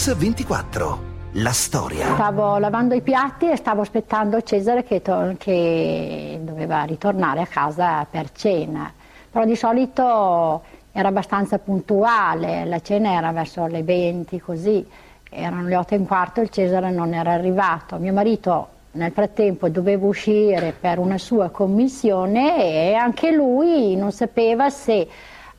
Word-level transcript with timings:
Mix 0.00 0.16
24. 0.16 0.98
La 1.32 1.52
storia. 1.52 2.14
Stavo 2.14 2.56
lavando 2.56 2.94
i 2.94 3.02
piatti 3.02 3.50
e 3.50 3.56
stavo 3.56 3.82
aspettando 3.82 4.40
Cesare 4.40 4.82
che, 4.82 5.02
to- 5.02 5.34
che 5.36 6.40
doveva 6.42 6.84
ritornare 6.84 7.42
a 7.42 7.46
casa 7.46 8.06
per 8.10 8.32
cena. 8.32 8.90
Però 9.30 9.44
di 9.44 9.54
solito 9.54 10.62
era 10.90 11.08
abbastanza 11.08 11.58
puntuale, 11.58 12.64
la 12.64 12.80
cena 12.80 13.12
era 13.12 13.30
verso 13.32 13.66
le 13.66 13.82
20 13.82 14.40
così, 14.40 14.88
erano 15.28 15.68
le 15.68 15.76
8 15.76 15.92
e 15.92 15.98
un 15.98 16.06
quarto 16.06 16.40
e 16.40 16.44
il 16.44 16.48
Cesare 16.48 16.90
non 16.90 17.12
era 17.12 17.32
arrivato. 17.32 17.98
Mio 17.98 18.14
marito 18.14 18.68
nel 18.92 19.12
frattempo 19.12 19.68
doveva 19.68 20.06
uscire 20.06 20.72
per 20.72 20.98
una 20.98 21.18
sua 21.18 21.50
commissione 21.50 22.56
e 22.56 22.94
anche 22.94 23.32
lui 23.32 23.94
non 23.96 24.12
sapeva 24.12 24.70
se 24.70 25.06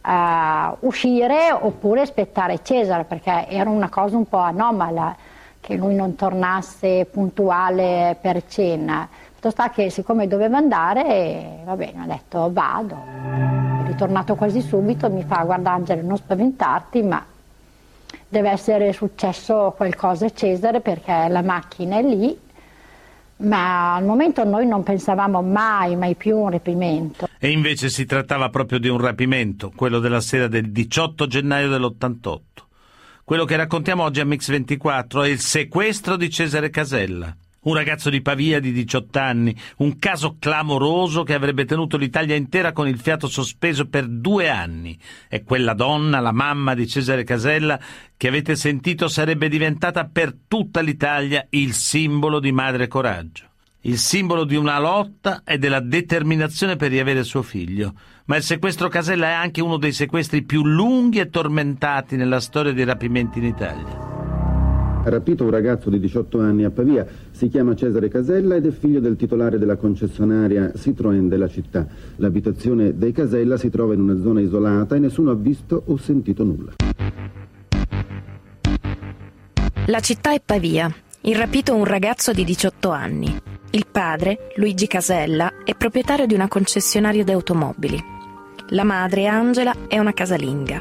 uh, 0.04 0.78
uscire 0.86 1.52
oppure 1.52 2.02
aspettare 2.02 2.64
Cesare 2.64 3.04
perché 3.04 3.48
era 3.48 3.70
una 3.70 3.90
cosa 3.90 4.18
un 4.18 4.28
po' 4.28 4.38
anomala 4.38 5.16
che 5.60 5.76
lui 5.76 5.96
non 5.96 6.16
tornasse 6.16 7.06
puntuale 7.06 8.18
per 8.20 8.46
cena. 8.48 9.08
Fatto 9.34 9.50
sta 9.50 9.70
che 9.70 9.90
siccome 9.90 10.28
doveva 10.28 10.58
andare, 10.58 11.60
va 11.64 11.76
bene, 11.76 12.04
ho 12.04 12.08
detto 12.08 12.50
vado. 12.52 12.96
È 13.84 13.88
ritornato 13.88 14.36
quasi 14.36 14.62
subito, 14.62 15.10
mi 15.10 15.24
fa 15.24 15.44
guarda 15.44 15.72
Angelo 15.72 16.02
non 16.02 16.18
spaventarti 16.18 17.02
ma 17.04 17.26
deve 18.28 18.50
essere 18.50 18.94
successo 18.94 19.74
qualcosa 19.76 20.26
a 20.28 20.32
Cesare 20.32 20.80
perché 20.80 21.28
la 21.28 21.42
macchina 21.42 21.98
è 21.98 22.02
lì 22.02 22.38
ma 23.42 23.96
al 23.96 24.06
momento 24.06 24.44
noi 24.44 24.66
non 24.66 24.84
pensavamo 24.84 25.42
mai, 25.42 25.96
mai 25.96 26.16
più 26.16 26.36
a 26.36 26.40
un 26.40 26.50
rapimento. 26.52 27.28
E 27.40 27.50
invece 27.50 27.90
si 27.90 28.06
trattava 28.06 28.50
proprio 28.50 28.80
di 28.80 28.88
un 28.88 29.00
rapimento, 29.00 29.72
quello 29.76 30.00
della 30.00 30.22
sera 30.22 30.48
del 30.48 30.72
18 30.72 31.28
gennaio 31.28 31.70
dell'88. 31.70 32.40
Quello 33.24 33.46
che 33.46 33.56
raccontiamo 33.56 34.04
oggi 34.04 34.20
a 34.20 34.26
Mix24 34.26 35.24
è 35.24 35.28
il 35.28 35.40
sequestro 35.40 36.18
di 36.18 36.30
Cesare 36.30 36.70
Casella. 36.70 37.36
Un 37.64 37.76
ragazzo 37.76 38.10
di 38.10 38.24
Pavia 38.24 38.60
di 38.60 38.72
18 38.72 39.20
anni, 39.20 39.56
un 39.78 40.00
caso 40.00 40.38
clamoroso 40.40 41.22
che 41.22 41.36
avrebbe 41.36 41.64
tenuto 41.64 41.96
l'Italia 41.96 42.36
intera 42.36 42.72
con 42.72 42.88
il 42.88 42.98
fiato 42.98 43.28
sospeso 43.28 43.88
per 43.88 44.08
due 44.08 44.50
anni. 44.50 44.98
E 45.30 45.44
quella 45.44 45.76
donna, 45.76 46.20
la 46.20 46.32
mamma 46.32 46.74
di 46.74 46.88
Cesare 46.88 47.24
Casella, 47.24 47.80
che 48.18 48.28
avete 48.28 48.56
sentito 48.56 49.08
sarebbe 49.08 49.48
diventata 49.48 50.06
per 50.06 50.36
tutta 50.48 50.82
l'Italia 50.82 51.46
il 51.52 51.74
simbolo 51.74 52.40
di 52.40 52.52
madre 52.52 52.88
coraggio. 52.88 53.46
Il 53.82 54.00
simbolo 54.00 54.44
di 54.44 54.56
una 54.56 54.80
lotta 54.80 55.44
e 55.46 55.60
della 55.60 55.82
determinazione 55.82 56.78
per 56.78 56.90
riavere 56.90 57.24
suo 57.24 57.44
figlio. 57.44 57.94
Ma 58.26 58.38
il 58.38 58.44
sequestro 58.44 58.88
Casella 58.88 59.28
è 59.28 59.34
anche 59.34 59.62
uno 59.62 59.78
dei 59.78 59.94
sequestri 59.94 60.42
più 60.42 60.66
lunghi 60.66 61.20
e 61.20 61.30
tormentati 61.30 62.16
nella 62.16 62.40
storia 62.40 62.74
dei 62.74 62.86
rapimenti 62.86 63.38
in 63.38 63.46
Italia. 63.46 64.11
Ha 65.04 65.10
rapito 65.10 65.44
un 65.44 65.50
ragazzo 65.50 65.90
di 65.90 66.00
18 66.00 66.40
anni 66.42 66.64
a 66.64 66.70
Pavia, 66.70 67.08
si 67.32 67.48
chiama 67.50 67.74
Cesare 67.74 68.08
Casella 68.08 68.54
ed 68.54 68.68
è 68.68 68.70
figlio 68.70 69.00
del 69.00 69.16
titolare 69.16 69.58
della 69.58 69.76
concessionaria 69.76 70.74
Citroën 70.76 71.28
della 71.28 71.48
città. 71.48 71.88
L'abitazione 72.18 72.96
dei 72.96 73.12
Casella 73.12 73.58
si 73.58 73.72
trova 73.72 73.96
in 73.96 74.02
una 74.02 74.22
zona 74.22 74.42
isolata 74.42 74.96
e 74.96 75.00
nessuno 75.00 75.32
ha 75.32 75.36
visto 75.36 75.82
o 75.88 75.98
sentito 75.98 76.44
nulla. 76.44 76.74
La 79.88 80.00
città 80.02 80.34
è 80.34 80.42
Pavia. 80.46 80.94
Il 81.22 81.36
rapito 81.36 81.76
un 81.76 81.86
ragazzo 81.86 82.32
di 82.32 82.44
18 82.44 82.92
anni. 82.92 83.36
Il 83.72 83.88
padre, 83.92 84.52
Luigi 84.58 84.86
Casella, 84.86 85.64
è 85.66 85.74
proprietario 85.74 86.28
di 86.28 86.36
una 86.36 86.48
concessionaria 86.48 87.24
di 87.24 87.32
automobili. 87.32 88.00
La 88.70 88.84
madre, 88.84 89.26
Angela, 89.26 89.74
è 89.88 89.98
una 89.98 90.14
casalinga. 90.14 90.80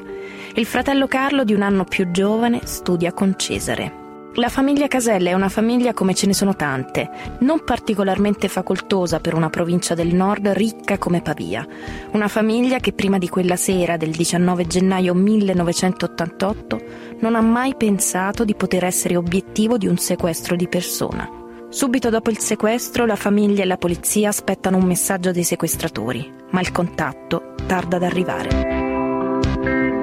Il 0.56 0.66
fratello 0.66 1.06
Carlo, 1.06 1.42
di 1.42 1.54
un 1.54 1.62
anno 1.62 1.84
più 1.84 2.10
giovane, 2.10 2.60
studia 2.64 3.14
con 3.14 3.34
Cesare. 3.38 4.08
La 4.34 4.48
famiglia 4.48 4.86
Casella 4.86 5.30
è 5.30 5.32
una 5.32 5.48
famiglia 5.48 5.92
come 5.92 6.14
ce 6.14 6.26
ne 6.26 6.34
sono 6.34 6.54
tante, 6.54 7.10
non 7.40 7.64
particolarmente 7.64 8.46
facoltosa 8.46 9.18
per 9.18 9.34
una 9.34 9.50
provincia 9.50 9.94
del 9.94 10.14
nord 10.14 10.46
ricca 10.52 10.98
come 10.98 11.20
Pavia. 11.20 11.66
Una 12.12 12.28
famiglia 12.28 12.78
che 12.78 12.92
prima 12.92 13.18
di 13.18 13.28
quella 13.28 13.56
sera 13.56 13.96
del 13.96 14.12
19 14.12 14.68
gennaio 14.68 15.14
1988 15.14 16.80
non 17.18 17.34
ha 17.34 17.40
mai 17.40 17.74
pensato 17.74 18.44
di 18.44 18.54
poter 18.54 18.84
essere 18.84 19.16
obiettivo 19.16 19.76
di 19.76 19.88
un 19.88 19.98
sequestro 19.98 20.54
di 20.54 20.68
persona. 20.68 21.28
Subito 21.68 22.08
dopo 22.08 22.30
il 22.30 22.38
sequestro 22.38 23.06
la 23.06 23.16
famiglia 23.16 23.62
e 23.62 23.66
la 23.66 23.78
polizia 23.78 24.28
aspettano 24.28 24.76
un 24.76 24.84
messaggio 24.84 25.32
dei 25.32 25.44
sequestratori, 25.44 26.32
ma 26.50 26.60
il 26.60 26.70
contatto 26.70 27.54
tarda 27.66 27.96
ad 27.96 28.04
arrivare. 28.04 29.99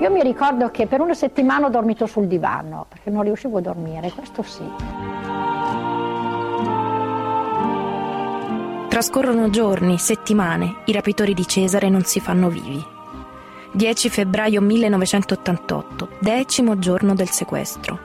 Io 0.00 0.10
mi 0.10 0.22
ricordo 0.22 0.70
che 0.70 0.86
per 0.86 1.00
una 1.00 1.14
settimana 1.14 1.66
ho 1.66 1.70
dormito 1.70 2.06
sul 2.06 2.26
divano 2.26 2.84
perché 2.88 3.08
non 3.08 3.22
riuscivo 3.22 3.58
a 3.58 3.60
dormire, 3.62 4.12
questo 4.12 4.42
sì. 4.42 4.64
Trascorrono 8.88 9.50
giorni, 9.50 9.98
settimane, 9.98 10.76
i 10.84 10.92
rapitori 10.92 11.34
di 11.34 11.46
Cesare 11.46 11.88
non 11.88 12.04
si 12.04 12.20
fanno 12.20 12.48
vivi. 12.48 12.82
10 13.72 14.08
febbraio 14.08 14.60
1988, 14.60 16.08
decimo 16.18 16.78
giorno 16.78 17.14
del 17.14 17.28
sequestro. 17.28 17.98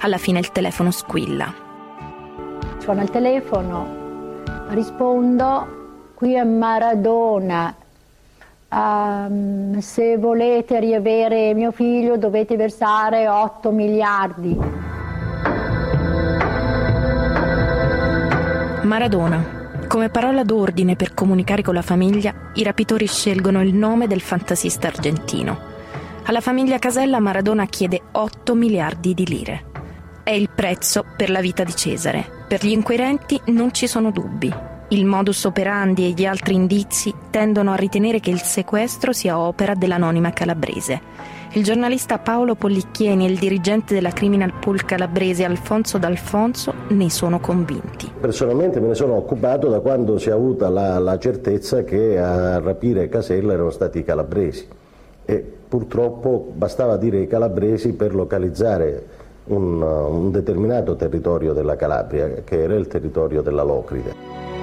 Alla 0.00 0.18
fine 0.18 0.38
il 0.38 0.50
telefono 0.50 0.90
squilla. 0.90 1.52
Suona 2.78 3.02
il 3.02 3.10
telefono, 3.10 3.86
rispondo, 4.68 6.12
qui 6.14 6.34
è 6.34 6.44
Maradona, 6.44 7.74
Um, 8.74 9.78
se 9.78 10.18
volete 10.18 10.80
riavere 10.80 11.54
mio 11.54 11.70
figlio 11.70 12.16
dovete 12.16 12.56
versare 12.56 13.28
8 13.28 13.70
miliardi. 13.70 14.58
Maradona. 18.82 19.62
Come 19.86 20.08
parola 20.08 20.42
d'ordine 20.42 20.96
per 20.96 21.14
comunicare 21.14 21.62
con 21.62 21.74
la 21.74 21.82
famiglia, 21.82 22.34
i 22.54 22.64
rapitori 22.64 23.06
scelgono 23.06 23.62
il 23.62 23.72
nome 23.74 24.08
del 24.08 24.20
fantasista 24.20 24.88
argentino. 24.88 25.56
Alla 26.24 26.40
famiglia 26.40 26.80
Casella 26.80 27.20
Maradona 27.20 27.66
chiede 27.66 28.00
8 28.10 28.54
miliardi 28.56 29.14
di 29.14 29.24
lire. 29.24 29.64
È 30.24 30.30
il 30.30 30.50
prezzo 30.52 31.04
per 31.16 31.30
la 31.30 31.40
vita 31.40 31.62
di 31.62 31.76
Cesare. 31.76 32.26
Per 32.48 32.66
gli 32.66 32.72
inquirenti 32.72 33.40
non 33.46 33.72
ci 33.72 33.86
sono 33.86 34.10
dubbi. 34.10 34.73
Il 34.94 35.06
modus 35.06 35.42
operandi 35.42 36.04
e 36.04 36.10
gli 36.10 36.24
altri 36.24 36.54
indizi 36.54 37.12
tendono 37.28 37.72
a 37.72 37.74
ritenere 37.74 38.20
che 38.20 38.30
il 38.30 38.40
sequestro 38.40 39.12
sia 39.12 39.40
opera 39.40 39.74
dell'anonima 39.74 40.30
calabrese. 40.30 41.00
Il 41.54 41.64
giornalista 41.64 42.18
Paolo 42.18 42.54
Pollicchieni 42.54 43.26
e 43.26 43.28
il 43.28 43.36
dirigente 43.36 43.92
della 43.92 44.12
Criminal 44.12 44.52
Pool 44.60 44.84
calabrese 44.84 45.44
Alfonso 45.44 45.98
D'Alfonso 45.98 46.72
ne 46.90 47.10
sono 47.10 47.40
convinti. 47.40 48.08
Personalmente 48.20 48.78
me 48.78 48.86
ne 48.86 48.94
sono 48.94 49.14
occupato 49.16 49.68
da 49.68 49.80
quando 49.80 50.16
si 50.18 50.28
è 50.28 50.32
avuta 50.32 50.68
la, 50.68 51.00
la 51.00 51.18
certezza 51.18 51.82
che 51.82 52.16
a 52.16 52.60
rapire 52.60 53.08
Casella 53.08 53.54
erano 53.54 53.70
stati 53.70 53.98
i 53.98 54.04
calabresi 54.04 54.64
e 55.24 55.44
purtroppo 55.68 56.52
bastava 56.54 56.96
dire 56.96 57.18
i 57.18 57.26
calabresi 57.26 57.94
per 57.94 58.14
localizzare 58.14 59.06
un, 59.46 59.82
un 59.82 60.30
determinato 60.30 60.94
territorio 60.94 61.52
della 61.52 61.74
Calabria, 61.74 62.28
che 62.44 62.62
era 62.62 62.76
il 62.76 62.86
territorio 62.86 63.42
della 63.42 63.64
Locride. 63.64 64.53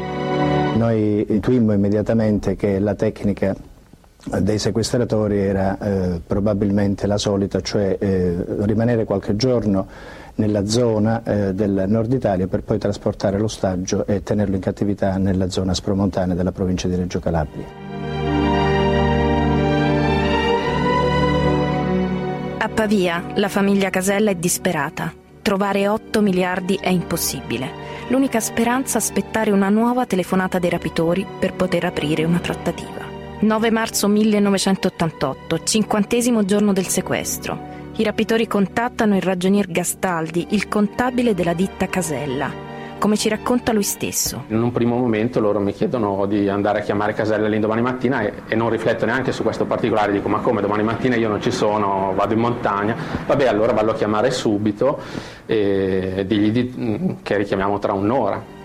Noi 0.81 1.23
intuimmo 1.29 1.73
immediatamente 1.73 2.55
che 2.55 2.79
la 2.79 2.95
tecnica 2.95 3.55
dei 4.39 4.57
sequestratori 4.57 5.37
era 5.37 5.77
eh, 5.77 6.21
probabilmente 6.25 7.05
la 7.05 7.19
solita, 7.19 7.61
cioè 7.61 7.97
eh, 7.99 8.43
rimanere 8.61 9.03
qualche 9.03 9.35
giorno 9.35 9.87
nella 10.35 10.65
zona 10.65 11.21
eh, 11.23 11.53
del 11.53 11.83
nord 11.87 12.11
Italia 12.11 12.47
per 12.47 12.63
poi 12.63 12.79
trasportare 12.79 13.37
l'ostaggio 13.37 14.07
e 14.07 14.23
tenerlo 14.23 14.55
in 14.55 14.61
cattività 14.61 15.17
nella 15.17 15.51
zona 15.51 15.75
spromontana 15.75 16.33
della 16.33 16.51
provincia 16.51 16.87
di 16.87 16.95
Reggio 16.95 17.19
Calabria. 17.19 17.66
A 22.57 22.69
Pavia 22.69 23.23
la 23.35 23.49
famiglia 23.49 23.91
Casella 23.91 24.31
è 24.31 24.35
disperata. 24.35 25.21
Trovare 25.41 25.88
8 25.88 26.22
miliardi 26.22 26.78
è 26.79 26.90
impossibile 26.90 27.91
l'unica 28.09 28.40
speranza 28.40 28.97
aspettare 28.97 29.52
una 29.52 29.70
nuova 29.70 30.05
telefonata 30.05 30.59
dei 30.59 30.70
rapitori 30.70 31.26
per 31.40 31.53
poter 31.53 31.85
aprire 31.85 32.26
una 32.26 32.40
trattativa. 32.40 33.05
9 33.40 33.72
marzo 33.72 34.08
1988, 34.08 35.64
cinquantesimo 35.64 36.43
giorno 36.46 36.73
del 36.73 36.88
sequestro. 36.88 37.70
I 37.96 38.03
rapitori 38.03 38.47
contattano 38.47 39.16
il 39.16 39.22
ragionier 39.22 39.67
Gastaldi, 39.67 40.47
il 40.52 40.67
contabile 40.67 41.34
della 41.34 41.53
ditta 41.53 41.87
Casella 41.87 42.71
come 43.01 43.17
ci 43.17 43.29
racconta 43.29 43.73
lui 43.73 43.81
stesso. 43.81 44.43
In 44.49 44.61
un 44.61 44.71
primo 44.71 44.95
momento 44.95 45.39
loro 45.39 45.59
mi 45.59 45.73
chiedono 45.73 46.27
di 46.27 46.47
andare 46.47 46.81
a 46.81 46.83
chiamare 46.83 47.13
Casella 47.13 47.47
l'indomani 47.47 47.81
mattina 47.81 48.21
e, 48.21 48.43
e 48.47 48.53
non 48.53 48.69
rifletto 48.69 49.07
neanche 49.07 49.31
su 49.31 49.41
questo 49.41 49.65
particolare, 49.65 50.11
dico 50.11 50.29
ma 50.29 50.37
come 50.37 50.61
domani 50.61 50.83
mattina 50.83 51.15
io 51.15 51.27
non 51.27 51.41
ci 51.41 51.49
sono, 51.49 52.13
vado 52.15 52.35
in 52.35 52.39
montagna, 52.39 52.95
vabbè 53.25 53.47
allora 53.47 53.73
vallo 53.73 53.91
a 53.91 53.95
chiamare 53.95 54.29
subito 54.29 54.99
e 55.47 56.25
digli 56.27 56.51
di, 56.51 56.73
mm, 56.77 57.09
che 57.23 57.37
richiamiamo 57.37 57.79
tra 57.79 57.93
un'ora. 57.93 58.59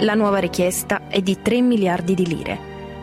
La 0.00 0.14
nuova 0.14 0.38
richiesta 0.38 1.02
è 1.06 1.20
di 1.20 1.40
3 1.40 1.60
miliardi 1.60 2.14
di 2.14 2.26
lire. 2.26 2.58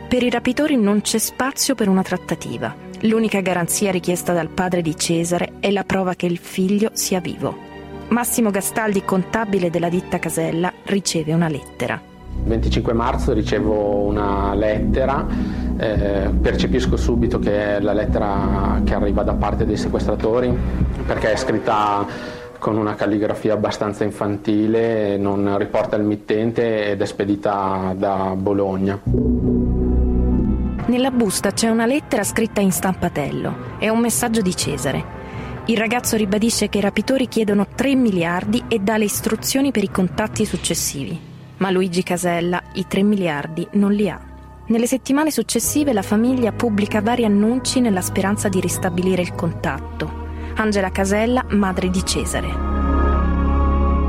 Per 0.09 0.21
i 0.21 0.29
rapitori 0.29 0.75
non 0.75 0.99
c'è 0.99 1.17
spazio 1.17 1.75
per 1.75 1.87
una 1.87 2.01
trattativa. 2.01 2.86
L'unica 3.01 3.41
garanzia 3.41 3.91
richiesta 3.91 4.33
dal 4.33 4.49
padre 4.49 4.81
di 4.81 4.97
Cesare 4.97 5.53
è 5.59 5.69
la 5.69 5.83
prova 5.83 6.15
che 6.15 6.25
il 6.25 6.39
figlio 6.39 6.89
sia 6.93 7.19
vivo. 7.19 7.55
Massimo 8.07 8.49
Gastaldi, 8.49 9.03
contabile 9.03 9.69
della 9.69 9.89
ditta 9.89 10.17
Casella, 10.17 10.73
riceve 10.85 11.33
una 11.33 11.47
lettera. 11.47 12.01
Il 12.41 12.49
25 12.49 12.93
marzo 12.93 13.33
ricevo 13.33 13.97
una 13.97 14.55
lettera, 14.55 15.27
eh, 15.77 16.29
percepisco 16.41 16.97
subito 16.97 17.37
che 17.37 17.75
è 17.75 17.79
la 17.81 17.93
lettera 17.93 18.81
che 18.83 18.95
arriva 18.95 19.21
da 19.21 19.33
parte 19.33 19.65
dei 19.65 19.77
sequestratori 19.77 20.51
perché 21.05 21.33
è 21.33 21.35
scritta 21.35 22.03
con 22.57 22.77
una 22.77 22.95
calligrafia 22.95 23.53
abbastanza 23.53 24.05
infantile, 24.05 25.17
non 25.17 25.55
riporta 25.59 25.95
il 25.97 26.03
mittente 26.03 26.89
ed 26.89 26.99
è 26.99 27.05
spedita 27.05 27.93
da 27.95 28.33
Bologna. 28.35 29.56
Nella 30.87 31.11
busta 31.11 31.51
c'è 31.51 31.67
una 31.67 31.85
lettera 31.85 32.23
scritta 32.23 32.61
in 32.61 32.71
stampatello. 32.71 33.75
È 33.77 33.89
un 33.89 33.99
messaggio 33.99 34.39
di 34.39 34.55
Cesare. 34.55 35.15
Il 35.65 35.75
ragazzo 35.75 36.15
ribadisce 36.15 36.69
che 36.69 36.77
i 36.77 36.81
rapitori 36.81 37.27
chiedono 37.27 37.67
3 37.75 37.93
miliardi 37.95 38.63
e 38.69 38.79
dà 38.79 38.95
le 38.95 39.03
istruzioni 39.03 39.71
per 39.71 39.83
i 39.83 39.91
contatti 39.91 40.45
successivi. 40.45 41.19
Ma 41.57 41.71
Luigi 41.71 42.03
Casella 42.03 42.63
i 42.75 42.87
3 42.87 43.03
miliardi 43.03 43.67
non 43.71 43.91
li 43.91 44.09
ha. 44.09 44.17
Nelle 44.67 44.87
settimane 44.87 45.29
successive 45.29 45.91
la 45.91 46.01
famiglia 46.01 46.53
pubblica 46.53 47.01
vari 47.01 47.25
annunci 47.25 47.81
nella 47.81 48.01
speranza 48.01 48.47
di 48.47 48.61
ristabilire 48.61 49.21
il 49.21 49.35
contatto. 49.35 50.09
Angela 50.55 50.89
Casella, 50.89 51.43
madre 51.49 51.89
di 51.89 52.05
Cesare. 52.05 52.47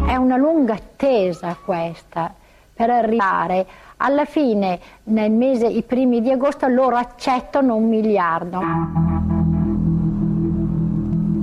È 0.07 0.15
una 0.15 0.37
lunga 0.37 0.75
attesa 0.75 1.57
questa 1.61 2.33
per 2.79 2.91
arrivare. 2.91 3.67
Alla 3.97 4.25
fine, 4.25 4.79
nel 5.05 5.33
mese, 5.33 5.67
i 5.67 5.83
primi 5.83 6.23
di 6.23 6.31
agosto, 6.31 6.69
loro 6.69 6.95
accettano 6.95 7.75
un 7.75 7.89
miliardo. 7.89 8.61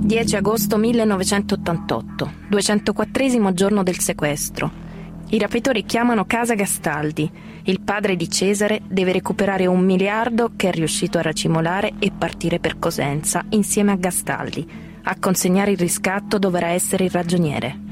10 0.00 0.36
agosto 0.36 0.78
1988, 0.78 2.32
204 2.48 3.52
giorno 3.52 3.82
del 3.82 3.98
sequestro. 3.98 4.84
I 5.28 5.38
rapitori 5.38 5.84
chiamano 5.84 6.24
casa 6.24 6.54
Gastaldi. 6.54 7.30
Il 7.64 7.80
padre 7.82 8.16
di 8.16 8.30
Cesare 8.30 8.80
deve 8.88 9.12
recuperare 9.12 9.66
un 9.66 9.84
miliardo 9.84 10.52
che 10.56 10.68
è 10.68 10.72
riuscito 10.72 11.18
a 11.18 11.22
racimolare 11.22 11.94
e 11.98 12.12
partire 12.16 12.60
per 12.60 12.78
Cosenza 12.78 13.44
insieme 13.50 13.92
a 13.92 13.96
Gastaldi. 13.96 14.66
A 15.02 15.16
consegnare 15.20 15.72
il 15.72 15.78
riscatto 15.78 16.38
dovrà 16.38 16.68
essere 16.68 17.04
il 17.04 17.10
ragioniere. 17.10 17.85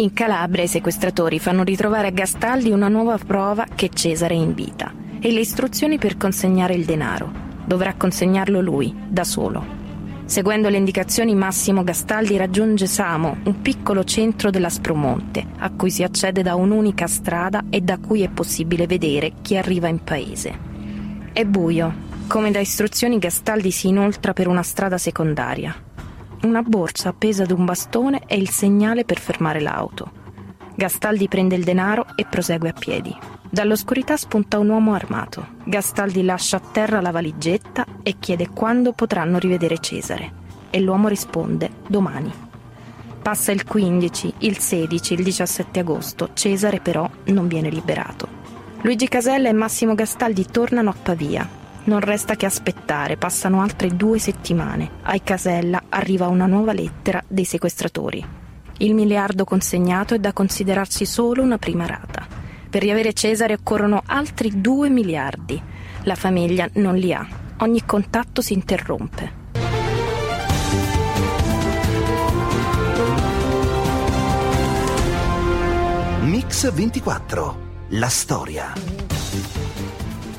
In 0.00 0.12
Calabria 0.12 0.62
i 0.62 0.68
sequestratori 0.68 1.40
fanno 1.40 1.64
ritrovare 1.64 2.06
a 2.06 2.12
Gastaldi 2.12 2.70
una 2.70 2.86
nuova 2.86 3.18
prova 3.18 3.66
che 3.74 3.88
Cesare 3.92 4.32
è 4.32 4.36
in 4.36 4.54
vita 4.54 4.94
e 5.20 5.32
le 5.32 5.40
istruzioni 5.40 5.98
per 5.98 6.16
consegnare 6.16 6.74
il 6.74 6.84
denaro. 6.84 7.32
Dovrà 7.64 7.94
consegnarlo 7.94 8.60
lui, 8.60 8.94
da 9.08 9.24
solo. 9.24 9.76
Seguendo 10.24 10.68
le 10.68 10.76
indicazioni 10.76 11.34
Massimo 11.34 11.82
Gastaldi 11.82 12.36
raggiunge 12.36 12.86
Samo, 12.86 13.38
un 13.42 13.60
piccolo 13.60 14.04
centro 14.04 14.50
della 14.50 14.68
Spromonte, 14.68 15.44
a 15.58 15.70
cui 15.70 15.90
si 15.90 16.04
accede 16.04 16.42
da 16.42 16.54
un'unica 16.54 17.08
strada 17.08 17.64
e 17.68 17.80
da 17.80 17.98
cui 17.98 18.22
è 18.22 18.28
possibile 18.28 18.86
vedere 18.86 19.32
chi 19.42 19.56
arriva 19.56 19.88
in 19.88 20.04
paese. 20.04 20.56
È 21.32 21.44
buio. 21.44 22.06
Come 22.28 22.52
da 22.52 22.60
istruzioni 22.60 23.18
Gastaldi 23.18 23.72
si 23.72 23.88
inoltra 23.88 24.32
per 24.32 24.46
una 24.46 24.62
strada 24.62 24.96
secondaria. 24.96 25.87
Una 26.40 26.62
borsa 26.62 27.08
appesa 27.08 27.42
ad 27.42 27.50
un 27.50 27.64
bastone 27.64 28.22
è 28.24 28.34
il 28.34 28.48
segnale 28.48 29.04
per 29.04 29.18
fermare 29.18 29.60
l'auto. 29.60 30.12
Gastaldi 30.76 31.26
prende 31.26 31.56
il 31.56 31.64
denaro 31.64 32.06
e 32.14 32.24
prosegue 32.26 32.68
a 32.68 32.72
piedi. 32.72 33.12
Dall'oscurità 33.50 34.16
spunta 34.16 34.60
un 34.60 34.68
uomo 34.68 34.94
armato. 34.94 35.54
Gastaldi 35.64 36.22
lascia 36.22 36.58
a 36.58 36.60
terra 36.60 37.00
la 37.00 37.10
valigetta 37.10 37.84
e 38.04 38.16
chiede 38.20 38.50
quando 38.50 38.92
potranno 38.92 39.38
rivedere 39.38 39.80
Cesare. 39.80 40.32
E 40.70 40.80
l'uomo 40.80 41.08
risponde 41.08 41.70
domani. 41.88 42.32
Passa 43.20 43.50
il 43.50 43.64
15, 43.64 44.34
il 44.38 44.58
16, 44.58 45.14
il 45.14 45.24
17 45.24 45.80
agosto. 45.80 46.30
Cesare 46.34 46.78
però 46.78 47.10
non 47.24 47.48
viene 47.48 47.68
liberato. 47.68 48.28
Luigi 48.82 49.08
Casella 49.08 49.48
e 49.48 49.52
Massimo 49.52 49.96
Gastaldi 49.96 50.46
tornano 50.46 50.90
a 50.90 50.94
Pavia. 51.02 51.48
Non 51.88 52.00
resta 52.00 52.36
che 52.36 52.44
aspettare, 52.44 53.16
passano 53.16 53.62
altre 53.62 53.88
due 53.88 54.18
settimane. 54.18 54.90
Ai 55.04 55.22
Casella 55.22 55.84
arriva 55.88 56.26
una 56.26 56.44
nuova 56.44 56.74
lettera 56.74 57.24
dei 57.26 57.46
sequestratori. 57.46 58.22
Il 58.80 58.92
miliardo 58.92 59.44
consegnato 59.44 60.12
è 60.12 60.18
da 60.18 60.34
considerarsi 60.34 61.06
solo 61.06 61.42
una 61.42 61.56
prima 61.56 61.86
rata. 61.86 62.26
Per 62.68 62.82
riavere 62.82 63.14
Cesare 63.14 63.54
occorrono 63.54 64.02
altri 64.04 64.60
due 64.60 64.90
miliardi. 64.90 65.60
La 66.02 66.14
famiglia 66.14 66.68
non 66.74 66.94
li 66.94 67.10
ha. 67.14 67.26
Ogni 67.60 67.82
contatto 67.86 68.42
si 68.42 68.52
interrompe. 68.52 69.32
Mix 76.20 76.70
24. 76.70 77.58
La 77.92 78.08
storia. 78.08 79.07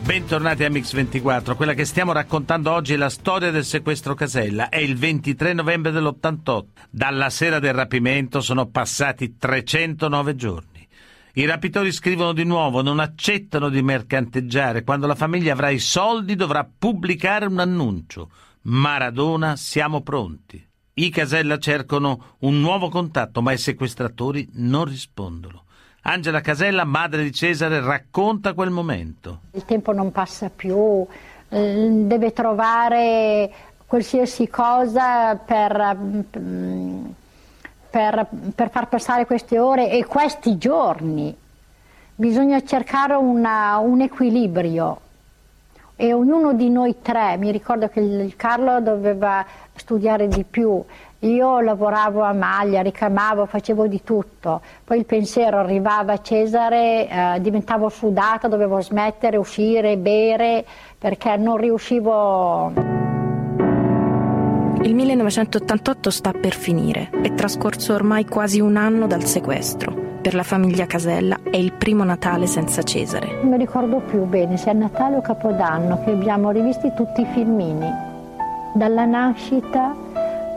Bentornati 0.09 0.63
a 0.63 0.71
Mix24, 0.71 1.55
quella 1.55 1.75
che 1.75 1.85
stiamo 1.85 2.13
raccontando 2.13 2.71
oggi 2.71 2.93
è 2.93 2.97
la 2.97 3.11
storia 3.11 3.51
del 3.51 3.63
sequestro 3.63 4.15
Casella, 4.15 4.69
è 4.69 4.77
il 4.77 4.97
23 4.97 5.53
novembre 5.53 5.91
dell'88. 5.91 6.63
Dalla 6.89 7.29
sera 7.29 7.59
del 7.59 7.73
rapimento 7.73 8.41
sono 8.41 8.65
passati 8.69 9.37
309 9.37 10.35
giorni. 10.35 10.87
I 11.33 11.45
rapitori 11.45 11.91
scrivono 11.91 12.33
di 12.33 12.43
nuovo, 12.43 12.81
non 12.81 12.99
accettano 12.99 13.69
di 13.69 13.83
mercanteggiare, 13.83 14.83
quando 14.83 15.05
la 15.05 15.13
famiglia 15.13 15.53
avrà 15.53 15.69
i 15.69 15.77
soldi 15.77 16.33
dovrà 16.33 16.67
pubblicare 16.67 17.45
un 17.45 17.59
annuncio. 17.59 18.31
Maradona, 18.61 19.55
siamo 19.57 20.01
pronti. 20.01 20.67
I 20.95 21.09
Casella 21.11 21.59
cercano 21.59 22.37
un 22.39 22.59
nuovo 22.59 22.89
contatto, 22.89 23.43
ma 23.43 23.51
i 23.51 23.59
sequestratori 23.59 24.49
non 24.53 24.85
rispondono. 24.85 25.65
Angela 26.03 26.41
Casella, 26.41 26.85
madre 26.85 27.23
di 27.23 27.31
Cesare, 27.31 27.81
racconta 27.81 28.53
quel 28.53 28.69
momento. 28.69 29.41
Il 29.51 29.65
tempo 29.65 29.91
non 29.91 30.11
passa 30.11 30.49
più, 30.49 31.05
eh, 31.49 31.87
deve 32.05 32.31
trovare 32.31 33.51
qualsiasi 33.85 34.47
cosa 34.47 35.35
per, 35.35 35.97
mm, 36.37 37.05
per, 37.89 38.27
per 38.55 38.69
far 38.69 38.87
passare 38.87 39.25
queste 39.25 39.59
ore 39.59 39.91
e 39.91 40.05
questi 40.05 40.57
giorni. 40.57 41.35
Bisogna 42.15 42.63
cercare 42.63 43.15
una, 43.15 43.77
un 43.77 44.01
equilibrio 44.01 45.01
e 46.01 46.13
ognuno 46.13 46.53
di 46.53 46.69
noi 46.69 47.01
tre, 47.01 47.35
mi 47.35 47.51
ricordo 47.51 47.89
che 47.89 47.99
il 47.99 48.35
Carlo 48.37 48.79
doveva 48.79 49.45
studiare 49.75 50.29
di 50.29 50.45
più, 50.45 50.81
io 51.19 51.59
lavoravo 51.59 52.21
a 52.21 52.31
maglia, 52.31 52.81
ricamavo, 52.81 53.45
facevo 53.45 53.87
di 53.87 54.01
tutto, 54.03 54.61
poi 54.85 54.99
il 54.99 55.05
pensiero 55.05 55.57
arrivava 55.57 56.13
a 56.13 56.21
Cesare, 56.21 57.07
eh, 57.09 57.41
diventavo 57.41 57.89
sudata, 57.89 58.47
dovevo 58.47 58.79
smettere, 58.79 59.35
uscire, 59.35 59.97
bere, 59.97 60.65
perché 60.97 61.35
non 61.35 61.57
riuscivo... 61.57 62.71
Il 64.81 64.95
1988 64.95 66.09
sta 66.09 66.31
per 66.31 66.53
finire, 66.53 67.09
è 67.21 67.33
trascorso 67.33 67.93
ormai 67.93 68.25
quasi 68.25 68.61
un 68.61 68.77
anno 68.77 69.05
dal 69.05 69.25
sequestro. 69.25 70.07
Per 70.21 70.33
la 70.33 70.43
famiglia 70.43 70.85
Casella 70.85 71.39
è 71.43 71.57
il 71.57 71.73
primo 71.73 72.05
Natale 72.05 72.47
senza 72.47 72.81
Cesare. 72.81 73.39
Non 73.41 73.51
mi 73.51 73.57
ricordo 73.57 73.99
più 73.99 74.23
bene 74.23 74.55
se 74.55 74.69
è 74.69 74.73
Natale 74.73 75.17
o 75.17 75.21
Capodanno 75.21 76.01
che 76.03 76.11
abbiamo 76.11 76.51
rivisti 76.51 76.93
tutti 76.95 77.21
i 77.21 77.27
filmini, 77.33 77.89
dalla 78.73 79.03
nascita 79.03 80.07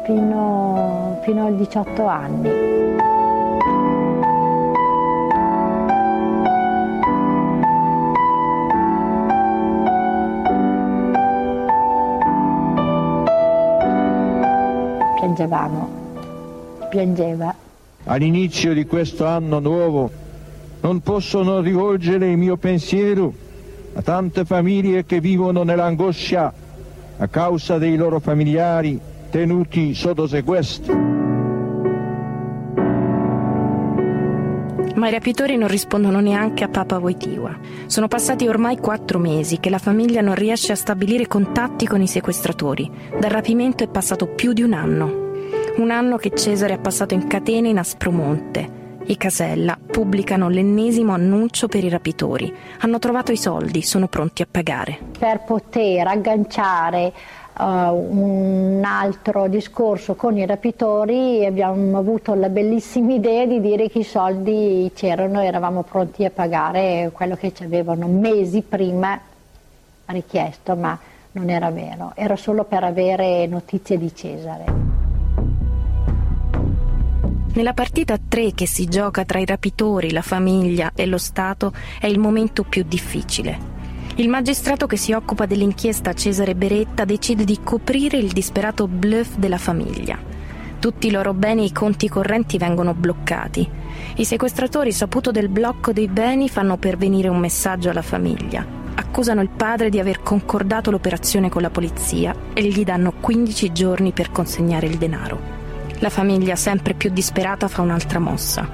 fino, 0.04 1.20
fino 1.22 1.46
ai 1.46 1.56
18 1.56 2.06
anni. 2.06 2.50
Piangevamo, 15.14 15.88
piangeva. 16.90 17.54
All'inizio 18.04 18.74
di 18.74 18.84
questo 18.84 19.26
anno 19.26 19.60
nuovo 19.60 20.10
non 20.80 21.00
posso 21.00 21.42
non 21.42 21.62
rivolgere 21.62 22.30
il 22.30 22.36
mio 22.36 22.56
pensiero 22.56 23.32
a 23.94 24.02
tante 24.02 24.44
famiglie 24.44 25.04
che 25.04 25.20
vivono 25.20 25.62
nell'angoscia 25.62 26.52
a 27.18 27.26
causa 27.28 27.78
dei 27.78 27.94
loro 27.94 28.18
familiari 28.18 29.00
tenuti 29.32 29.94
sotto 29.94 30.26
sequestro. 30.26 30.94
Ma 34.94 35.08
i 35.08 35.10
rapitori 35.10 35.56
non 35.56 35.68
rispondono 35.68 36.20
neanche 36.20 36.64
a 36.64 36.68
Papa 36.68 36.98
Wojtyła. 36.98 37.58
Sono 37.86 38.08
passati 38.08 38.46
ormai 38.46 38.76
quattro 38.76 39.18
mesi 39.18 39.58
che 39.58 39.70
la 39.70 39.78
famiglia 39.78 40.20
non 40.20 40.34
riesce 40.34 40.72
a 40.72 40.76
stabilire 40.76 41.26
contatti 41.26 41.86
con 41.86 42.02
i 42.02 42.06
sequestratori. 42.06 42.90
Dal 43.18 43.30
rapimento 43.30 43.82
è 43.82 43.88
passato 43.88 44.26
più 44.26 44.52
di 44.52 44.60
un 44.60 44.74
anno. 44.74 45.30
Un 45.78 45.90
anno 45.90 46.18
che 46.18 46.34
Cesare 46.34 46.74
ha 46.74 46.78
passato 46.78 47.14
in 47.14 47.26
catene 47.26 47.70
in 47.70 47.78
Aspromonte. 47.78 48.80
I 49.04 49.16
Casella 49.16 49.76
pubblicano 49.84 50.48
l'ennesimo 50.48 51.12
annuncio 51.12 51.66
per 51.68 51.82
i 51.82 51.88
rapitori. 51.88 52.54
Hanno 52.80 52.98
trovato 52.98 53.32
i 53.32 53.36
soldi, 53.36 53.82
sono 53.82 54.06
pronti 54.06 54.42
a 54.42 54.46
pagare. 54.48 54.98
Per 55.18 55.42
poter 55.44 56.06
agganciare 56.06 57.12
uh, 57.58 57.62
un 57.62 58.82
altro 58.84 59.48
discorso 59.48 60.14
con 60.14 60.36
i 60.36 60.46
rapitori 60.46 61.44
abbiamo 61.44 61.98
avuto 61.98 62.34
la 62.34 62.48
bellissima 62.48 63.12
idea 63.14 63.46
di 63.46 63.60
dire 63.60 63.88
che 63.88 64.00
i 64.00 64.04
soldi 64.04 64.90
c'erano 64.94 65.40
e 65.40 65.46
eravamo 65.46 65.82
pronti 65.82 66.24
a 66.24 66.30
pagare 66.30 67.10
quello 67.12 67.36
che 67.36 67.52
ci 67.52 67.64
avevano 67.64 68.06
mesi 68.06 68.62
prima 68.62 69.20
richiesto, 70.06 70.76
ma 70.76 70.98
non 71.32 71.48
era 71.48 71.70
vero, 71.70 72.12
era 72.14 72.36
solo 72.36 72.64
per 72.64 72.84
avere 72.84 73.46
notizie 73.46 73.98
di 73.98 74.14
Cesare. 74.14 74.64
Nella 77.54 77.74
partita 77.74 78.16
3 78.16 78.52
che 78.54 78.66
si 78.66 78.86
gioca 78.86 79.24
tra 79.24 79.38
i 79.38 79.44
rapitori, 79.44 80.10
la 80.10 80.22
famiglia 80.22 80.92
e 80.94 81.04
lo 81.04 81.18
Stato 81.18 81.72
è 82.00 82.06
il 82.06 82.18
momento 82.18 82.62
più 82.62 82.82
difficile. 82.82 83.81
Il 84.16 84.28
magistrato 84.28 84.86
che 84.86 84.98
si 84.98 85.12
occupa 85.12 85.46
dell'inchiesta 85.46 86.12
Cesare 86.12 86.54
Beretta 86.54 87.06
decide 87.06 87.44
di 87.44 87.60
coprire 87.64 88.18
il 88.18 88.30
disperato 88.30 88.86
bluff 88.86 89.36
della 89.36 89.56
famiglia. 89.56 90.18
Tutti 90.78 91.06
i 91.06 91.10
loro 91.10 91.32
beni 91.32 91.62
e 91.62 91.66
i 91.66 91.72
conti 91.72 92.10
correnti 92.10 92.58
vengono 92.58 92.92
bloccati. 92.92 93.66
I 94.16 94.24
sequestratori, 94.26 94.92
saputo 94.92 95.30
del 95.30 95.48
blocco 95.48 95.92
dei 95.92 96.08
beni, 96.08 96.50
fanno 96.50 96.76
pervenire 96.76 97.28
un 97.28 97.38
messaggio 97.38 97.88
alla 97.88 98.02
famiglia. 98.02 98.66
Accusano 98.96 99.40
il 99.40 99.48
padre 99.48 99.88
di 99.88 99.98
aver 99.98 100.20
concordato 100.22 100.90
l'operazione 100.90 101.48
con 101.48 101.62
la 101.62 101.70
polizia 101.70 102.34
e 102.52 102.64
gli 102.64 102.84
danno 102.84 103.14
15 103.18 103.72
giorni 103.72 104.12
per 104.12 104.30
consegnare 104.30 104.88
il 104.88 104.98
denaro. 104.98 105.40
La 106.00 106.10
famiglia, 106.10 106.54
sempre 106.54 106.92
più 106.92 107.08
disperata, 107.08 107.66
fa 107.66 107.80
un'altra 107.80 108.18
mossa. 108.18 108.68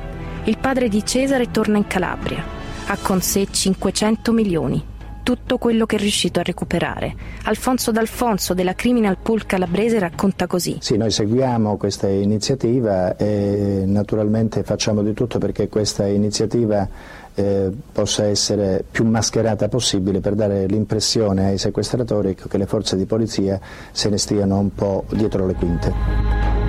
Il 0.44 0.58
padre 0.58 0.88
di 0.88 1.04
Cesare 1.06 1.52
torna 1.52 1.76
in 1.76 1.86
Calabria. 1.86 2.42
Ha 2.86 2.96
con 2.96 3.20
sé 3.20 3.46
500 3.48 4.32
milioni, 4.32 4.82
tutto 5.28 5.58
quello 5.58 5.84
che 5.84 5.96
è 5.96 5.98
riuscito 5.98 6.40
a 6.40 6.42
recuperare. 6.42 7.14
Alfonso 7.42 7.90
D'Alfonso 7.90 8.54
della 8.54 8.72
Criminal 8.72 9.18
Pool 9.20 9.44
calabrese 9.44 9.98
racconta 9.98 10.46
così. 10.46 10.78
Sì, 10.80 10.96
noi 10.96 11.10
seguiamo 11.10 11.76
questa 11.76 12.08
iniziativa 12.08 13.14
e 13.14 13.82
naturalmente 13.84 14.62
facciamo 14.62 15.02
di 15.02 15.12
tutto 15.12 15.36
perché 15.36 15.68
questa 15.68 16.06
iniziativa 16.06 16.88
eh, 17.34 17.70
possa 17.92 18.24
essere 18.24 18.82
più 18.90 19.04
mascherata 19.04 19.68
possibile 19.68 20.20
per 20.20 20.34
dare 20.34 20.64
l'impressione 20.64 21.48
ai 21.48 21.58
sequestratori 21.58 22.34
che 22.34 22.56
le 22.56 22.64
forze 22.64 22.96
di 22.96 23.04
polizia 23.04 23.60
se 23.92 24.08
ne 24.08 24.16
stiano 24.16 24.58
un 24.58 24.72
po' 24.72 25.04
dietro 25.10 25.46
le 25.46 25.52
quinte. 25.52 26.67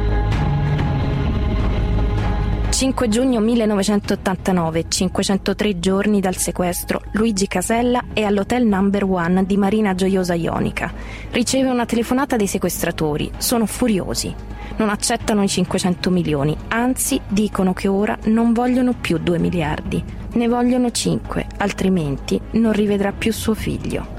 5 2.80 3.10
giugno 3.10 3.42
1989, 3.42 4.86
503 4.88 5.80
giorni 5.80 6.22
dal 6.22 6.38
sequestro, 6.38 7.02
Luigi 7.12 7.46
Casella 7.46 8.06
è 8.14 8.24
all'hotel 8.24 8.66
Number 8.66 9.04
One 9.04 9.46
di 9.46 9.58
Marina 9.58 9.94
Gioiosa 9.96 10.34
Ionica. 10.34 10.90
Riceve 11.32 11.70
una 11.72 11.86
telefonata 11.86 12.38
dei 12.38 12.48
sequestratori, 12.48 13.32
sono 13.36 13.66
furiosi. 13.66 14.34
Non 14.78 14.88
accettano 14.88 15.44
i 15.44 15.50
500 15.50 16.10
milioni, 16.10 16.56
anzi 16.70 17.20
dicono 17.28 17.74
che 17.74 17.90
ora 17.90 18.18
non 18.28 18.54
vogliono 18.54 18.94
più 18.94 19.18
2 19.18 19.40
miliardi, 19.40 20.02
ne 20.36 20.48
vogliono 20.48 20.90
5, 20.90 21.48
altrimenti 21.58 22.40
non 22.52 22.72
rivedrà 22.72 23.12
più 23.12 23.34
suo 23.34 23.56
figlio. 23.56 24.16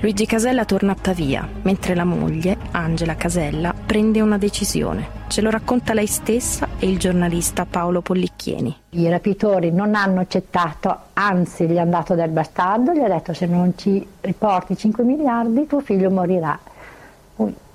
Luigi 0.00 0.26
Casella 0.26 0.64
torna 0.64 0.92
a 0.92 0.96
Pavia, 1.00 1.48
mentre 1.62 1.94
la 1.94 2.04
moglie, 2.04 2.56
Angela 2.72 3.14
Casella, 3.14 3.72
prende 3.72 4.20
una 4.20 4.38
decisione. 4.38 5.18
Ce 5.28 5.42
lo 5.42 5.50
racconta 5.50 5.92
lei 5.92 6.06
stessa 6.06 6.66
e 6.80 6.88
il 6.88 6.98
giornalista 6.98 7.66
Paolo 7.66 8.00
Pollicchieni. 8.00 8.74
I 8.90 9.08
rapitori 9.10 9.70
non 9.70 9.94
hanno 9.94 10.20
accettato, 10.20 10.96
anzi 11.12 11.66
gli 11.66 11.76
hanno 11.76 11.90
dato 11.90 12.14
del 12.14 12.30
bastardo, 12.30 12.92
gli 12.92 13.00
ha 13.00 13.08
detto 13.08 13.34
se 13.34 13.46
non 13.46 13.74
ci 13.76 14.04
riporti 14.22 14.76
5 14.76 15.04
miliardi 15.04 15.66
tuo 15.66 15.80
figlio 15.80 16.10
morirà. 16.10 16.58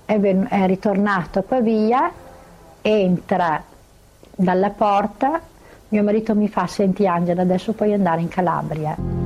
È, 0.05 0.19
ven- 0.19 0.47
è 0.49 0.65
ritornato 0.65 1.39
a 1.39 1.43
Pavia, 1.43 2.11
entra 2.81 3.63
dalla 4.35 4.69
porta, 4.71 5.39
mio 5.89 6.03
marito 6.03 6.33
mi 6.33 6.49
fa 6.49 6.65
senti 6.65 7.05
Angela 7.07 7.43
adesso 7.43 7.73
puoi 7.73 7.93
andare 7.93 8.21
in 8.21 8.27
Calabria. 8.27 9.24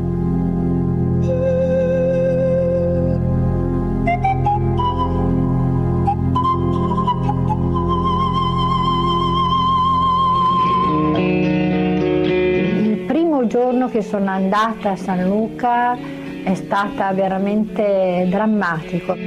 Giorno 13.79 13.87
che 13.87 14.01
sono 14.01 14.29
andata 14.29 14.91
a 14.91 14.95
San 14.97 15.25
Luca 15.25 15.97
è 16.43 16.53
stata 16.53 17.13
veramente 17.13 18.27
drammatico. 18.27 19.13
Eh, 19.13 19.19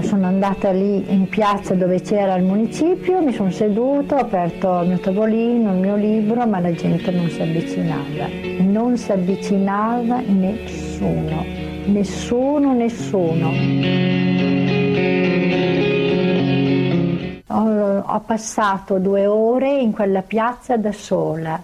sono 0.00 0.26
andata 0.26 0.70
lì 0.70 1.12
in 1.12 1.28
piazza 1.28 1.74
dove 1.74 2.00
c'era 2.00 2.36
il 2.36 2.44
municipio, 2.44 3.20
mi 3.20 3.34
sono 3.34 3.50
seduta, 3.50 4.16
ho 4.16 4.20
aperto 4.20 4.80
il 4.80 4.88
mio 4.88 4.98
tavolino, 4.98 5.72
il 5.72 5.78
mio 5.78 5.96
libro, 5.96 6.46
ma 6.46 6.58
la 6.60 6.72
gente 6.72 7.10
non 7.10 7.28
si 7.28 7.42
avvicinava. 7.42 8.28
Non 8.60 8.96
si 8.96 9.12
avvicinava 9.12 10.20
nessuno, 10.20 11.44
nessuno, 11.84 12.72
nessuno. 12.72 14.61
Ho, 17.54 18.20
passato 18.24 18.98
due 18.98 19.26
ore 19.26 19.78
in 19.78 19.92
quella 19.92 20.22
piazza 20.22 20.76
da 20.76 20.92
sola. 20.92 21.62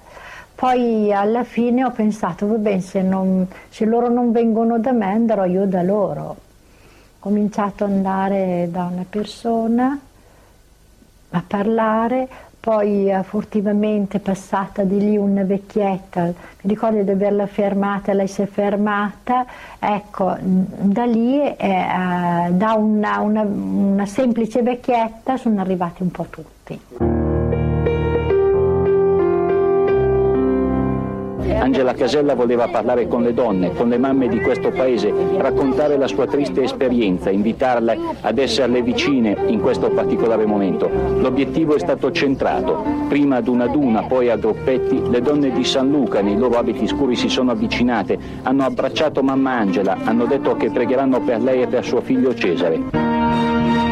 Poi 0.55 1.13
alla 1.13 1.45
fine 1.45 1.85
ho 1.85 1.91
pensato, 1.91 2.47
va 2.47 2.57
bene, 2.57 2.81
se, 2.81 3.01
non, 3.01 3.47
se 3.69 3.85
loro 3.85 4.09
non 4.09 4.33
vengono 4.33 4.79
da 4.79 4.93
me 4.93 5.07
andrò 5.07 5.45
io 5.45 5.67
da 5.67 5.83
loro. 5.83 6.23
Ho 6.23 6.37
cominciato 7.19 7.85
ad 7.85 7.93
andare 7.93 8.69
da 8.71 8.85
una 8.93 9.05
persona 9.09 9.99
a 11.31 11.43
parlare, 11.47 12.29
poi 12.69 13.11
eh, 13.11 13.23
furtivamente 13.23 14.19
passata 14.19 14.83
di 14.85 14.99
lì 14.99 15.17
una 15.17 15.43
vecchietta, 15.43 16.25
mi 16.25 16.35
ricordo 16.61 17.03
di 17.03 17.11
averla 17.11 17.47
fermata, 17.47 18.13
lei 18.13 18.29
si 18.29 18.43
è 18.43 18.47
fermata, 18.47 19.47
ecco, 19.79 20.37
da 20.39 21.07
lì, 21.07 21.41
eh, 21.41 22.47
da 22.51 22.75
una, 22.75 23.21
una, 23.21 23.41
una 23.41 24.05
semplice 24.05 24.61
vecchietta 24.61 25.39
sono 25.39 25.63
arrivati 25.63 26.03
un 26.03 26.11
po' 26.11 26.27
tutti. 26.29 27.18
Angela 31.55 31.95
Casella 31.95 32.35
voleva 32.35 32.69
parlare 32.69 33.07
con 33.07 33.23
le 33.23 33.33
donne, 33.33 33.73
con 33.75 33.89
le 33.89 33.99
mamme 33.99 34.29
di 34.29 34.41
questo 34.41 34.71
paese, 34.71 35.13
raccontare 35.37 35.97
la 35.97 36.07
sua 36.07 36.27
triste 36.27 36.63
esperienza, 36.63 37.31
invitarle 37.31 37.99
ad 38.21 38.39
esserle 38.39 38.83
vicine 38.83 39.37
in 39.47 39.61
questo 39.61 39.89
particolare 39.91 40.47
momento. 40.47 40.91
L'obiettivo 41.19 41.75
è 41.75 41.79
stato 41.79 42.11
centrato. 42.11 42.83
Prima 43.09 43.37
ad 43.37 43.49
una 43.49 43.65
ad 43.65 43.75
una, 43.75 44.03
poi 44.05 44.31
a 44.31 44.37
gruppetti, 44.37 45.11
le 45.11 45.21
donne 45.21 45.53
di 45.53 45.65
San 45.65 45.91
Luca 45.91 46.21
nei 46.21 46.37
loro 46.37 46.59
abiti 46.59 46.87
scuri 46.87 47.15
si 47.15 47.29
sono 47.29 47.51
avvicinate, 47.51 48.19
hanno 48.43 48.65
abbracciato 48.65 49.23
mamma 49.23 49.53
Angela, 49.59 49.97
hanno 50.05 50.25
detto 50.25 50.57
che 50.57 50.71
pregheranno 50.71 51.21
per 51.21 51.43
lei 51.43 51.63
e 51.63 51.67
per 51.67 51.85
suo 51.85 52.01
figlio 52.01 52.35
Cesare. 52.35 53.88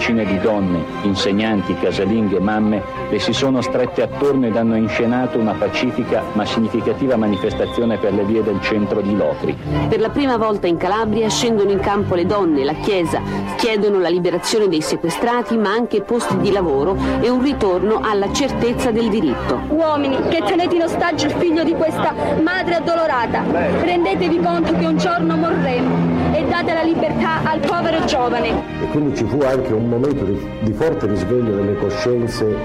Decine 0.00 0.24
di 0.24 0.40
donne, 0.40 0.82
insegnanti, 1.02 1.74
casalinghe, 1.74 2.40
mamme, 2.40 2.82
le 3.10 3.18
si 3.18 3.34
sono 3.34 3.60
strette 3.60 4.00
attorno 4.00 4.46
ed 4.46 4.56
hanno 4.56 4.74
inscenato 4.74 5.38
una 5.38 5.52
pacifica 5.52 6.22
ma 6.32 6.46
significativa 6.46 7.16
manifestazione 7.16 7.98
per 7.98 8.14
le 8.14 8.24
vie 8.24 8.42
del 8.42 8.58
centro 8.62 9.02
di 9.02 9.14
Locri. 9.14 9.54
Per 9.90 10.00
la 10.00 10.08
prima 10.08 10.38
volta 10.38 10.66
in 10.66 10.78
Calabria 10.78 11.28
scendono 11.28 11.70
in 11.70 11.80
campo 11.80 12.14
le 12.14 12.24
donne, 12.24 12.64
la 12.64 12.72
Chiesa, 12.72 13.20
chiedono 13.56 13.98
la 13.98 14.08
liberazione 14.08 14.68
dei 14.68 14.80
sequestrati 14.80 15.58
ma 15.58 15.70
anche 15.70 16.00
posti 16.00 16.38
di 16.38 16.50
lavoro 16.50 16.96
e 17.20 17.28
un 17.28 17.42
ritorno 17.42 18.00
alla 18.02 18.32
certezza 18.32 18.90
del 18.90 19.10
diritto. 19.10 19.60
Uomini 19.68 20.16
che 20.30 20.42
tenete 20.46 20.76
in 20.76 20.82
ostaggio 20.82 21.26
il 21.26 21.32
figlio 21.32 21.62
di 21.62 21.74
questa 21.74 22.14
madre 22.42 22.76
addolorata, 22.76 23.42
rendetevi 23.82 24.40
conto 24.40 24.72
che 24.72 24.86
un 24.86 24.96
giorno 24.96 25.36
morremo 25.36 26.20
e 26.32 26.44
date 26.44 26.72
la 26.72 26.82
libertà 26.82 27.42
al 27.44 27.60
povero 27.60 28.02
giovane. 28.06 28.48
E 28.80 28.86
quindi 28.90 29.16
ci 29.16 29.24
fu 29.24 29.40
anche 29.42 29.72
un 29.72 29.89
momento 29.90 30.24
di, 30.24 30.40
di 30.60 30.72
forte 30.72 31.06
risveglio 31.06 31.56
delle 31.56 31.76
coscienze, 31.76 32.56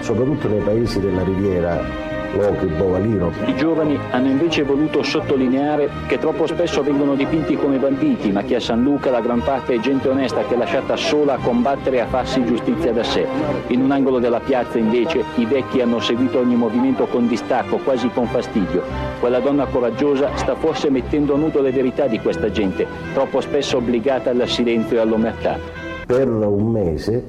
soprattutto 0.00 0.48
nei 0.48 0.60
paesi 0.60 0.98
della 0.98 1.22
riviera, 1.22 2.08
Locri, 2.32 2.68
Bovalino. 2.68 3.32
I 3.46 3.56
giovani 3.56 3.98
hanno 4.10 4.28
invece 4.28 4.62
voluto 4.62 5.02
sottolineare 5.02 5.90
che 6.06 6.18
troppo 6.18 6.46
spesso 6.46 6.82
vengono 6.82 7.14
dipinti 7.14 7.56
come 7.56 7.78
banditi, 7.78 8.30
ma 8.30 8.42
che 8.42 8.54
a 8.54 8.60
San 8.60 8.82
Luca 8.82 9.10
la 9.10 9.20
gran 9.20 9.42
parte 9.42 9.74
è 9.74 9.80
gente 9.80 10.08
onesta 10.08 10.44
che 10.44 10.54
è 10.54 10.56
lasciata 10.56 10.96
sola 10.96 11.34
a 11.34 11.38
combattere 11.38 11.96
e 11.96 12.00
a 12.00 12.06
farsi 12.06 12.44
giustizia 12.44 12.92
da 12.92 13.02
sé. 13.02 13.26
In 13.68 13.82
un 13.82 13.90
angolo 13.90 14.18
della 14.18 14.40
piazza 14.40 14.78
invece 14.78 15.24
i 15.36 15.44
vecchi 15.44 15.80
hanno 15.80 15.98
seguito 15.98 16.38
ogni 16.38 16.54
movimento 16.54 17.06
con 17.06 17.26
distacco, 17.26 17.78
quasi 17.78 18.08
con 18.10 18.26
fastidio. 18.26 18.82
Quella 19.18 19.40
donna 19.40 19.66
coraggiosa 19.66 20.30
sta 20.36 20.54
forse 20.54 20.88
mettendo 20.88 21.34
a 21.34 21.38
nudo 21.38 21.60
le 21.60 21.72
verità 21.72 22.06
di 22.06 22.20
questa 22.20 22.50
gente, 22.50 22.86
troppo 23.12 23.40
spesso 23.40 23.78
obbligata 23.78 24.30
al 24.30 24.46
silenzio 24.46 24.96
e 24.96 25.00
all'omertà. 25.00 25.89
Per 26.10 26.28
un 26.28 26.72
mese 26.72 27.24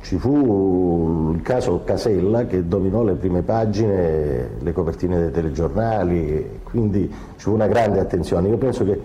ci 0.00 0.16
fu 0.16 1.32
il 1.34 1.42
caso 1.42 1.82
Casella 1.84 2.46
che 2.46 2.66
dominò 2.66 3.02
le 3.02 3.12
prime 3.12 3.42
pagine, 3.42 4.52
le 4.58 4.72
copertine 4.72 5.18
dei 5.18 5.30
telegiornali, 5.30 6.60
quindi 6.62 7.12
ci 7.36 7.44
fu 7.44 7.52
una 7.52 7.66
grande 7.66 8.00
attenzione. 8.00 8.48
Io 8.48 8.56
penso 8.56 8.86
che 8.86 8.98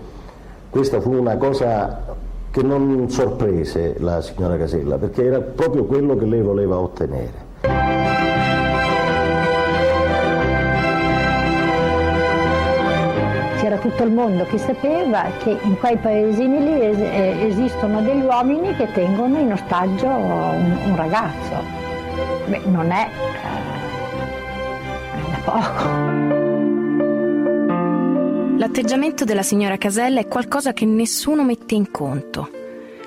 questa 0.70 0.98
fu 1.02 1.12
una 1.12 1.36
cosa 1.36 2.16
che 2.50 2.62
non 2.62 3.10
sorprese 3.10 3.96
la 3.98 4.22
signora 4.22 4.56
Casella, 4.56 4.96
perché 4.96 5.26
era 5.26 5.40
proprio 5.40 5.84
quello 5.84 6.16
che 6.16 6.24
lei 6.24 6.40
voleva 6.40 6.78
ottenere. 6.78 7.45
C'era 13.66 13.78
tutto 13.78 14.04
il 14.04 14.12
mondo 14.12 14.44
che 14.44 14.58
sapeva 14.58 15.24
che 15.42 15.58
in 15.60 15.76
quei 15.76 15.96
paesini 15.96 16.62
lì 16.62 16.80
es- 16.82 17.00
eh, 17.00 17.46
esistono 17.48 18.00
degli 18.00 18.22
uomini 18.22 18.72
che 18.76 18.92
tengono 18.92 19.40
in 19.40 19.50
ostaggio 19.50 20.06
un, 20.06 20.78
un 20.86 20.94
ragazzo. 20.94 21.64
Beh, 22.46 22.60
non 22.66 22.92
è, 22.92 23.08
eh, 25.02 25.18
è 25.18 25.30
da 25.32 25.38
poco. 25.50 25.82
L'atteggiamento 28.56 29.24
della 29.24 29.42
signora 29.42 29.76
Casella 29.76 30.20
è 30.20 30.28
qualcosa 30.28 30.72
che 30.72 30.84
nessuno 30.86 31.42
mette 31.42 31.74
in 31.74 31.90
conto. 31.90 32.55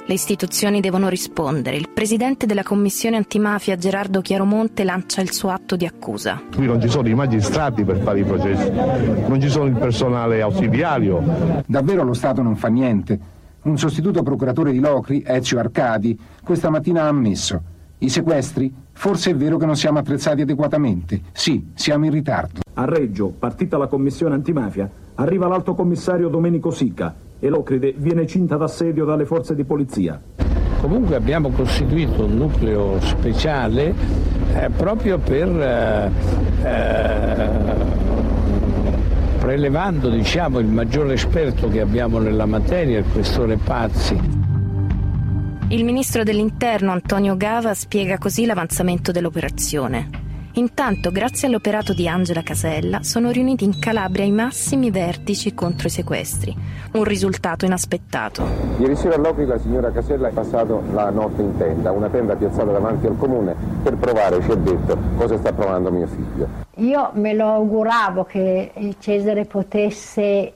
Le 0.10 0.16
istituzioni 0.16 0.80
devono 0.80 1.08
rispondere. 1.08 1.76
Il 1.76 1.90
presidente 1.94 2.48
della 2.48 2.64
commissione 2.64 3.16
antimafia 3.16 3.76
Gerardo 3.76 4.22
Chiaromonte 4.22 4.84
lancia 4.84 5.22
il 5.22 5.32
suo 5.32 5.50
atto 5.50 5.76
di 5.76 5.86
accusa. 5.86 6.42
Qui 6.52 6.66
non 6.66 6.82
ci 6.82 6.90
sono 6.90 7.08
i 7.08 7.14
magistrati 7.14 7.84
per 7.84 7.98
fare 7.98 8.22
i 8.22 8.24
processi, 8.24 8.72
non 8.72 9.40
ci 9.40 9.50
sono 9.50 9.66
il 9.66 9.78
personale 9.78 10.42
ausiliario. 10.42 11.64
Davvero 11.68 12.04
lo 12.04 12.16
Stato 12.16 12.42
non 12.42 12.56
fa 12.56 12.70
niente. 12.70 13.20
Un 13.62 13.78
sostituto 13.78 14.24
procuratore 14.24 14.72
di 14.72 14.80
Locri, 14.80 15.24
Ezio 15.24 15.60
Arcadi, 15.60 16.20
questa 16.44 16.72
mattina 16.72 17.04
ha 17.04 17.08
ammesso. 17.08 17.62
I 18.00 18.10
sequestri? 18.10 18.74
Forse 18.92 19.30
è 19.30 19.36
vero 19.36 19.58
che 19.58 19.68
non 19.68 19.76
siamo 19.76 20.00
attrezzati 20.00 20.42
adeguatamente. 20.42 21.22
Sì, 21.34 21.70
siamo 21.76 22.06
in 22.06 22.12
ritardo. 22.12 22.62
A 22.74 22.86
Reggio, 22.86 23.28
partita 23.28 23.78
la 23.78 23.86
commissione 23.86 24.34
antimafia, 24.34 24.90
arriva 25.14 25.48
l'alto 25.48 25.76
commissario 25.76 26.30
Domenico 26.30 26.72
Sica 26.72 27.28
e 27.40 27.50
Locride 27.50 27.94
viene 27.98 28.28
cinta 28.28 28.58
d'assedio 28.58 29.06
dalle 29.06 29.26
forze 29.26 29.56
di 29.56 29.64
polizia. 29.64 30.22
Comunque 30.82 31.16
abbiamo 31.16 31.50
costituito 31.50 32.26
un 32.26 32.38
nucleo 32.38 33.00
speciale 33.02 33.94
eh, 34.54 34.70
proprio 34.70 35.18
per 35.18 35.48
eh, 35.48 36.12
eh, 36.64 37.50
prelevando 39.40 40.10
diciamo, 40.10 40.60
il 40.60 40.68
maggiore 40.68 41.14
esperto 41.14 41.70
che 41.70 41.82
abbiamo 41.82 42.20
nella 42.20 42.46
materia, 42.46 43.00
il 43.00 43.06
questore 43.12 43.58
Pazzi. 43.58 44.20
Il 45.70 45.84
ministro 45.84 46.24
dell'Interno 46.24 46.92
Antonio 46.92 47.38
Gava 47.38 47.74
spiega 47.74 48.18
così 48.18 48.46
l'avanzamento 48.46 49.12
dell'operazione. 49.12 50.29
Intanto, 50.54 51.12
grazie 51.12 51.48
all'operato 51.48 51.94
di 51.94 52.08
Angela 52.08 52.42
Casella, 52.42 53.04
sono 53.04 53.30
riuniti 53.30 53.64
in 53.64 53.80
Calabria 53.80 54.26
i 54.26 54.32
massimi 54.32 54.90
vertici 54.90 55.54
contro 55.54 55.88
i 55.88 55.92
sequestri. 55.92 56.56
Un 56.94 57.04
risultato 57.04 57.66
inaspettato. 57.66 58.44
Ieri 58.80 58.96
sera 58.96 59.16
a 59.16 59.20
Locri 59.20 59.46
la 59.46 59.60
signora 59.60 59.92
Casella 59.92 60.30
è 60.30 60.32
passato 60.32 60.82
la 60.92 61.12
notte 61.12 61.44
in 61.44 61.56
tenda, 61.56 61.92
una 61.92 62.10
tenda 62.10 62.36
piazzata 62.36 62.72
davanti 62.72 63.06
al 63.06 63.16
comune 63.18 63.56
per 63.84 63.96
provare, 63.96 64.42
ci 64.42 64.52
ha 64.52 64.56
detto, 64.56 64.98
cosa 65.16 65.38
sta 65.38 65.54
provando 65.54 65.92
mio 65.92 66.08
figlio. 66.08 66.48
Io 66.78 67.12
me 67.14 67.34
lo 67.34 67.48
auguravo 67.48 68.24
che 68.24 68.72
il 68.76 68.96
Cesare 69.00 69.46
potesse 69.46 70.22
eh, 70.22 70.54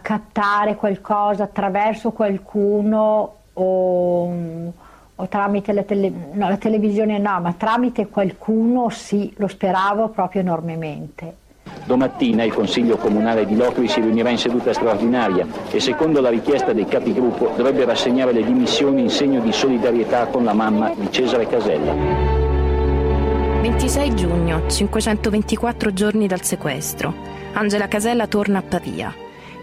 captare 0.00 0.76
qualcosa 0.76 1.44
attraverso 1.44 2.12
qualcuno 2.12 3.34
o, 3.52 4.72
o 5.16 5.28
tramite 5.28 5.72
la, 5.72 5.82
tele, 5.82 6.10
no, 6.32 6.48
la 6.48 6.56
televisione 6.56 7.18
no, 7.18 7.40
ma 7.40 7.52
tramite 7.52 8.08
qualcuno 8.08 8.88
sì, 8.90 9.32
lo 9.36 9.46
speravo 9.46 10.08
proprio 10.08 10.40
enormemente. 10.40 11.42
Domattina 11.84 12.44
il 12.44 12.52
Consiglio 12.52 12.96
Comunale 12.96 13.46
di 13.46 13.56
Locri 13.56 13.88
si 13.88 14.00
riunirà 14.00 14.30
in 14.30 14.38
seduta 14.38 14.72
straordinaria 14.72 15.46
e 15.70 15.80
secondo 15.80 16.20
la 16.20 16.30
richiesta 16.30 16.72
dei 16.72 16.86
capigruppo 16.86 17.52
dovrebbe 17.56 17.84
rassegnare 17.84 18.32
le 18.32 18.44
dimissioni 18.44 19.02
in 19.02 19.10
segno 19.10 19.40
di 19.40 19.52
solidarietà 19.52 20.26
con 20.26 20.44
la 20.44 20.52
mamma 20.52 20.92
di 20.94 21.10
Cesare 21.10 21.46
Casella. 21.46 22.42
26 23.62 24.14
giugno, 24.14 24.66
524 24.66 25.92
giorni 25.92 26.26
dal 26.26 26.42
sequestro. 26.42 27.14
Angela 27.54 27.88
Casella 27.88 28.26
torna 28.26 28.58
a 28.58 28.62
Pavia. 28.62 29.14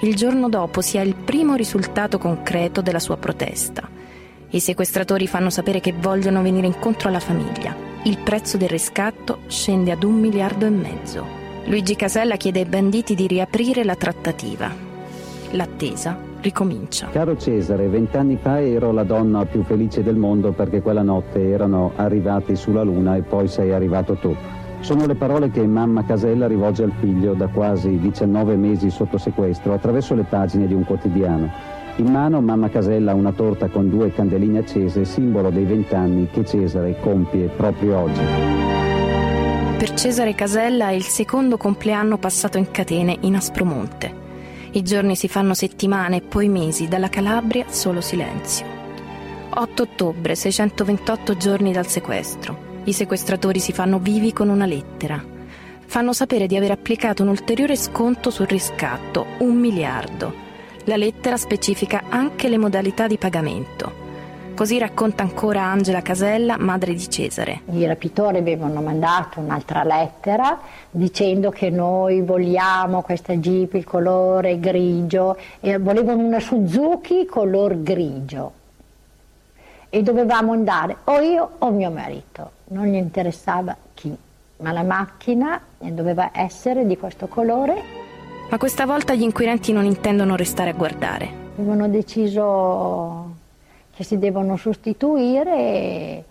Il 0.02 0.16
giorno 0.16 0.50
dopo 0.50 0.82
si 0.82 0.98
ha 0.98 1.02
il 1.02 1.16
primo 1.16 1.56
risultato 1.56 2.18
concreto 2.18 2.82
della 2.82 3.00
sua 3.00 3.18
protesta. 3.18 3.88
I 4.54 4.60
sequestratori 4.60 5.28
fanno 5.28 5.50
sapere 5.50 5.80
che 5.80 5.94
vogliono 5.98 6.42
venire 6.42 6.68
incontro 6.68 7.08
alla 7.08 7.22
famiglia. 7.22 7.74
Il 8.04 8.18
prezzo 8.18 8.58
del 8.58 8.68
riscatto 8.68 9.40
scende 9.48 9.92
ad 9.92 10.04
un 10.04 10.16
miliardo 10.16 10.66
e 10.66 10.70
mezzo. 10.70 11.26
Luigi 11.66 11.96
Casella 11.96 12.36
chiede 12.36 12.60
ai 12.60 12.66
banditi 12.66 13.16
di 13.16 13.28
riaprire 13.28 13.86
la 13.86 13.96
trattativa. 13.96 14.70
L'attesa 15.52 16.18
ricomincia. 16.42 17.08
Caro 17.12 17.38
Cesare, 17.38 17.88
vent'anni 17.88 18.38
fa 18.42 18.60
ero 18.60 18.92
la 18.92 19.04
donna 19.04 19.46
più 19.46 19.64
felice 19.64 20.04
del 20.04 20.18
mondo 20.18 20.52
perché 20.52 20.82
quella 20.82 21.04
notte 21.04 21.48
erano 21.48 21.94
arrivati 21.96 22.58
sulla 22.58 22.84
Luna 22.84 23.16
e 23.16 23.22
poi 23.22 23.48
sei 23.48 23.72
arrivato 23.72 24.16
tu. 24.16 24.36
Sono 24.82 25.06
le 25.06 25.16
parole 25.16 25.50
che 25.50 25.66
mamma 25.66 26.04
Casella 26.04 26.48
rivolge 26.48 26.84
al 26.84 26.94
figlio 27.00 27.36
da 27.36 27.48
quasi 27.48 28.00
19 28.00 28.58
mesi 28.58 28.90
sotto 28.90 29.18
sequestro 29.18 29.74
attraverso 29.74 30.14
le 30.14 30.24
pagine 30.24 30.68
di 30.68 30.74
un 30.74 30.84
quotidiano. 30.84 31.71
In 32.02 32.08
mano 32.12 32.42
mamma 32.42 32.72
Casella 32.72 33.12
ha 33.12 33.14
una 33.14 33.32
torta 33.32 33.68
con 33.68 33.88
due 33.88 34.12
candeline 34.12 34.58
accese, 34.58 35.06
simbolo 35.06 35.52
dei 35.52 35.66
vent'anni 35.66 36.30
che 36.32 36.44
Cesare 36.44 37.00
compie 37.00 37.48
proprio 37.50 38.00
oggi. 38.00 38.22
Per 39.78 39.94
Cesare 39.94 40.34
Casella 40.34 40.90
è 40.90 40.94
il 40.94 41.04
secondo 41.04 41.58
compleanno 41.58 42.18
passato 42.18 42.58
in 42.58 42.72
catene 42.72 43.16
in 43.22 43.36
Aspromonte. 43.36 44.12
I 44.72 44.82
giorni 44.82 45.16
si 45.16 45.28
fanno 45.28 45.54
settimane 45.54 46.16
e 46.18 46.22
poi 46.22 46.50
mesi, 46.50 46.88
dalla 46.88 47.08
Calabria 47.08 47.66
solo 47.70 48.02
silenzio. 48.02 48.66
8 49.54 49.84
ottobre, 49.84 50.34
628 50.34 51.38
giorni 51.38 51.72
dal 51.72 51.86
sequestro. 51.86 52.80
I 52.86 52.94
sequestratori 52.94 53.60
si 53.60 53.74
fanno 53.74 54.00
vivi 54.00 54.34
con 54.34 54.50
una 54.50 54.66
lettera. 54.66 55.24
Fanno 55.86 56.14
sapere 56.14 56.48
di 56.48 56.58
aver 56.58 56.72
applicato 56.72 57.22
un 57.22 57.30
ulteriore 57.30 57.76
sconto 57.76 58.32
sul 58.32 58.48
riscatto, 58.48 59.24
un 59.42 59.56
miliardo. 59.56 60.50
La 60.91 60.97
lettera 60.97 61.38
specifica 61.38 62.04
anche 62.10 62.49
le 62.49 62.58
modalità 62.58 63.08
di 63.08 63.17
pagamento. 63.17 63.93
Così 64.54 64.77
racconta 64.77 65.23
ancora 65.23 65.62
Angela 65.62 66.01
Casella, 66.01 66.58
madre 66.58 66.93
di 66.93 67.10
Cesare. 67.10 67.62
I 67.71 67.86
rapitori 67.86 68.39
avevano 68.39 68.82
mandato 68.82 69.39
un'altra 69.39 69.86
lettera 69.86 70.60
dicendo 70.89 71.49
che 71.49 71.69
noi 71.69 72.19
vogliamo 72.19 73.04
questa 73.04 73.34
Jeep 73.38 73.75
il 73.75 73.86
colore 73.86 74.60
grigio 74.60 75.38
e 75.62 75.77
volevano 75.77 76.25
una 76.25 76.41
Suzuki 76.41 77.25
color 77.25 77.82
grigio 77.82 78.51
e 79.88 80.01
dovevamo 80.01 80.51
andare 80.51 80.97
o 81.06 81.21
io 81.21 81.51
o 81.60 81.69
mio 81.71 81.89
marito, 81.89 82.51
non 82.65 82.88
gli 82.88 82.95
interessava 82.95 83.77
chi, 83.93 84.13
ma 84.58 84.73
la 84.73 84.84
macchina 84.84 85.58
doveva 85.77 86.32
essere 86.34 86.86
di 86.86 86.97
questo 86.97 87.27
colore. 87.27 88.01
Ma 88.52 88.58
questa 88.58 88.86
volta 88.86 89.14
gli 89.14 89.22
inquirenti 89.22 89.72
non 89.72 89.86
intendono 89.86 90.36
restare 90.36 90.72
a 90.72 90.74
guardare. 90.74 91.30
Avevano 91.56 91.88
deciso 91.88 93.36
che 93.96 94.04
si 94.04 94.20
devono 94.20 94.58
sostituire 94.58 95.56
e 95.56 96.24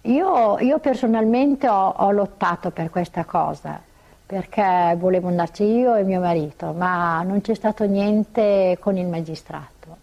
io, 0.00 0.58
io 0.58 0.78
personalmente 0.80 1.68
ho, 1.68 1.88
ho 1.88 2.10
lottato 2.10 2.72
per 2.72 2.90
questa 2.90 3.24
cosa 3.24 3.80
perché 4.26 4.96
volevo 4.98 5.28
andarci 5.28 5.62
io 5.62 5.94
e 5.94 6.02
mio 6.02 6.18
marito, 6.18 6.72
ma 6.72 7.22
non 7.22 7.42
c'è 7.42 7.54
stato 7.54 7.84
niente 7.84 8.76
con 8.80 8.96
il 8.96 9.06
magistrato. 9.06 9.96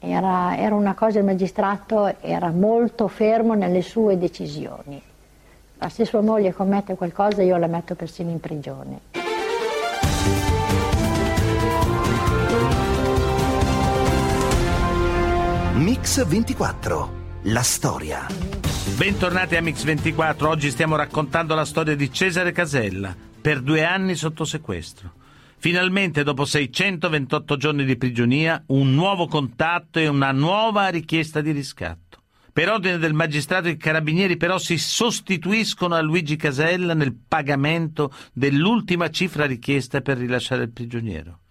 Era, 0.00 0.56
era, 0.56 0.74
una 0.74 0.94
cosa, 0.94 1.20
il 1.20 1.24
magistrato 1.24 2.12
era 2.20 2.50
molto 2.50 3.06
fermo 3.06 3.54
nelle 3.54 3.82
sue 3.82 4.18
decisioni. 4.18 5.00
Ma 5.78 5.88
se 5.88 6.04
sua 6.04 6.22
moglie 6.22 6.52
commette 6.52 6.96
qualcosa 6.96 7.40
io 7.42 7.56
la 7.56 7.68
metto 7.68 7.94
persino 7.94 8.30
in 8.30 8.40
prigione. 8.40 9.21
Mix 15.74 16.22
24, 16.26 17.40
la 17.44 17.62
storia. 17.62 18.26
Bentornati 18.98 19.56
a 19.56 19.62
Mix24, 19.62 20.44
oggi 20.44 20.70
stiamo 20.70 20.96
raccontando 20.96 21.54
la 21.54 21.64
storia 21.64 21.96
di 21.96 22.12
Cesare 22.12 22.52
Casella, 22.52 23.16
per 23.40 23.62
due 23.62 23.82
anni 23.82 24.14
sotto 24.14 24.44
sequestro. 24.44 25.14
Finalmente, 25.56 26.24
dopo 26.24 26.44
628 26.44 27.56
giorni 27.56 27.84
di 27.86 27.96
prigionia, 27.96 28.62
un 28.66 28.92
nuovo 28.92 29.26
contatto 29.26 29.98
e 29.98 30.08
una 30.08 30.30
nuova 30.30 30.88
richiesta 30.88 31.40
di 31.40 31.52
riscatto. 31.52 32.20
Per 32.52 32.68
ordine 32.68 32.98
del 32.98 33.14
magistrato 33.14 33.68
i 33.68 33.78
carabinieri 33.78 34.36
però 34.36 34.58
si 34.58 34.76
sostituiscono 34.76 35.94
a 35.94 36.02
Luigi 36.02 36.36
Casella 36.36 36.92
nel 36.92 37.14
pagamento 37.14 38.12
dell'ultima 38.34 39.08
cifra 39.08 39.46
richiesta 39.46 40.02
per 40.02 40.18
rilasciare 40.18 40.64
il 40.64 40.70
prigioniero. 40.70 41.41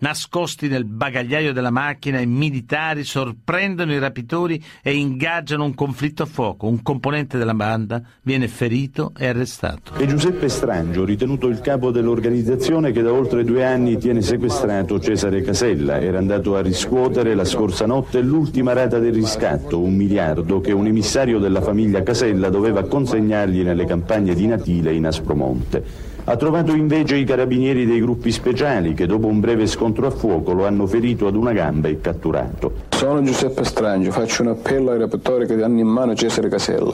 Nascosti 0.00 0.68
nel 0.68 0.86
bagagliaio 0.86 1.52
della 1.52 1.70
macchina, 1.70 2.20
i 2.20 2.26
militari 2.26 3.04
sorprendono 3.04 3.92
i 3.92 3.98
rapitori 3.98 4.62
e 4.82 4.94
ingaggiano 4.94 5.64
un 5.64 5.74
conflitto 5.74 6.22
a 6.22 6.26
fuoco. 6.26 6.66
Un 6.66 6.80
componente 6.80 7.36
della 7.36 7.52
banda 7.52 8.00
viene 8.22 8.48
ferito 8.48 9.12
e 9.14 9.26
arrestato. 9.26 9.92
È 9.94 10.06
Giuseppe 10.06 10.48
Strangio, 10.48 11.04
ritenuto 11.04 11.48
il 11.48 11.60
capo 11.60 11.90
dell'organizzazione 11.90 12.92
che 12.92 13.02
da 13.02 13.12
oltre 13.12 13.44
due 13.44 13.62
anni 13.62 13.98
tiene 13.98 14.22
sequestrato 14.22 14.98
Cesare 14.98 15.42
Casella. 15.42 16.00
Era 16.00 16.16
andato 16.16 16.56
a 16.56 16.62
riscuotere 16.62 17.34
la 17.34 17.44
scorsa 17.44 17.84
notte 17.84 18.22
l'ultima 18.22 18.72
rata 18.72 18.98
del 18.98 19.12
riscatto, 19.12 19.80
un 19.80 19.94
miliardo 19.94 20.62
che 20.62 20.72
un 20.72 20.86
emissario 20.86 21.38
della 21.38 21.60
famiglia 21.60 22.02
Casella 22.02 22.48
doveva 22.48 22.84
consegnargli 22.84 23.62
nelle 23.62 23.84
campagne 23.84 24.34
di 24.34 24.46
Natile 24.46 24.94
in 24.94 25.04
Aspromonte. 25.04 26.09
Ha 26.30 26.36
trovato 26.36 26.76
invece 26.76 27.16
i 27.16 27.24
carabinieri 27.24 27.84
dei 27.86 28.00
gruppi 28.00 28.30
speciali 28.30 28.94
che 28.94 29.04
dopo 29.04 29.26
un 29.26 29.40
breve 29.40 29.66
scontro 29.66 30.06
a 30.06 30.10
fuoco 30.12 30.52
lo 30.52 30.64
hanno 30.64 30.86
ferito 30.86 31.26
ad 31.26 31.34
una 31.34 31.52
gamba 31.52 31.88
e 31.88 32.00
catturato. 32.00 32.89
Sono 33.00 33.22
Giuseppe 33.22 33.64
Strangio, 33.64 34.10
faccio 34.10 34.42
un 34.42 34.48
appello 34.48 34.90
ai 34.90 34.98
rapitori 34.98 35.46
che 35.46 35.54
hanno 35.62 35.78
in 35.78 35.86
mano 35.86 36.14
Cesare 36.14 36.50
Casella 36.50 36.92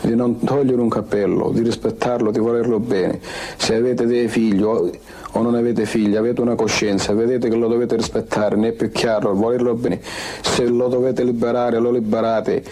di 0.00 0.16
non 0.16 0.40
togliere 0.40 0.80
un 0.80 0.88
cappello, 0.88 1.50
di 1.50 1.62
rispettarlo, 1.62 2.32
di 2.32 2.40
volerlo 2.40 2.80
bene. 2.80 3.20
Se 3.56 3.76
avete 3.76 4.04
dei 4.04 4.26
figli 4.26 4.64
o, 4.64 4.90
non 5.34 5.54
avete 5.54 5.86
figli, 5.86 6.16
avete 6.16 6.40
una 6.40 6.56
coscienza, 6.56 7.12
vedete 7.14 7.48
che 7.48 7.54
lo 7.54 7.68
dovete 7.68 7.94
rispettare, 7.94 8.56
ne 8.56 8.70
è 8.70 8.72
più 8.72 8.90
chiaro, 8.90 9.32
volerlo 9.32 9.74
bene. 9.74 10.00
Se 10.42 10.66
lo 10.66 10.88
dovete 10.88 11.22
liberare, 11.22 11.78
lo 11.78 11.92
liberate 11.92 12.64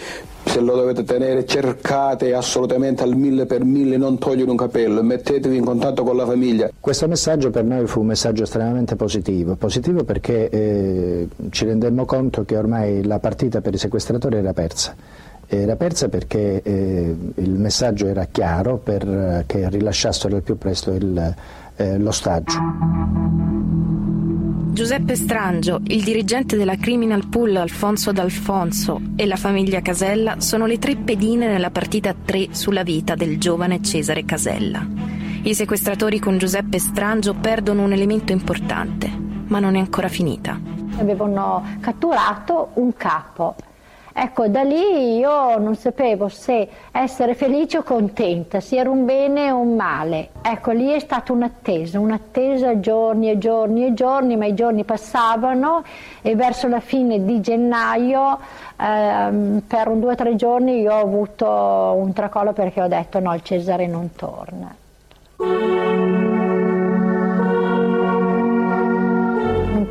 se 0.45 0.59
lo 0.59 0.75
dovete 0.75 1.03
tenere 1.03 1.45
cercate 1.45 2.33
assolutamente 2.33 3.01
al 3.03 3.15
mille 3.15 3.45
per 3.45 3.63
mille, 3.63 3.97
non 3.97 4.17
togliere 4.17 4.51
un 4.51 4.57
capello 4.57 5.01
mettetevi 5.01 5.55
in 5.57 5.65
contatto 5.65 6.03
con 6.03 6.15
la 6.15 6.25
famiglia. 6.25 6.69
Questo 6.79 7.07
messaggio 7.07 7.49
per 7.49 7.63
noi 7.63 7.87
fu 7.87 8.01
un 8.01 8.07
messaggio 8.07 8.43
estremamente 8.43 8.95
positivo, 8.95 9.55
positivo 9.55 10.03
perché 10.03 10.49
eh, 10.49 11.27
ci 11.49 11.65
rendemmo 11.65 12.05
conto 12.05 12.43
che 12.43 12.57
ormai 12.57 12.72
la 13.03 13.19
partita 13.19 13.61
per 13.61 13.73
i 13.73 13.77
sequestratori 13.77 14.37
era 14.37 14.53
persa. 14.53 14.95
Era 15.45 15.75
persa 15.75 16.09
perché 16.09 16.61
eh, 16.63 17.15
il 17.35 17.51
messaggio 17.51 18.07
era 18.07 18.25
chiaro 18.25 18.77
perché 18.77 19.69
rilasciassero 19.69 20.35
al 20.35 20.41
più 20.41 20.57
presto 20.57 20.91
il, 20.91 21.35
eh, 21.75 21.97
l'ostaggio. 21.97 22.57
Giuseppe 24.73 25.15
Strangio, 25.15 25.81
il 25.85 26.03
dirigente 26.03 26.57
della 26.57 26.77
Criminal 26.77 27.27
Pool 27.27 27.55
Alfonso 27.57 28.11
D'Alfonso 28.11 28.99
e 29.15 29.27
la 29.27 29.35
famiglia 29.35 29.81
Casella 29.81 30.39
sono 30.39 30.65
le 30.65 30.79
tre 30.79 30.95
pedine 30.95 31.45
nella 31.47 31.69
partita 31.69 32.15
3 32.15 32.47
sulla 32.49 32.81
vita 32.81 33.13
del 33.13 33.37
giovane 33.37 33.83
Cesare 33.83 34.25
Casella. 34.25 34.83
I 35.43 35.53
sequestratori 35.53 36.17
con 36.17 36.39
Giuseppe 36.39 36.79
Strangio 36.79 37.35
perdono 37.35 37.83
un 37.83 37.93
elemento 37.93 38.31
importante, 38.31 39.11
ma 39.45 39.59
non 39.59 39.75
è 39.75 39.79
ancora 39.79 40.07
finita. 40.07 40.72
Avevano 40.99 41.63
catturato 41.81 42.69
un 42.73 42.93
capo 42.95 43.55
Ecco, 44.15 44.47
da 44.47 44.61
lì 44.61 45.17
io 45.17 45.57
non 45.57 45.75
sapevo 45.75 46.29
se 46.29 46.69
essere 46.91 47.33
felice 47.33 47.79
o 47.79 47.83
contenta, 47.83 48.59
se 48.59 48.75
era 48.75 48.91
un 48.91 49.05
bene 49.05 49.49
o 49.49 49.57
un 49.57 49.75
male. 49.75 50.29
Ecco, 50.43 50.69
lì 50.69 50.91
è 50.91 50.99
stata 50.99 51.33
un'attesa, 51.33 51.99
un'attesa 51.99 52.79
giorni 52.79 53.31
e 53.31 53.39
giorni 53.39 53.87
e 53.87 53.93
giorni, 53.95 54.37
ma 54.37 54.45
i 54.45 54.53
giorni 54.53 54.83
passavano 54.83 55.83
e 56.21 56.35
verso 56.35 56.67
la 56.67 56.79
fine 56.79 57.25
di 57.25 57.41
gennaio, 57.41 58.37
ehm, 58.77 59.63
per 59.65 59.87
un 59.87 59.99
due 59.99 60.11
o 60.11 60.15
tre 60.15 60.35
giorni, 60.35 60.81
io 60.81 60.93
ho 60.93 61.01
avuto 61.01 61.47
un 61.47 62.13
tracollo 62.13 62.53
perché 62.53 62.83
ho 62.83 62.87
detto 62.87 63.19
no, 63.19 63.33
il 63.33 63.41
Cesare 63.41 63.87
non 63.87 64.11
torna 64.15 64.75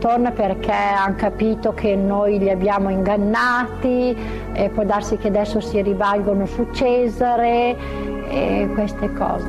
torna 0.02 0.32
perché 0.32 0.72
hanno 0.72 1.14
capito 1.14 1.72
che 1.74 1.94
noi 1.94 2.40
li 2.40 2.50
abbiamo 2.50 2.90
ingannati 2.90 4.16
e 4.52 4.68
può 4.70 4.82
darsi 4.82 5.16
che 5.16 5.28
adesso 5.28 5.60
si 5.60 5.80
rivalgono 5.80 6.44
su 6.46 6.66
Cesare 6.72 7.76
e 8.28 8.68
queste 8.74 9.12
cose. 9.12 9.46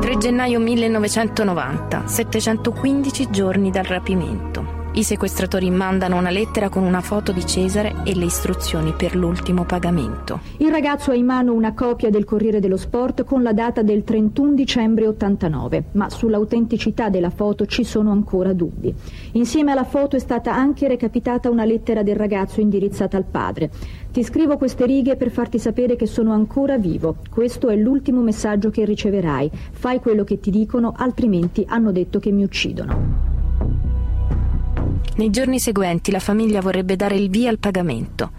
3 0.00 0.16
gennaio 0.16 0.60
1990, 0.60 2.06
715 2.06 3.30
giorni 3.30 3.72
dal 3.72 3.84
rapimento. 3.84 4.83
I 4.96 5.02
sequestratori 5.02 5.72
mandano 5.72 6.16
una 6.16 6.30
lettera 6.30 6.68
con 6.68 6.84
una 6.84 7.00
foto 7.00 7.32
di 7.32 7.44
Cesare 7.44 7.96
e 8.04 8.14
le 8.14 8.26
istruzioni 8.26 8.92
per 8.92 9.16
l'ultimo 9.16 9.64
pagamento. 9.64 10.38
Il 10.58 10.70
ragazzo 10.70 11.10
ha 11.10 11.16
in 11.16 11.24
mano 11.24 11.52
una 11.52 11.74
copia 11.74 12.10
del 12.10 12.24
Corriere 12.24 12.60
dello 12.60 12.76
Sport 12.76 13.24
con 13.24 13.42
la 13.42 13.52
data 13.52 13.82
del 13.82 14.04
31 14.04 14.54
dicembre 14.54 15.08
89, 15.08 15.86
ma 15.94 16.08
sull'autenticità 16.08 17.08
della 17.08 17.30
foto 17.30 17.66
ci 17.66 17.82
sono 17.82 18.12
ancora 18.12 18.52
dubbi. 18.52 18.94
Insieme 19.32 19.72
alla 19.72 19.82
foto 19.82 20.14
è 20.14 20.20
stata 20.20 20.54
anche 20.54 20.86
recapitata 20.86 21.50
una 21.50 21.64
lettera 21.64 22.04
del 22.04 22.14
ragazzo 22.14 22.60
indirizzata 22.60 23.16
al 23.16 23.24
padre. 23.24 23.72
Ti 24.12 24.22
scrivo 24.22 24.56
queste 24.56 24.86
righe 24.86 25.16
per 25.16 25.32
farti 25.32 25.58
sapere 25.58 25.96
che 25.96 26.06
sono 26.06 26.32
ancora 26.32 26.78
vivo. 26.78 27.16
Questo 27.28 27.68
è 27.68 27.74
l'ultimo 27.74 28.20
messaggio 28.20 28.70
che 28.70 28.84
riceverai. 28.84 29.50
Fai 29.72 29.98
quello 29.98 30.22
che 30.22 30.38
ti 30.38 30.52
dicono, 30.52 30.94
altrimenti 30.96 31.64
hanno 31.66 31.90
detto 31.90 32.20
che 32.20 32.30
mi 32.30 32.44
uccidono. 32.44 33.33
Nei 35.16 35.30
giorni 35.30 35.58
seguenti 35.58 36.10
la 36.10 36.18
famiglia 36.18 36.60
vorrebbe 36.60 36.96
dare 36.96 37.16
il 37.16 37.30
via 37.30 37.50
al 37.50 37.58
pagamento. 37.58 38.30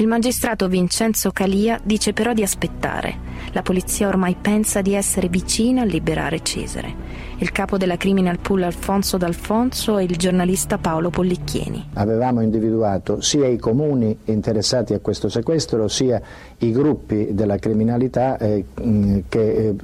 Il 0.00 0.06
magistrato 0.06 0.66
Vincenzo 0.66 1.30
Calia 1.30 1.78
dice 1.82 2.14
però 2.14 2.32
di 2.32 2.42
aspettare. 2.42 3.28
La 3.52 3.60
polizia 3.60 4.08
ormai 4.08 4.34
pensa 4.40 4.80
di 4.80 4.94
essere 4.94 5.28
vicina 5.28 5.82
a 5.82 5.84
liberare 5.84 6.42
Cesare. 6.42 6.94
Il 7.36 7.52
capo 7.52 7.76
della 7.76 7.98
Criminal 7.98 8.38
Pool 8.38 8.62
Alfonso 8.62 9.18
D'Alfonso 9.18 9.98
e 9.98 10.04
il 10.04 10.16
giornalista 10.16 10.78
Paolo 10.78 11.10
Pollicchieni. 11.10 11.90
Avevamo 11.94 12.40
individuato 12.40 13.20
sia 13.20 13.46
i 13.46 13.58
comuni 13.58 14.16
interessati 14.24 14.94
a 14.94 15.00
questo 15.00 15.28
sequestro 15.28 15.86
sia 15.88 16.18
i 16.58 16.72
gruppi 16.72 17.34
della 17.34 17.58
criminalità 17.58 18.38
eh, 18.38 18.64
che 19.28 19.68
eh, 19.68 19.74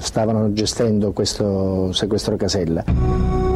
stavano 0.00 0.52
gestendo 0.52 1.12
questo 1.12 1.92
sequestro 1.92 2.36
casella. 2.36 3.49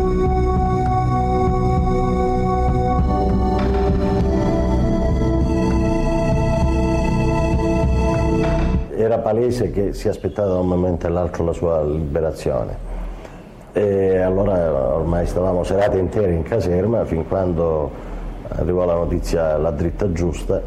Palese 9.24 9.70
che 9.70 9.94
si 9.94 10.06
aspettava 10.06 10.48
da 10.48 10.58
un 10.58 10.68
momento 10.68 11.06
all'altro 11.06 11.44
la 11.44 11.54
sua 11.54 11.82
liberazione. 11.82 12.92
E 13.72 14.18
allora 14.18 14.96
ormai 14.96 15.26
stavamo 15.26 15.64
serate 15.64 15.96
intere 15.96 16.34
in 16.34 16.42
caserma 16.42 17.06
fin 17.06 17.26
quando 17.26 17.90
arrivò 18.48 18.84
la 18.84 18.92
notizia, 18.92 19.56
la 19.56 19.70
dritta 19.70 20.12
giusta, 20.12 20.60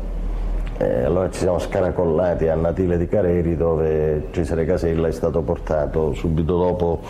e 0.76 1.04
allora 1.04 1.30
ci 1.30 1.40
siamo 1.40 1.60
scaracollati 1.60 2.48
a 2.48 2.56
Natile 2.56 2.98
di 2.98 3.08
Careri 3.08 3.56
dove 3.56 4.30
Cesare 4.32 4.66
Casella 4.66 5.08
è 5.08 5.12
stato 5.12 5.42
portato 5.42 6.14
subito 6.14 6.58
dopo 6.58 7.02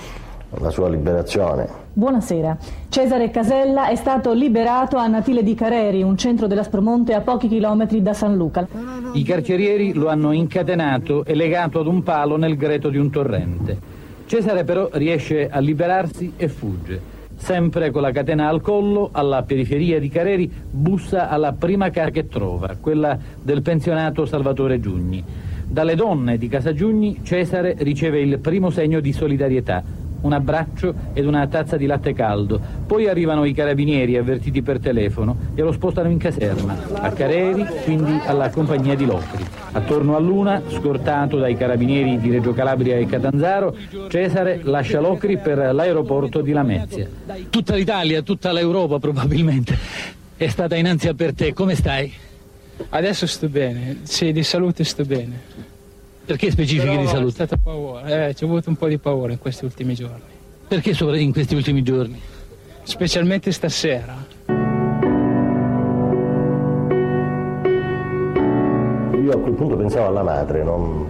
la 0.50 0.70
sua 0.70 0.90
liberazione. 0.90 1.68
Buonasera. 1.94 2.58
Cesare 2.90 3.30
Casella 3.32 3.88
è 3.88 3.96
stato 3.96 4.34
liberato 4.34 4.98
a 4.98 5.08
Natile 5.08 5.44
di 5.44 5.56
Careri, 5.56 6.04
un 6.04 6.18
centro 6.18 6.48
dell'Aspromonte 6.48 7.14
a 7.14 7.22
pochi 7.22 7.48
chilometri 7.48 8.02
da 8.02 8.14
San 8.14 8.36
Luca. 8.36 8.68
I 9.14 9.24
carcerieri 9.24 9.94
lo 9.94 10.08
hanno 10.08 10.32
incatenato 10.32 11.26
e 11.26 11.36
legato 11.36 11.80
ad 11.80 11.88
un 11.88 12.04
palo 12.04 12.38
nel 12.38 12.56
greto 12.56 12.90
di 12.90 12.98
un 12.98 13.10
torrente. 13.10 13.96
Cesare 14.26 14.64
però 14.64 14.90
riesce 14.94 15.50
a 15.50 15.60
liberarsi 15.60 16.34
e 16.38 16.48
fugge. 16.48 17.16
Sempre 17.36 17.92
con 17.92 18.02
la 18.02 18.12
catena 18.12 18.48
al 18.48 18.62
collo, 18.62 19.10
alla 19.12 19.44
periferia 19.44 20.00
di 20.00 20.10
Careri, 20.10 20.52
bussa 20.70 21.30
alla 21.30 21.54
prima 21.54 21.90
casa 21.92 22.10
che 22.10 22.28
trova, 22.28 22.76
quella 22.80 23.18
del 23.42 23.62
pensionato 23.62 24.26
Salvatore 24.26 24.80
Giugni. 24.80 25.24
Dalle 25.70 25.96
donne 25.96 26.38
di 26.38 26.48
Casa 26.48 26.74
Giugni 26.74 27.20
Cesare 27.24 27.76
riceve 27.80 28.22
il 28.22 28.40
primo 28.40 28.70
segno 28.70 29.00
di 29.00 29.12
solidarietà, 29.12 29.84
un 30.22 30.34
abbraccio 30.34 30.94
ed 31.14 31.26
una 31.26 31.48
tazza 31.48 31.78
di 31.78 31.86
latte 31.86 32.14
caldo. 32.14 32.60
Poi 32.86 33.08
arrivano 33.08 33.46
i 33.46 33.54
carabinieri 33.54 34.18
avvertiti 34.18 34.62
per 34.62 34.80
telefono 34.80 35.36
e 35.56 35.62
lo 35.62 35.72
spostano 35.72 36.10
in 36.10 36.18
caserma, 36.18 36.76
a 36.94 37.12
Careri, 37.12 37.66
quindi 37.84 38.20
alla 38.26 38.50
compagnia 38.50 38.96
di 38.96 39.06
Locri. 39.06 39.46
Attorno 39.72 40.16
a 40.16 40.20
Luna, 40.20 40.62
scortato 40.70 41.38
dai 41.38 41.56
carabinieri 41.56 42.18
di 42.20 42.32
Reggio 42.32 42.54
Calabria 42.54 42.98
e 42.98 43.06
Catanzaro, 43.06 43.76
Cesare 44.10 44.62
lascia 44.64 45.00
Locri 45.00 45.38
per 45.38 45.74
l'aeroporto 45.74 46.42
di 46.42 46.52
Lamezia. 46.52 47.08
Tutta 47.50 47.76
l'Italia, 47.76 48.22
tutta 48.22 48.52
l'Europa 48.52 49.00
probabilmente 49.00 49.78
è 50.38 50.48
stata 50.48 50.76
in 50.76 50.88
ansia 50.88 51.14
per 51.14 51.34
te. 51.34 51.54
Come 51.54 51.76
stai? 51.76 52.14
Adesso 52.90 53.26
sto 53.26 53.50
bene, 53.50 54.00
sì, 54.04 54.32
di 54.32 54.44
salute 54.44 54.84
sto 54.84 55.04
bene. 55.04 55.67
Perché 56.28 56.52
specifiche 56.52 56.90
Però 56.90 57.00
di 57.00 57.06
È 57.06 57.10
salute? 57.10 57.32
stato 57.32 57.56
paura, 57.64 58.28
eh, 58.28 58.36
ci 58.36 58.44
ho 58.44 58.48
avuto 58.48 58.68
un 58.70 58.76
po' 58.76 58.90
di 58.90 58.98
paura 58.98 59.32
in 59.32 59.40
questi 59.40 59.64
ultimi 59.64 59.94
giorni. 59.94 60.20
Perché 60.68 60.94
in 61.22 61.32
questi 61.32 61.56
ultimi 61.56 61.82
giorni? 61.84 62.20
Specialmente 62.84 63.50
stasera. 63.54 64.14
Io 69.24 69.32
a 69.32 69.38
quel 69.40 69.54
punto 69.54 69.78
pensavo 69.78 70.08
alla 70.08 70.24
madre, 70.24 70.64
non, 70.64 71.08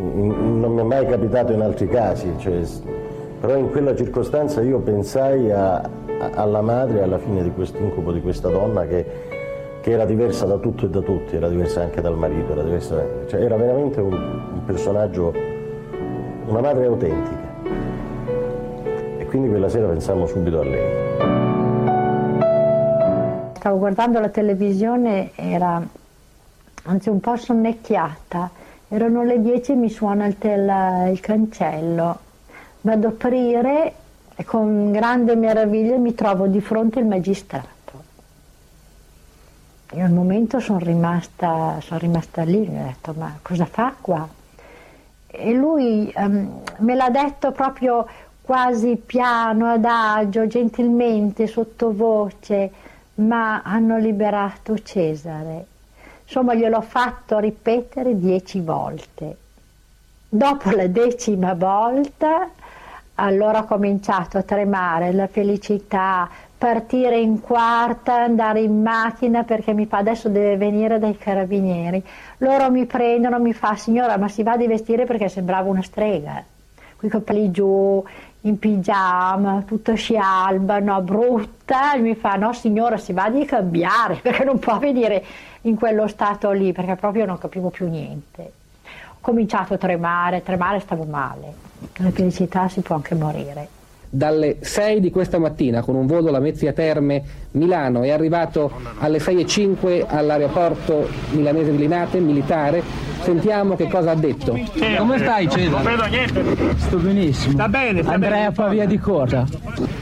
non 0.00 0.72
mi 0.74 0.80
è 0.80 0.84
mai 0.84 1.06
capitato 1.06 1.52
in 1.52 1.60
altri 1.60 1.86
casi, 1.88 2.28
cioè, 2.38 2.60
però 3.40 3.56
in 3.56 3.70
quella 3.70 3.94
circostanza 3.94 4.60
io 4.60 4.80
pensai 4.80 5.52
a- 5.52 5.76
a- 5.76 5.90
alla 6.34 6.62
madre 6.62 6.98
e 6.98 7.02
alla 7.02 7.18
fine 7.18 7.44
di 7.44 7.50
questo 7.52 7.78
incubo 7.78 8.10
di 8.10 8.20
questa 8.20 8.48
donna 8.48 8.84
che, 8.86 9.04
che 9.86 9.92
era 9.92 10.04
diversa 10.04 10.46
da 10.46 10.56
tutto 10.56 10.86
e 10.86 10.88
da 10.88 11.00
tutti, 11.00 11.36
era 11.36 11.48
diversa 11.48 11.80
anche 11.80 12.00
dal 12.00 12.16
marito, 12.16 12.50
era, 12.50 12.64
diversa, 12.64 13.06
cioè, 13.28 13.40
era 13.40 13.54
veramente 13.54 14.00
un, 14.00 14.14
un 14.14 14.64
personaggio, 14.64 15.32
una 16.46 16.60
madre 16.60 16.86
autentica. 16.86 17.46
E 19.16 19.24
quindi 19.26 19.48
quella 19.48 19.68
sera 19.68 19.86
pensammo 19.86 20.26
subito 20.26 20.58
a 20.58 20.64
lei. 20.64 20.92
Stavo 23.54 23.78
guardando 23.78 24.18
la 24.18 24.28
televisione, 24.28 25.30
era 25.36 25.80
anzi 26.82 27.08
un 27.08 27.20
po' 27.20 27.36
sonnecchiata, 27.36 28.50
erano 28.88 29.22
le 29.22 29.40
10 29.40 29.70
e 29.70 29.74
mi 29.76 29.88
suona 29.88 30.26
il, 30.26 30.36
tel- 30.36 31.10
il 31.12 31.20
cancello. 31.20 32.18
Vado 32.80 33.06
a 33.06 33.10
aprire 33.10 33.92
e 34.34 34.44
con 34.44 34.90
grande 34.90 35.36
meraviglia 35.36 35.96
mi 35.96 36.12
trovo 36.12 36.48
di 36.48 36.60
fronte 36.60 36.98
il 36.98 37.06
magistrato. 37.06 37.75
Io 39.92 40.04
al 40.04 40.12
momento 40.12 40.58
sono 40.58 40.78
rimasta, 40.78 41.78
sono 41.80 42.00
rimasta 42.00 42.42
lì, 42.42 42.66
mi 42.68 42.80
ho 42.80 42.84
detto 42.84 43.14
ma 43.16 43.38
cosa 43.40 43.66
fa 43.66 43.94
qua? 44.00 44.28
E 45.26 45.52
lui 45.52 46.10
ehm, 46.14 46.62
me 46.78 46.94
l'ha 46.94 47.10
detto 47.10 47.52
proprio 47.52 48.06
quasi 48.42 48.96
piano, 48.96 49.66
adagio, 49.66 50.46
gentilmente, 50.46 51.46
sottovoce, 51.46 52.70
ma 53.16 53.62
hanno 53.62 53.96
liberato 53.98 54.78
Cesare. 54.78 55.66
Insomma, 56.24 56.54
gliel'ho 56.54 56.80
fatto 56.80 57.38
ripetere 57.38 58.18
dieci 58.18 58.60
volte. 58.60 59.36
Dopo 60.28 60.70
la 60.70 60.86
decima 60.86 61.54
volta, 61.54 62.48
allora 63.14 63.60
ho 63.60 63.64
cominciato 63.64 64.38
a 64.38 64.42
tremare, 64.42 65.12
la 65.12 65.26
felicità, 65.26 66.28
partire 66.58 67.18
in 67.18 67.40
quarta, 67.40 68.22
andare 68.22 68.60
in 68.60 68.80
macchina 68.80 69.42
perché 69.42 69.72
mi 69.72 69.86
fa 69.86 69.98
adesso 69.98 70.28
deve 70.28 70.56
venire 70.56 70.98
dai 70.98 71.16
carabinieri. 71.18 72.02
Loro 72.38 72.70
mi 72.70 72.86
prendono, 72.86 73.38
mi 73.38 73.52
fa 73.52 73.76
signora 73.76 74.16
ma 74.16 74.28
si 74.28 74.42
va 74.42 74.56
di 74.56 74.66
vestire 74.66 75.04
perché 75.04 75.28
sembrava 75.28 75.68
una 75.68 75.82
strega. 75.82 76.42
Qui 76.96 77.08
capelli 77.08 77.50
giù, 77.50 78.02
in 78.42 78.58
pigiama, 78.58 79.64
tutta 79.66 79.94
scialba, 79.94 80.78
no, 80.78 81.00
brutta, 81.02 81.94
e 81.94 81.98
mi 81.98 82.14
fa 82.14 82.36
no 82.36 82.52
signora 82.54 82.96
si 82.96 83.12
va 83.12 83.28
di 83.28 83.44
cambiare 83.44 84.16
perché 84.22 84.44
non 84.44 84.58
può 84.58 84.78
venire 84.78 85.24
in 85.62 85.76
quello 85.76 86.06
stato 86.06 86.50
lì 86.52 86.72
perché 86.72 86.96
proprio 86.96 87.26
non 87.26 87.38
capivo 87.38 87.68
più 87.68 87.88
niente. 87.88 88.52
Ho 89.10 89.16
cominciato 89.20 89.74
a 89.74 89.78
tremare, 89.78 90.42
tremare 90.42 90.80
stavo 90.80 91.04
male, 91.04 91.52
la 91.96 92.10
felicità 92.10 92.68
si 92.68 92.80
può 92.80 92.94
anche 92.94 93.14
morire. 93.14 93.75
Dalle 94.16 94.56
6 94.60 95.00
di 95.00 95.10
questa 95.10 95.38
mattina 95.38 95.82
con 95.82 95.94
un 95.94 96.06
volo 96.06 96.30
Lamezia 96.30 96.72
Terme 96.72 97.22
Milano 97.52 98.02
è 98.02 98.10
arrivato 98.10 98.70
alle 98.98 99.18
6.05 99.18 100.06
all'aeroporto 100.06 101.08
milanese 101.30 101.70
di 101.70 101.78
Linate, 101.78 102.18
militare. 102.20 102.82
Sentiamo 103.22 103.76
che 103.76 103.88
cosa 103.88 104.12
ha 104.12 104.14
detto. 104.14 104.58
Come 104.98 105.18
stai 105.18 105.48
Cesare? 105.48 105.68
Non 105.68 105.82
vedo 105.82 106.04
niente. 106.04 106.78
Sto 106.78 106.96
benissimo. 106.98 107.52
Sta 107.52 107.68
bene, 107.68 108.00
Andrei 108.00 108.44
a 108.44 108.52
Pavia 108.52 108.86
di 108.86 108.98
Corra. 108.98 109.44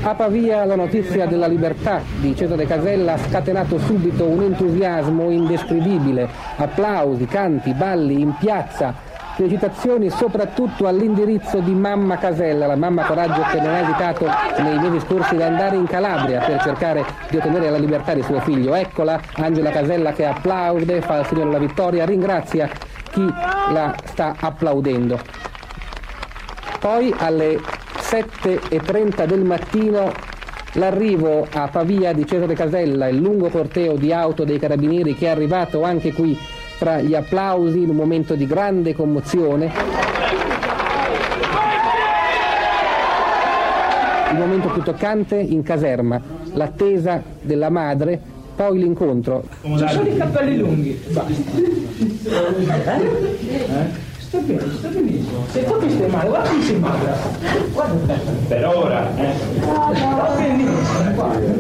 A 0.03 0.15
Pavia 0.15 0.65
la 0.65 0.77
notizia 0.77 1.27
della 1.27 1.47
libertà 1.47 2.03
di 2.21 2.37
Cesare 2.37 2.67
Casella 2.67 3.15
ha 3.15 3.19
scatenato 3.19 3.79
subito 3.79 4.25
un 4.25 4.43
entusiasmo 4.43 5.31
indescrivibile, 5.31 6.29
applausi, 6.57 7.25
canti, 7.25 7.73
balli 7.73 8.21
in 8.21 8.35
piazza, 8.39 8.95
felicitazioni 9.35 10.11
soprattutto 10.11 10.87
all'indirizzo 10.87 11.59
di 11.59 11.73
mamma 11.73 12.17
Casella, 12.19 12.67
la 12.67 12.77
mamma 12.77 13.05
Coraggio 13.05 13.43
che 13.51 13.61
non 13.61 13.75
ha 13.75 13.81
esitato 13.81 14.27
nei 14.63 14.79
mesi 14.79 15.01
scorsi 15.01 15.35
ad 15.35 15.43
andare 15.43 15.77
in 15.77 15.87
Calabria 15.87 16.41
per 16.41 16.61
cercare 16.63 17.05
di 17.29 17.37
ottenere 17.37 17.71
la 17.71 17.79
libertà 17.79 18.15
di 18.15 18.23
suo 18.23 18.41
figlio. 18.41 18.75
Eccola, 18.75 19.21
Angela 19.35 19.71
Casella 19.71 20.13
che 20.13 20.25
applaude, 20.25 21.01
fa 21.01 21.19
il 21.21 21.27
segno 21.27 21.45
della 21.45 21.59
vittoria, 21.59 22.05
ringrazia 22.05 22.69
chi 23.11 23.25
la 23.73 23.95
sta 24.05 24.35
applaudendo. 24.39 25.19
Poi 26.79 27.15
alle 27.19 27.59
7.30 27.99 29.27
del 29.27 29.43
mattino 29.43 30.13
l'arrivo 30.75 31.47
a 31.53 31.69
Pavia 31.69 32.13
di 32.13 32.27
Cesare 32.27 32.55
Casella, 32.55 33.09
il 33.09 33.17
lungo 33.17 33.49
corteo 33.49 33.97
di 33.97 34.13
auto 34.13 34.45
dei 34.45 34.59
carabinieri 34.59 35.15
che 35.15 35.27
è 35.27 35.31
arrivato 35.31 35.83
anche 35.83 36.13
qui 36.13 36.39
tra 36.85 37.01
gli 37.01 37.15
applausi 37.15 37.81
in 37.81 37.89
un 37.89 37.97
momento 37.97 38.35
di 38.35 38.47
grande 38.47 38.95
commozione. 38.95 39.73
Il 44.31 44.39
momento 44.39 44.69
più 44.69 44.83
toccante 44.83 45.37
in 45.37 45.63
caserma, 45.63 46.21
l'attesa 46.53 47.23
della 47.41 47.71
madre, 47.71 48.21
poi 48.55 48.81
l'incontro. 48.81 49.45
Ci 49.63 49.89
sono 49.89 50.09
i 50.09 50.17
capelli 50.19 50.59
lunghi. 50.59 51.03
Sto 54.19 54.41
bene, 54.41 54.61
sto 54.77 54.89
benissimo. 54.89 55.47
Se 55.49 55.65
tu 55.65 55.79
che 55.79 55.89
stai 55.89 56.11
male, 56.11 56.29
guarda 56.29 56.51
che 56.51 56.61
sei 56.61 56.79
magra. 56.79 57.17
Guarda. 57.73 58.15
Per 58.49 58.67
ora, 58.67 59.17
eh. 59.17 59.33
Sto 59.63 60.35
benissimo, 60.37 61.15
guarda. 61.15 61.53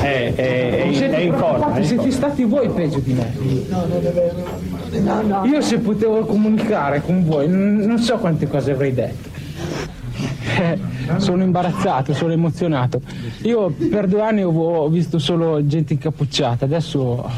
È, 0.00 0.34
è, 0.34 0.34
è, 0.34 0.82
è 0.82 1.20
in 1.20 1.34
in 1.76 1.84
Siete 1.84 2.10
stati 2.10 2.44
voi 2.44 2.68
peggio 2.70 2.98
di 3.00 3.12
me. 3.12 3.32
Io 5.46 5.60
se 5.60 5.78
potevo 5.78 6.24
comunicare 6.24 7.02
con 7.02 7.24
voi, 7.24 7.48
non 7.48 7.98
so 7.98 8.16
quante 8.16 8.48
cose 8.48 8.72
avrei 8.72 8.92
detto. 8.94 9.34
Sono 11.18 11.42
imbarazzato, 11.42 12.12
sono 12.14 12.32
emozionato. 12.32 13.00
Io 13.42 13.70
per 13.70 14.06
due 14.08 14.22
anni 14.22 14.42
ho 14.42 14.88
visto 14.88 15.18
solo 15.18 15.64
gente 15.66 15.92
incappucciata, 15.92 16.64
adesso 16.64 17.30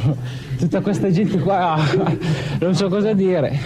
tutta 0.56 0.80
questa 0.80 1.10
gente 1.10 1.38
qua 1.38 1.78
non 2.60 2.74
so 2.74 2.88
cosa 2.88 3.12
dire. 3.12 3.58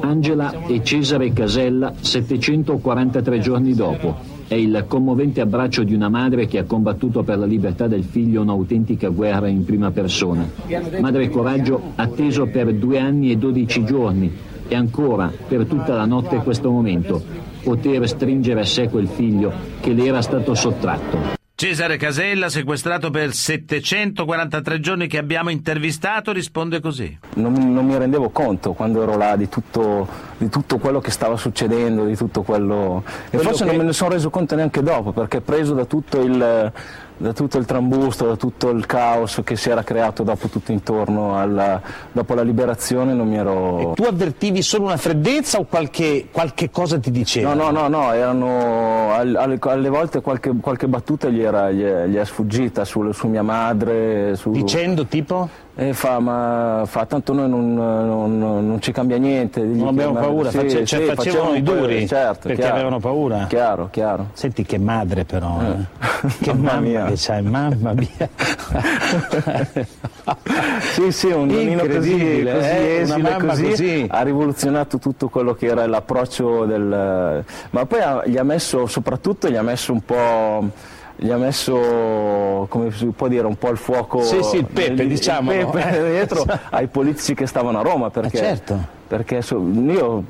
Angela 0.00 0.66
e 0.66 0.82
Cesare 0.82 1.32
Casella 1.32 1.92
743 1.98 3.38
giorni 3.38 3.74
dopo. 3.74 4.16
È 4.46 4.54
il 4.54 4.84
commovente 4.86 5.40
abbraccio 5.40 5.82
di 5.82 5.94
una 5.94 6.08
madre 6.08 6.46
che 6.46 6.58
ha 6.58 6.64
combattuto 6.64 7.22
per 7.22 7.38
la 7.38 7.46
libertà 7.46 7.86
del 7.86 8.04
figlio 8.04 8.42
un'autentica 8.42 9.08
guerra 9.08 9.48
in 9.48 9.64
prima 9.64 9.90
persona. 9.90 10.48
Madre 11.00 11.28
Coraggio 11.28 11.80
atteso 11.94 12.46
per 12.46 12.74
due 12.74 12.98
anni 12.98 13.30
e 13.30 13.36
dodici 13.36 13.84
giorni 13.84 14.30
e 14.68 14.74
ancora 14.74 15.30
per 15.46 15.66
tutta 15.66 15.94
la 15.94 16.04
notte 16.06 16.36
questo 16.36 16.70
momento, 16.70 17.22
poter 17.62 18.06
stringere 18.08 18.60
a 18.60 18.64
sé 18.64 18.88
quel 18.88 19.08
figlio 19.08 19.52
che 19.80 19.92
le 19.92 20.04
era 20.04 20.22
stato 20.22 20.54
sottratto. 20.54 21.42
Cesare 21.64 21.96
Casella, 21.96 22.50
sequestrato 22.50 23.08
per 23.08 23.32
743 23.32 24.80
giorni 24.80 25.06
che 25.06 25.16
abbiamo 25.16 25.48
intervistato, 25.48 26.30
risponde 26.30 26.78
così. 26.78 27.18
Non, 27.36 27.54
non 27.72 27.86
mi 27.86 27.96
rendevo 27.96 28.28
conto 28.28 28.74
quando 28.74 29.02
ero 29.02 29.16
là 29.16 29.34
di 29.34 29.48
tutto, 29.48 30.06
di 30.36 30.50
tutto 30.50 30.76
quello 30.76 31.00
che 31.00 31.10
stava 31.10 31.38
succedendo, 31.38 32.04
di 32.04 32.16
tutto 32.16 32.42
quello... 32.42 33.02
E 33.06 33.30
Quello 33.30 33.44
forse 33.44 33.64
che- 33.64 33.70
non 33.70 33.78
me 33.78 33.84
ne 33.84 33.92
sono 33.94 34.10
reso 34.10 34.28
conto 34.28 34.54
neanche 34.54 34.82
dopo, 34.82 35.12
perché 35.12 35.40
preso 35.40 35.72
da 35.72 35.86
tutto 35.86 36.20
il 36.20 36.70
da 37.16 37.32
tutto 37.32 37.58
il 37.58 37.64
trambusto, 37.64 38.26
da 38.26 38.36
tutto 38.36 38.70
il 38.70 38.86
caos 38.86 39.40
che 39.44 39.56
si 39.56 39.70
era 39.70 39.82
creato 39.82 40.22
dopo 40.22 40.48
tutto 40.48 40.72
intorno 40.72 41.38
alla, 41.38 41.80
dopo 42.10 42.34
la 42.34 42.42
liberazione 42.42 43.14
non 43.14 43.28
mi 43.28 43.36
ero... 43.36 43.92
Tu 43.94 44.02
avvertivi 44.02 44.62
solo 44.62 44.84
una 44.84 44.96
freddezza 44.96 45.58
o 45.58 45.64
qualche, 45.64 46.28
qualche 46.30 46.70
cosa 46.70 46.98
ti 46.98 47.10
diceva? 47.10 47.54
No, 47.54 47.70
no, 47.70 47.86
no, 47.86 47.88
no, 47.88 48.12
erano 48.12 49.12
al- 49.12 49.36
alle, 49.36 49.58
alle 49.60 49.88
volte 49.88 50.20
qualche, 50.20 50.52
qualche 50.60 50.88
battuta 50.88 51.28
gli, 51.28 51.40
era, 51.40 51.70
gli, 51.70 51.82
è, 51.82 52.06
gli 52.06 52.16
è 52.16 52.24
sfuggita 52.24 52.84
su, 52.84 53.12
su 53.12 53.28
mia 53.28 53.42
madre. 53.42 54.34
Su... 54.36 54.50
Dicendo 54.50 55.06
tipo? 55.06 55.48
E 55.76 55.92
fa, 55.92 56.20
ma 56.20 56.82
fa, 56.86 57.04
tanto 57.04 57.32
noi 57.32 57.48
non, 57.48 57.74
non- 57.74 58.38
non 58.38 58.80
ci 58.80 58.92
cambia 58.92 59.16
niente. 59.16 59.60
Non 59.60 59.88
abbiamo 59.88 60.12
paura, 60.14 60.48
sì, 60.50 60.68
sì, 60.70 60.86
cioè, 60.86 61.12
facevano 61.14 61.50
un 61.50 61.56
i 61.56 61.62
duri 61.62 62.06
certo, 62.06 62.46
perché 62.46 62.60
chiaro. 62.60 62.74
avevano 62.74 63.00
paura. 63.00 63.46
Chiaro, 63.48 63.88
chiaro. 63.90 64.28
Senti 64.34 64.62
che 64.64 64.78
madre 64.78 65.24
però, 65.24 65.58
eh. 65.62 66.28
che 66.40 66.52
Mamma 66.54 66.74
mamma 66.74 66.80
mia. 66.80 67.04
che 67.06 67.14
c'hai, 67.16 67.42
mamma 67.42 67.92
mia. 67.92 68.28
sì, 70.92 71.10
sì, 71.10 71.26
un 71.26 71.46
nonnino 71.48 71.80
così, 71.86 71.92
così 71.92 72.20
eh, 72.20 72.42
una 72.42 72.58
esile, 72.68 73.16
mamma 73.18 73.46
così, 73.48 73.68
così. 73.68 74.06
ha 74.08 74.22
rivoluzionato 74.22 74.98
tutto 74.98 75.28
quello 75.28 75.54
che 75.54 75.66
era 75.66 75.86
l'approccio 75.86 76.64
del... 76.66 77.44
ma 77.70 77.84
poi 77.86 78.00
ha- 78.00 78.22
gli 78.26 78.36
ha 78.36 78.44
messo, 78.44 78.86
soprattutto 78.86 79.48
gli 79.50 79.56
ha 79.56 79.62
messo 79.62 79.92
un 79.92 80.00
po'... 80.04 80.92
gli 81.16 81.30
ha 81.30 81.36
messo, 81.36 82.66
come 82.68 82.90
si 82.90 83.06
può 83.06 83.28
dire, 83.28 83.46
un 83.46 83.56
po' 83.56 83.70
il 83.70 83.76
fuoco. 83.76 84.22
Sì, 84.22 84.42
sì, 84.42 84.56
il 84.56 84.66
pepe, 84.66 85.06
diciamo. 85.06 85.52
Il 85.52 85.66
pepe 85.66 86.10
dietro 86.10 86.44
ai 86.70 86.86
politici 86.88 87.34
che 87.34 87.46
stavano 87.46 87.78
a 87.78 87.82
Roma. 87.82 88.10
Perché, 88.10 88.36
Eh, 88.36 88.40
certo. 88.40 88.78
perché 89.06 89.40
io 89.48 90.24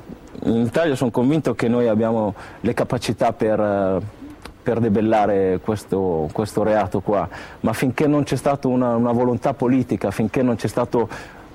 in 0.45 0.57
Italia 0.67 0.95
sono 0.95 1.11
convinto 1.11 1.55
che 1.55 1.69
noi 1.69 1.89
abbiamo 1.89 2.35
le 2.61 2.75
capacità 2.75 3.33
per. 3.33 4.03
per 4.65 4.81
debellare 4.81 5.61
questo, 5.63 6.29
questo 6.33 6.63
reato 6.63 7.01
qua, 7.01 7.29
ma 7.61 7.75
finché 7.75 8.07
non 8.07 8.23
c'è 8.23 8.37
stata 8.37 8.67
una, 8.67 8.95
una 8.97 9.13
volontà 9.13 9.53
politica, 9.53 10.11
finché 10.11 10.43
non 10.43 10.57
c'è 10.57 10.69
stato 10.69 11.07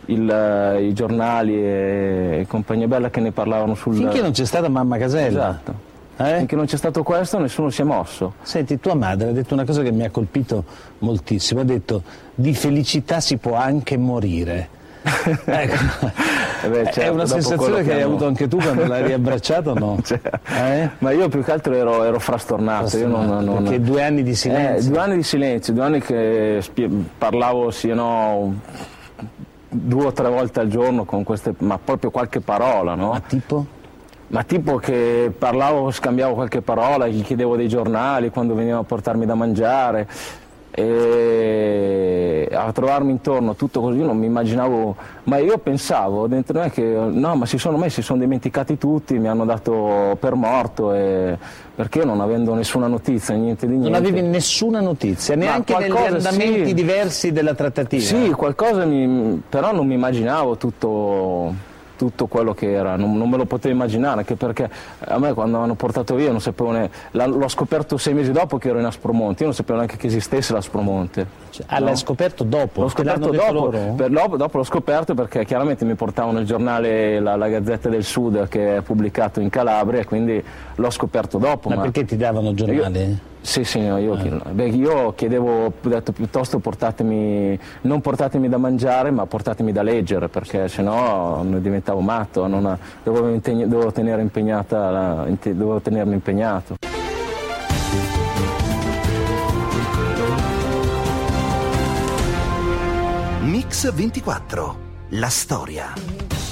il, 0.06 0.78
i 0.82 0.94
giornali 0.94 1.56
e, 1.56 2.38
e 2.42 2.46
compagnia 2.48 2.88
bella 2.88 3.10
che 3.10 3.20
ne 3.20 3.32
parlavano 3.32 3.74
sul... 3.74 3.96
Finché 3.96 4.22
non 4.22 4.30
c'è 4.32 4.46
stata 4.46 4.70
mamma 4.70 4.98
Casella. 4.98 5.50
Esatto. 5.50 5.74
Finché 6.22 6.56
non 6.56 6.66
c'è 6.66 6.76
stato 6.76 7.02
questo 7.02 7.40
nessuno 7.40 7.70
si 7.70 7.82
è 7.82 7.86
mosso. 7.86 8.34
Senti, 8.42 8.80
tua 8.80 8.94
madre 8.94 9.30
ha 9.30 9.32
detto 9.32 9.54
una 9.54 9.64
cosa 9.64 9.82
che 9.82 9.92
mi 9.92 10.04
ha 10.04 10.10
colpito 10.10 10.64
moltissimo, 11.00 11.62
ha 11.62 11.64
detto 11.64 12.04
di 12.36 12.54
felicità 12.54 13.20
si 13.22 13.38
può 13.38 13.56
anche 13.56 13.98
morire. 13.98 14.78
Ecco. 15.46 15.76
Eh 16.62 16.68
beh, 16.68 16.82
è 16.82 16.92
certo, 16.92 17.14
una 17.14 17.24
dopo 17.24 17.40
sensazione 17.40 17.84
che 17.84 17.94
hai 17.94 18.02
avuto 18.02 18.28
anche 18.28 18.50
tu 18.50 18.58
quando 18.58 18.86
l'hai 18.86 19.02
riabbracciato 19.06 19.74
no? 19.74 19.98
Cioè, 20.04 20.20
Ma 20.98 21.12
io 21.12 21.30
più 21.30 21.42
che 21.42 21.52
altro 21.54 21.74
ero, 21.74 22.04
ero 22.04 22.20
frastornato. 22.20 22.98
io 22.98 23.08
non- 23.08 23.26
Frastornato, 23.26 23.46
non- 23.46 23.64
perché 23.64 23.80
due 23.82 24.04
anni 24.04 24.24
di 24.24 24.36
silenzio. 24.36 24.90
Eh, 24.90 24.92
due 24.94 25.02
anni 25.02 25.16
di 25.16 25.24
silenzio, 25.24 25.74
due 25.74 25.84
anni 25.84 26.02
che 26.02 26.62
parlavo 27.18 27.72
sì 27.72 27.94
no 27.94 28.56
due 29.70 30.06
o 30.06 30.12
tre 30.12 30.28
volte 30.28 30.60
al 30.60 30.68
giorno 30.68 31.06
con 31.06 31.24
queste, 31.24 31.54
ma 31.60 31.78
proprio 31.82 32.12
qualche 32.12 32.42
parola, 32.42 32.96
no? 32.96 33.12
Ma 33.12 33.22
tipo? 33.22 33.66
Ma 34.30 34.44
tipo 34.44 34.78
che 34.78 35.32
parlavo, 35.36 35.90
scambiavo 35.92 36.36
qualche 36.36 36.62
parola, 36.62 37.08
gli 37.08 37.24
chiedevo 37.24 37.56
dei 37.56 37.68
giornali 37.68 38.30
quando 38.30 38.54
venivano 38.54 38.82
a 38.82 38.86
portarmi 38.86 39.26
da 39.26 39.34
mangiare 39.34 40.08
e 40.72 42.48
a 42.52 42.72
trovarmi 42.72 43.12
intorno 43.12 43.56
tutto 43.56 43.82
così 43.82 44.00
non 44.00 44.18
mi 44.18 44.28
immaginavo, 44.28 44.96
ma 45.24 45.38
io 45.38 45.58
pensavo 45.58 46.28
dentro 46.28 46.60
me 46.60 46.70
che 46.70 46.84
no, 46.84 47.36
ma 47.36 47.46
si 47.48 47.58
sono 47.58 47.78
messi, 47.78 47.96
si 47.96 48.02
sono 48.04 48.20
dimenticati 48.20 48.78
tutti, 48.78 49.18
mi 49.18 49.28
hanno 49.28 49.46
dato 49.46 50.16
per 50.20 50.36
morto 50.36 50.94
e, 50.94 51.38
perché 51.76 52.00
io 52.00 52.06
non 52.06 52.22
avendo 52.22 52.54
nessuna 52.54 52.88
notizia, 52.88 53.34
niente 53.36 53.66
di 53.66 53.78
niente. 53.78 53.90
Non 53.90 54.00
avevi 54.00 54.22
nessuna 54.22 54.80
notizia, 54.80 55.36
neanche 55.36 55.74
qualcosa, 55.74 56.16
andamenti 56.16 56.68
sì. 56.68 56.74
diversi 56.74 57.32
della 57.32 57.56
trattativa? 57.56 58.04
Sì, 58.04 58.30
qualcosa 58.30 58.86
mi, 58.86 59.42
però 59.50 59.74
non 59.74 59.88
mi 59.88 59.96
immaginavo 59.96 60.56
tutto, 60.56 61.54
tutto 62.00 62.28
quello 62.28 62.54
che 62.54 62.72
era, 62.72 62.96
non, 62.96 63.18
non 63.18 63.30
me 63.30 63.36
lo 63.36 63.44
potevo 63.44 63.74
immaginare, 63.76 64.20
anche 64.20 64.36
perché 64.36 64.70
a 65.00 65.20
me 65.20 65.34
quando 65.34 65.58
hanno 65.60 65.74
portato 65.76 66.16
via 66.16 66.32
non 66.32 66.40
sapevo 66.40 66.72
ne- 66.72 66.90
l'ho 67.12 67.48
scoperto 67.50 67.98
sei 67.98 68.14
mesi 68.14 68.32
dopo 68.32 68.58
che 68.58 68.70
ero 68.70 68.80
in 68.80 68.86
Aspromonte, 68.86 69.40
io 69.42 69.48
non 69.48 69.54
sapevo 69.54 69.80
neanche 69.80 69.98
che 69.98 70.08
esistesse 70.08 70.54
l'Aspromonte. 70.54 71.28
Ah, 71.66 71.80
l'hai 71.80 71.98
scoperto 71.98 72.46
dopo? 72.46 72.84
L'ho 72.84 72.88
scoperto 72.88 73.32
dopo, 73.32 73.68
per- 73.98 74.10
dopo, 74.10 74.38
dopo 74.38 74.58
l'ho 74.60 74.64
scoperto 74.64 75.14
perché 75.14 75.44
chiaramente 75.44 75.84
mi 75.84 75.96
portavano 75.96 76.40
il 76.40 76.46
giornale 76.46 77.20
la, 77.20 77.36
la 77.36 77.50
Gazzetta 77.50 77.90
del 77.90 78.06
Sud 78.06 78.48
che 78.48 78.78
è 78.78 78.82
pubblicato 78.82 79.42
in 79.42 79.50
Calabria, 79.50 80.06
quindi 80.06 80.42
l'ho 80.76 80.90
scoperto 80.90 81.38
dopo. 81.38 81.68
Ma 81.68 81.76
perché 81.82 82.06
ti 82.06 82.16
davano 82.16 82.54
giornali? 82.54 83.00
Io- 83.00 83.18
sì, 83.42 83.64
sì, 83.64 83.80
no, 83.82 83.98
io, 83.98 84.16
beh, 84.52 84.68
io 84.68 85.14
chiedevo, 85.16 85.66
ho 85.66 85.74
detto 85.82 86.12
piuttosto 86.12 86.60
portatemi, 86.60 87.58
non 87.82 88.02
portatemi 88.02 88.50
da 88.50 88.58
mangiare, 88.58 89.12
ma 89.12 89.26
portatemi 89.26 89.72
da 89.72 89.82
leggere, 89.82 90.28
perché 90.28 90.68
sennò 90.68 91.44
diventavo 91.44 92.02
matto, 92.02 92.46
non- 92.48 92.78
dovevo, 93.04 93.30
impegn- 93.30 93.66
dovevo 93.68 93.92
tenere 93.92 94.22
impegnata 94.22 94.90
la- 94.90 95.24
inte- 95.28 95.56
dovevo 95.56 95.80
tenermi 95.80 96.14
impegnato. 96.14 96.76
Mix 103.42 103.92
24. 103.92 104.88
La 105.14 105.30
storia. 105.30 105.94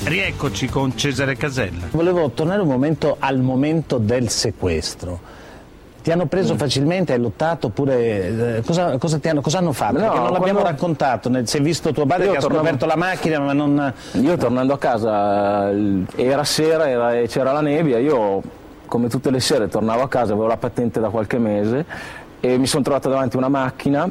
Rieccoci 0.04 0.68
con 0.68 0.96
Cesare 0.98 1.36
Casella. 1.36 1.88
Volevo 1.92 2.30
tornare 2.32 2.62
un 2.62 2.68
momento 2.68 3.18
al 3.20 3.40
momento 3.42 3.98
del 3.98 4.30
sequestro. 4.30 5.20
Ti 6.08 6.14
hanno 6.14 6.28
preso 6.28 6.54
Mm. 6.54 6.58
facilmente, 6.58 7.12
hai 7.12 7.20
lottato 7.20 7.68
oppure 7.68 8.56
eh, 8.60 8.62
cosa, 8.66 8.98
cosa 8.98 9.20
ti 9.20 9.28
hanno, 9.28 9.42
cosa 9.42 9.58
hanno 9.58 9.74
fatto? 9.74 9.96
No, 9.96 10.00
Perché 10.00 10.16
non 10.16 10.32
l'abbiamo 10.32 10.60
quando- 10.60 10.64
raccontato, 10.64 11.28
nel- 11.28 11.50
si 11.50 11.58
è 11.58 11.62
visto 11.62 11.92
tuo 11.92 12.06
padre 12.06 12.28
Io 12.28 12.32
che 12.32 12.38
ha 12.38 12.40
tornavo- 12.40 12.64
scoperto 12.64 12.86
la 12.86 12.96
macchina 12.96 13.40
ma 13.40 13.52
non... 13.52 13.94
Io 14.14 14.38
tornando 14.38 14.72
a 14.72 14.78
casa, 14.78 15.70
era 16.16 16.46
sera 16.46 16.88
era- 16.88 17.14
e 17.20 17.28
c'era 17.28 17.52
la 17.52 17.60
nebbia, 17.60 17.98
io 17.98 18.42
come 18.86 19.10
tutte 19.10 19.30
le 19.32 19.42
sere 19.42 19.68
tornavo 19.68 20.02
a 20.02 20.08
casa, 20.08 20.32
avevo 20.32 20.48
la 20.48 20.56
patente 20.56 21.02
da 21.02 21.10
qualche 21.10 21.40
mese 21.40 21.84
e 22.40 22.58
mi 22.58 22.68
sono 22.68 22.84
trovato 22.84 23.10
davanti 23.10 23.36
a 23.36 23.40
una 23.40 23.50
macchina 23.50 24.10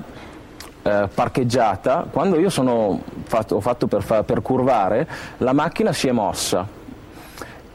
eh, 0.82 1.09
parcheggiata, 1.14 2.09
quando 2.11 2.38
io 2.38 2.50
sono 2.50 3.00
fatto- 3.24 3.54
ho 3.56 3.61
fatto 3.61 3.87
per, 3.87 4.04
per 4.22 4.42
curvare, 4.42 5.09
la 5.38 5.54
macchina 5.54 5.94
si 5.94 6.09
è 6.09 6.12
mossa 6.12 6.74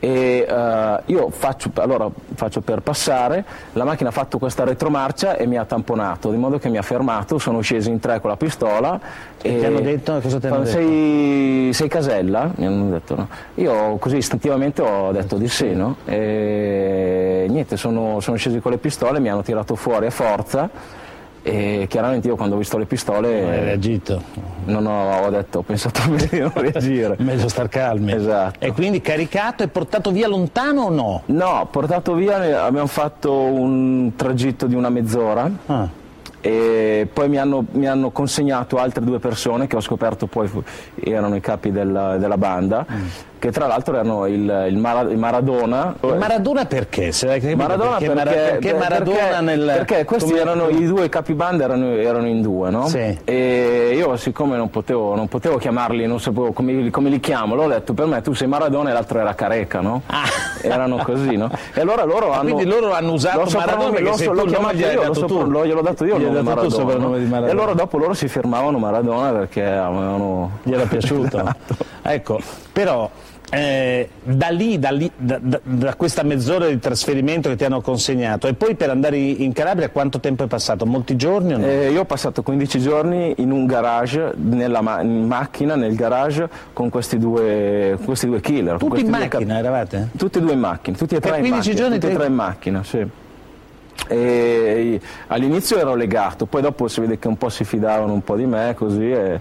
e 0.03 0.47
eh, 0.49 0.99
io 1.05 1.29
faccio, 1.29 1.69
allora, 1.75 2.09
faccio 2.33 2.61
per 2.61 2.81
passare, 2.81 3.45
la 3.73 3.83
macchina 3.83 4.09
ha 4.09 4.11
fatto 4.11 4.39
questa 4.39 4.63
retromarcia 4.63 5.37
e 5.37 5.45
mi 5.45 5.57
ha 5.57 5.65
tamponato, 5.65 6.31
di 6.31 6.37
modo 6.37 6.57
che 6.57 6.69
mi 6.69 6.77
ha 6.77 6.81
fermato, 6.81 7.37
sono 7.37 7.61
scesi 7.61 7.91
in 7.91 7.99
tre 7.99 8.19
con 8.19 8.31
la 8.31 8.35
pistola 8.35 8.99
E 9.39 9.59
ti 9.59 9.63
hanno 9.63 9.79
detto? 9.79 10.19
Cosa 10.19 10.39
ti 10.39 10.47
hanno 10.47 10.65
sei, 10.65 11.69
sei 11.71 11.87
Casella? 11.87 12.49
Mi 12.55 12.65
hanno 12.65 12.89
detto 12.89 13.15
no. 13.15 13.27
Io 13.55 13.97
così 13.97 14.17
istintivamente 14.17 14.81
ho 14.81 15.11
detto 15.11 15.37
di 15.37 15.47
sì, 15.47 15.75
no? 15.75 15.97
E 16.05 17.45
niente, 17.47 17.77
sono, 17.77 18.19
sono 18.21 18.37
scesi 18.37 18.59
con 18.59 18.71
le 18.71 18.79
pistole, 18.79 19.19
mi 19.19 19.29
hanno 19.29 19.43
tirato 19.43 19.75
fuori 19.75 20.07
a 20.07 20.11
forza 20.11 20.99
e 21.43 21.85
chiaramente 21.89 22.27
io 22.27 22.35
quando 22.35 22.55
ho 22.55 22.57
visto 22.57 22.77
le 22.77 22.85
pistole... 22.85 23.49
hai 23.49 23.63
reagito? 23.63 24.21
Non 24.65 24.85
ho, 24.85 25.25
ho 25.25 25.29
detto, 25.29 25.59
ho 25.59 25.61
pensato 25.63 26.01
bene 26.07 26.27
di 26.29 26.39
non 26.39 26.51
reagire. 26.53 27.15
Meglio 27.19 27.47
star 27.47 27.67
calmi. 27.67 28.11
Esatto. 28.13 28.63
E 28.63 28.71
quindi 28.73 29.01
caricato 29.01 29.63
e 29.63 29.67
portato 29.67 30.11
via 30.11 30.27
lontano 30.27 30.83
o 30.83 30.89
no? 30.89 31.21
No, 31.25 31.67
portato 31.71 32.13
via, 32.13 32.63
abbiamo 32.63 32.87
fatto 32.87 33.33
un 33.33 34.13
tragitto 34.15 34.67
di 34.67 34.75
una 34.75 34.89
mezz'ora 34.89 35.49
Ah. 35.65 35.87
e 36.41 37.07
poi 37.11 37.29
mi 37.29 37.37
hanno, 37.37 37.65
mi 37.71 37.87
hanno 37.87 38.11
consegnato 38.11 38.77
altre 38.77 39.03
due 39.03 39.19
persone 39.19 39.67
che 39.67 39.75
ho 39.75 39.81
scoperto 39.81 40.27
poi 40.27 40.49
erano 40.99 41.35
i 41.35 41.39
capi 41.41 41.71
della, 41.71 42.17
della 42.17 42.37
banda, 42.37 42.85
Mm. 42.89 43.05
Che 43.41 43.51
tra 43.51 43.65
l'altro 43.65 43.95
erano 43.95 44.27
il, 44.27 44.65
il 44.69 44.77
Mara- 44.77 45.09
il 45.09 45.17
Maradona. 45.17 45.95
Maradona 45.99 46.65
perché? 46.65 47.11
Maradona 47.55 47.97
perché, 47.97 48.11
perché, 48.13 48.33
perché 48.35 48.69
per- 48.69 48.77
Maradona 48.77 49.17
perché- 49.17 49.41
nel... 49.41 49.65
perché 49.65 50.05
questi 50.05 50.33
erano 50.35 50.69
i 50.69 50.85
due 50.85 51.09
capibanda 51.09 51.63
erano, 51.63 51.87
erano 51.95 52.27
in 52.27 52.43
due 52.43 52.69
no? 52.69 52.85
Sì. 52.87 53.17
e 53.23 53.93
io 53.95 54.15
siccome 54.17 54.57
non 54.57 54.69
potevo, 54.69 55.15
non 55.15 55.27
potevo 55.27 55.57
chiamarli 55.57 56.05
non 56.05 56.19
sapevo 56.19 56.51
come, 56.51 56.71
li- 56.73 56.89
come 56.91 57.09
li 57.09 57.19
chiamo 57.19 57.55
l'ho 57.55 57.67
detto 57.67 57.93
per 57.95 58.05
me 58.05 58.21
tu 58.21 58.33
sei 58.33 58.47
Maradona 58.47 58.91
e 58.91 58.93
l'altro 58.93 59.17
era 59.19 59.33
Careca 59.33 59.79
no? 59.81 60.03
erano 60.61 60.97
così 60.97 61.35
no? 61.35 61.49
e 61.73 61.81
allora 61.81 62.03
loro 62.03 62.19
Ah, 62.31 62.37
hanno 62.41 62.53
quindi 62.53 62.65
loro 62.65 62.93
hanno 62.93 63.13
usato 63.13 63.49
Maradona 63.57 63.89
perché 63.91 64.13
se 64.13 64.25
l'ho 64.29 64.43
tu 64.43 64.49
chiamato 64.49 64.75
io, 64.77 65.01
dato 65.01 65.13
sopra- 65.15 65.27
tu. 65.43 65.49
l'ho- 65.49 65.65
gliel'ho 65.65 65.81
dato 65.81 66.05
io 66.05 66.15
il 66.17 66.21
Gli 66.21 66.25
hai 66.25 66.31
nome 66.31 66.43
dato 66.43 66.67
tu 66.67 66.67
Maradona, 66.67 66.75
soprannome 66.91 67.17
no? 67.17 67.23
di 67.23 67.29
Maradona. 67.29 67.47
e 67.47 67.51
allora 67.55 67.73
dopo 67.73 67.97
loro 67.97 68.13
si 68.13 68.27
firmavano 68.27 68.77
Maradona 68.77 69.31
perché 69.31 69.65
avevano 69.65 70.59
Gli 70.61 70.73
era 70.73 70.83
piaciuto. 70.85 71.43
Ecco, 72.03 72.39
però 72.73 73.07
eh, 73.53 74.07
da 74.23 74.47
lì, 74.47 74.79
da, 74.79 74.91
lì- 74.91 75.11
da- 75.17 75.39
da- 75.41 75.95
questa 75.95 76.23
mezz'ora 76.23 76.67
di 76.67 76.79
trasferimento 76.79 77.49
che 77.49 77.57
ti 77.57 77.65
hanno 77.65 77.81
consegnato 77.81 78.47
e 78.47 78.53
poi 78.53 78.75
per 78.75 78.89
andare 78.89 79.17
in 79.17 79.51
Calabria 79.51 79.89
quanto 79.89 80.21
tempo 80.21 80.45
è 80.45 80.47
passato? 80.47 80.85
Molti 80.85 81.17
giorni 81.17 81.53
o 81.53 81.57
no? 81.57 81.65
Eh, 81.65 81.91
io 81.91 81.99
ho 82.01 82.05
passato 82.05 82.43
15 82.43 82.79
giorni 82.79 83.33
in 83.37 83.51
un 83.51 83.65
garage, 83.65 84.31
nella 84.37 84.79
ma- 84.79 85.01
in 85.01 85.27
macchina, 85.27 85.75
nel 85.75 85.95
garage, 85.95 86.47
con 86.71 86.89
questi 86.89 87.17
due, 87.17 87.97
questi 88.05 88.25
due 88.27 88.39
killer. 88.39 88.77
Tutti 88.77 89.01
in 89.01 89.09
macchina 89.09 89.57
eravate? 89.57 90.07
Tutti 90.17 90.37
e 90.37 90.41
due 90.41 90.53
in 90.53 90.59
macchina, 90.59 90.95
tutti 90.95 91.15
e 91.15 91.19
tre 91.19 91.39
in 91.39 91.47
15 91.49 91.55
macchina. 91.57 91.75
giorni 91.75 91.99
tutti 91.99 92.13
e 92.13 92.15
tre 92.15 92.25
in 92.27 92.33
macchina, 92.33 92.83
sì. 92.85 93.05
All'inizio 95.27 95.77
ero 95.77 95.95
legato, 95.95 96.45
poi 96.45 96.61
dopo 96.61 96.87
si 96.87 96.99
vede 97.01 97.19
che 97.19 97.27
un 97.27 97.37
po' 97.37 97.49
si 97.49 97.63
fidavano 97.63 98.11
un 98.13 98.23
po' 98.23 98.35
di 98.35 98.45
me 98.45 98.73
così 98.75 99.09
e, 99.11 99.39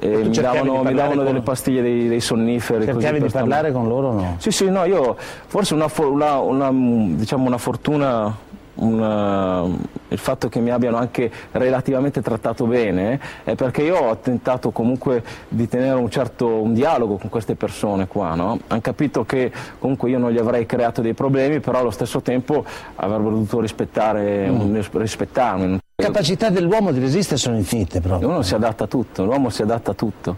e 0.00 0.24
mi 0.24 0.30
davano, 0.36 0.82
mi 0.82 0.94
davano 0.94 1.22
delle 1.22 1.40
pastiglie, 1.40 1.82
dei, 1.82 2.08
dei 2.08 2.20
sonniferi. 2.20 2.84
Cercavi 2.84 3.20
di 3.22 3.28
parlare 3.28 3.72
con 3.72 3.88
loro 3.88 4.08
o 4.08 4.12
no? 4.12 4.34
Sì, 4.38 4.50
sì, 4.50 4.68
no, 4.70 4.84
io 4.84 5.16
forse 5.46 5.74
una, 5.74 5.88
una- 5.96 6.38
una, 6.38 6.70
diciamo 7.16 7.46
una 7.46 7.58
fortuna, 7.58 8.34
una- 8.74 9.64
il 10.10 10.18
fatto 10.18 10.48
che 10.48 10.60
mi 10.60 10.70
abbiano 10.70 10.96
anche 10.96 11.30
relativamente 11.52 12.22
trattato 12.22 12.64
bene 12.64 13.20
è 13.44 13.54
perché 13.56 13.82
io 13.82 13.96
ho 13.96 14.16
tentato 14.18 14.70
comunque 14.70 15.22
di 15.48 15.68
tenere 15.68 15.98
un 15.98 16.08
certo 16.10 16.46
un 16.46 16.72
dialogo 16.74 17.16
con 17.16 17.28
queste 17.28 17.56
persone 17.56 18.06
qua, 18.06 18.34
no? 18.34 18.58
Hanno 18.68 18.80
capito 18.80 19.24
che 19.24 19.50
comunque 19.78 20.08
io 20.10 20.18
non 20.18 20.30
gli 20.30 20.38
avrei 20.38 20.64
creato 20.64 21.02
dei 21.02 21.12
problemi, 21.12 21.60
però 21.60 21.80
allo 21.80 21.90
stesso 21.90 22.20
tempo 22.22 22.64
avrebbero 22.96 23.30
dovuto 23.30 23.60
rispettare, 23.60 24.48
Mm. 24.48 24.80
rispettarmi. 24.92 25.78
Le 26.00 26.06
capacità 26.06 26.48
dell'uomo 26.48 26.92
di 26.92 27.00
resistere 27.00 27.38
sono 27.38 27.56
infinite 27.56 28.00
proprio. 28.00 28.28
Uno 28.28 28.42
si 28.42 28.54
adatta 28.54 28.84
a 28.84 28.86
tutto, 28.86 29.24
l'uomo 29.24 29.50
si 29.50 29.62
adatta 29.62 29.90
a 29.90 29.94
tutto. 29.94 30.36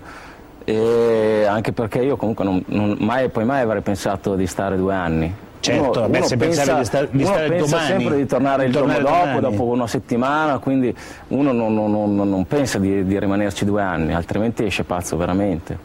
E 0.64 1.44
anche 1.46 1.72
perché 1.72 1.98
io 1.98 2.16
comunque 2.16 2.46
non, 2.46 2.62
non- 2.68 2.96
mai, 2.98 3.28
poi 3.28 3.44
mai 3.44 3.61
avrei 3.61 3.82
pensato 3.82 4.36
di 4.36 4.46
stare 4.46 4.78
due 4.78 4.94
anni. 4.94 5.30
Certo, 5.61 5.98
uno, 6.00 6.08
beh, 6.08 6.16
uno 6.16 6.26
se 6.26 6.36
pensa, 6.38 6.62
pensavi 6.62 6.78
di 6.78 6.84
sta- 6.86 7.04
di 7.04 7.16
uno 7.22 7.26
stare 7.26 7.48
pensa 7.50 7.64
domani, 7.76 7.86
sempre 7.88 8.16
di 8.16 8.24
tornare 8.26 8.64
il 8.64 8.70
di 8.70 8.76
giorno 8.78 8.92
tornare 8.94 9.12
dopo, 9.18 9.40
domani. 9.40 9.56
dopo 9.56 9.70
una 9.70 9.86
settimana, 9.86 10.58
quindi 10.61 10.96
uno 11.28 11.52
non, 11.52 11.74
non- 11.74 11.90
non- 12.14 12.28
non 12.30 12.46
pensa 12.46 12.78
di, 12.78 13.04
di 13.04 13.18
rimanerci 13.18 13.66
due 13.66 13.82
anni, 13.82 14.14
altrimenti 14.14 14.64
esce 14.64 14.84
pazzo 14.84 15.18
veramente. 15.18 15.76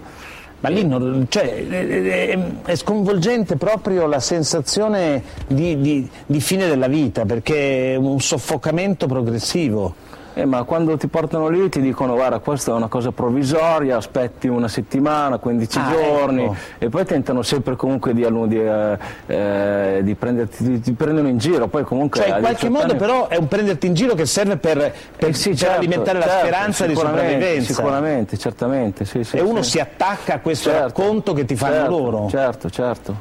Ma 0.68 0.72
lì 0.72 0.84
non- 0.84 1.28
cioè, 1.30 1.68
è, 1.68 2.38
è- 2.64 2.76
sconvolgente 2.76 3.56
proprio 3.56 4.08
la 4.08 4.20
sensazione 4.20 5.22
di, 5.46 5.80
di- 5.80 6.10
di 6.26 6.40
fine 6.42 6.68
della 6.68 6.88
vita, 6.88 7.24
perché 7.24 7.94
è 7.94 7.96
un 7.98 8.20
soffocamento 8.20 9.06
progressivo. 9.06 9.94
Eh, 10.38 10.44
ma 10.44 10.64
quando 10.64 10.98
ti 10.98 11.08
portano 11.08 11.48
lì 11.48 11.70
ti 11.70 11.80
dicono 11.80 12.14
guarda 12.14 12.40
questa 12.40 12.72
è 12.72 12.74
una 12.76 12.90
cosa 12.90 13.14
provvisoria, 13.14 13.96
aspetti 13.96 14.50
una 14.50 14.68
settimana, 14.68 15.38
15 15.38 15.80
Ah, 15.80 15.90
giorni 15.90 16.44
ecco. 16.44 16.56
e 16.78 16.90
poi 16.90 17.06
tentano 17.06 17.42
sempre 17.42 17.78
comunque 17.78 18.14
di, 18.14 18.28
di, 18.48 18.60
eh, 18.60 18.98
eh, 19.28 20.00
di 20.04 20.14
prenderti, 20.16 20.82
di, 20.82 20.92
prendono 20.92 21.30
in 21.30 21.38
giro, 21.38 21.68
poi 21.68 21.86
comunque... 21.86 22.20
Cioè, 22.20 22.36
in 22.36 22.40
qualche 22.42 22.68
18 22.68 22.70
modo 22.74 22.86
anni- 22.92 23.00
però 23.00 23.28
è 23.30 23.38
un 23.38 23.48
prenderti 23.48 23.88
in 23.88 23.94
giro 23.94 24.14
che 24.14 24.26
serve 24.26 24.58
per, 24.58 24.94
per- 25.16 25.30
Eh 25.30 25.34
sì, 25.34 25.50
per 25.52 25.58
certo, 25.58 25.78
alimentare 25.78 26.20
la 26.20 26.26
certo, 26.26 26.40
speranza 26.48 26.86
di 26.86 26.96
sopravvivenza. 26.96 27.74
Sicuramente, 27.74 28.38
certamente, 28.38 29.06
sì, 29.06 29.24
sì, 29.24 29.38
e 29.38 29.42
uno 29.42 29.62
si 29.62 29.80
attacca 29.80 30.34
a 30.34 30.40
questo 30.40 30.70
Certo, 30.70 30.84
racconto 30.86 31.32
che 31.32 31.46
ti 31.46 31.56
fanno 31.56 31.76
certo, 31.76 31.90
loro. 31.90 32.28
Certo, 32.30 32.70
certo. 32.70 33.16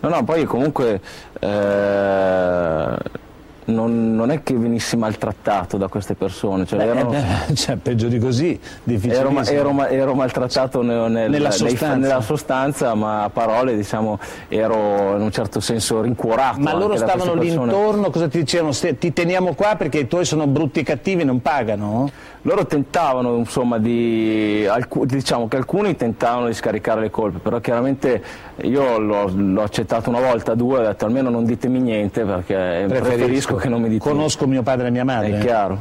No, 0.00 0.08
no, 0.08 0.24
poi 0.24 0.44
comunque 0.46 1.00
eh, 1.38 2.96
non, 3.70 4.14
non 4.14 4.30
è 4.30 4.42
che 4.42 4.54
venissi 4.54 4.96
maltrattato 4.96 5.76
da 5.76 5.88
queste 5.88 6.14
persone, 6.14 6.66
cioè, 6.66 6.78
Beh, 6.78 6.84
erano- 6.86 7.12
eh, 7.12 7.54
cioè, 7.54 7.76
peggio 7.76 8.08
di 8.08 8.18
così, 8.18 8.58
ero, 9.08 9.30
ero 9.44 9.86
ero 9.88 10.14
maltrattato 10.14 10.82
ne- 10.82 11.08
nel- 11.08 11.30
Nella 11.30 11.48
nei- 11.48 11.56
sostanza. 11.58 11.94
nella 11.96 12.20
sostanza, 12.20 12.94
ma 12.94 13.22
a 13.24 13.30
parole 13.30 13.76
diciamo 13.76 14.18
ero 14.48 15.16
in 15.16 15.22
un 15.22 15.30
certo 15.30 15.60
senso 15.60 16.00
rincuorato. 16.02 16.60
Ma 16.60 16.74
loro 16.74 16.96
stavano 16.96 17.34
lì 17.34 17.52
intorno, 17.52 18.10
cosa 18.10 18.28
ti 18.28 18.38
dicevano? 18.38 18.72
"Ste- 18.72 18.98
Ti 18.98 19.12
teniamo 19.12 19.54
qua 19.54 19.76
perché 19.76 20.00
i 20.00 20.06
tuoi 20.06 20.24
sono 20.24 20.46
brutti 20.46 20.80
e 20.80 20.82
cattivi, 20.82 21.24
non 21.24 21.40
pagano? 21.40 22.10
Loro 22.42 22.64
tentavano, 22.66 23.36
insomma, 23.36 23.78
di, 23.78 24.66
diciamo 25.04 25.46
che 25.46 25.56
alcuni 25.58 25.94
tentavano 25.94 26.46
di 26.46 26.54
scaricare 26.54 27.02
le 27.02 27.10
colpe, 27.10 27.38
però 27.38 27.60
chiaramente 27.60 28.22
io 28.62 28.98
l'ho, 28.98 29.30
l'ho 29.34 29.62
accettato 29.62 30.08
una 30.08 30.20
volta, 30.20 30.54
due, 30.54 30.78
ho 30.78 30.82
detto 30.82 31.04
almeno 31.04 31.28
non 31.28 31.44
ditemi 31.44 31.80
niente 31.80 32.24
perché 32.24 32.86
preferisco, 32.88 33.56
che 33.60 33.68
non 33.68 33.80
mi 33.80 33.88
dite 33.88 34.00
Conosco 34.02 34.46
mio 34.46 34.62
padre 34.62 34.88
e 34.88 34.90
mia 34.90 35.04
madre. 35.04 35.38
È 35.38 35.40
chiaro, 35.40 35.78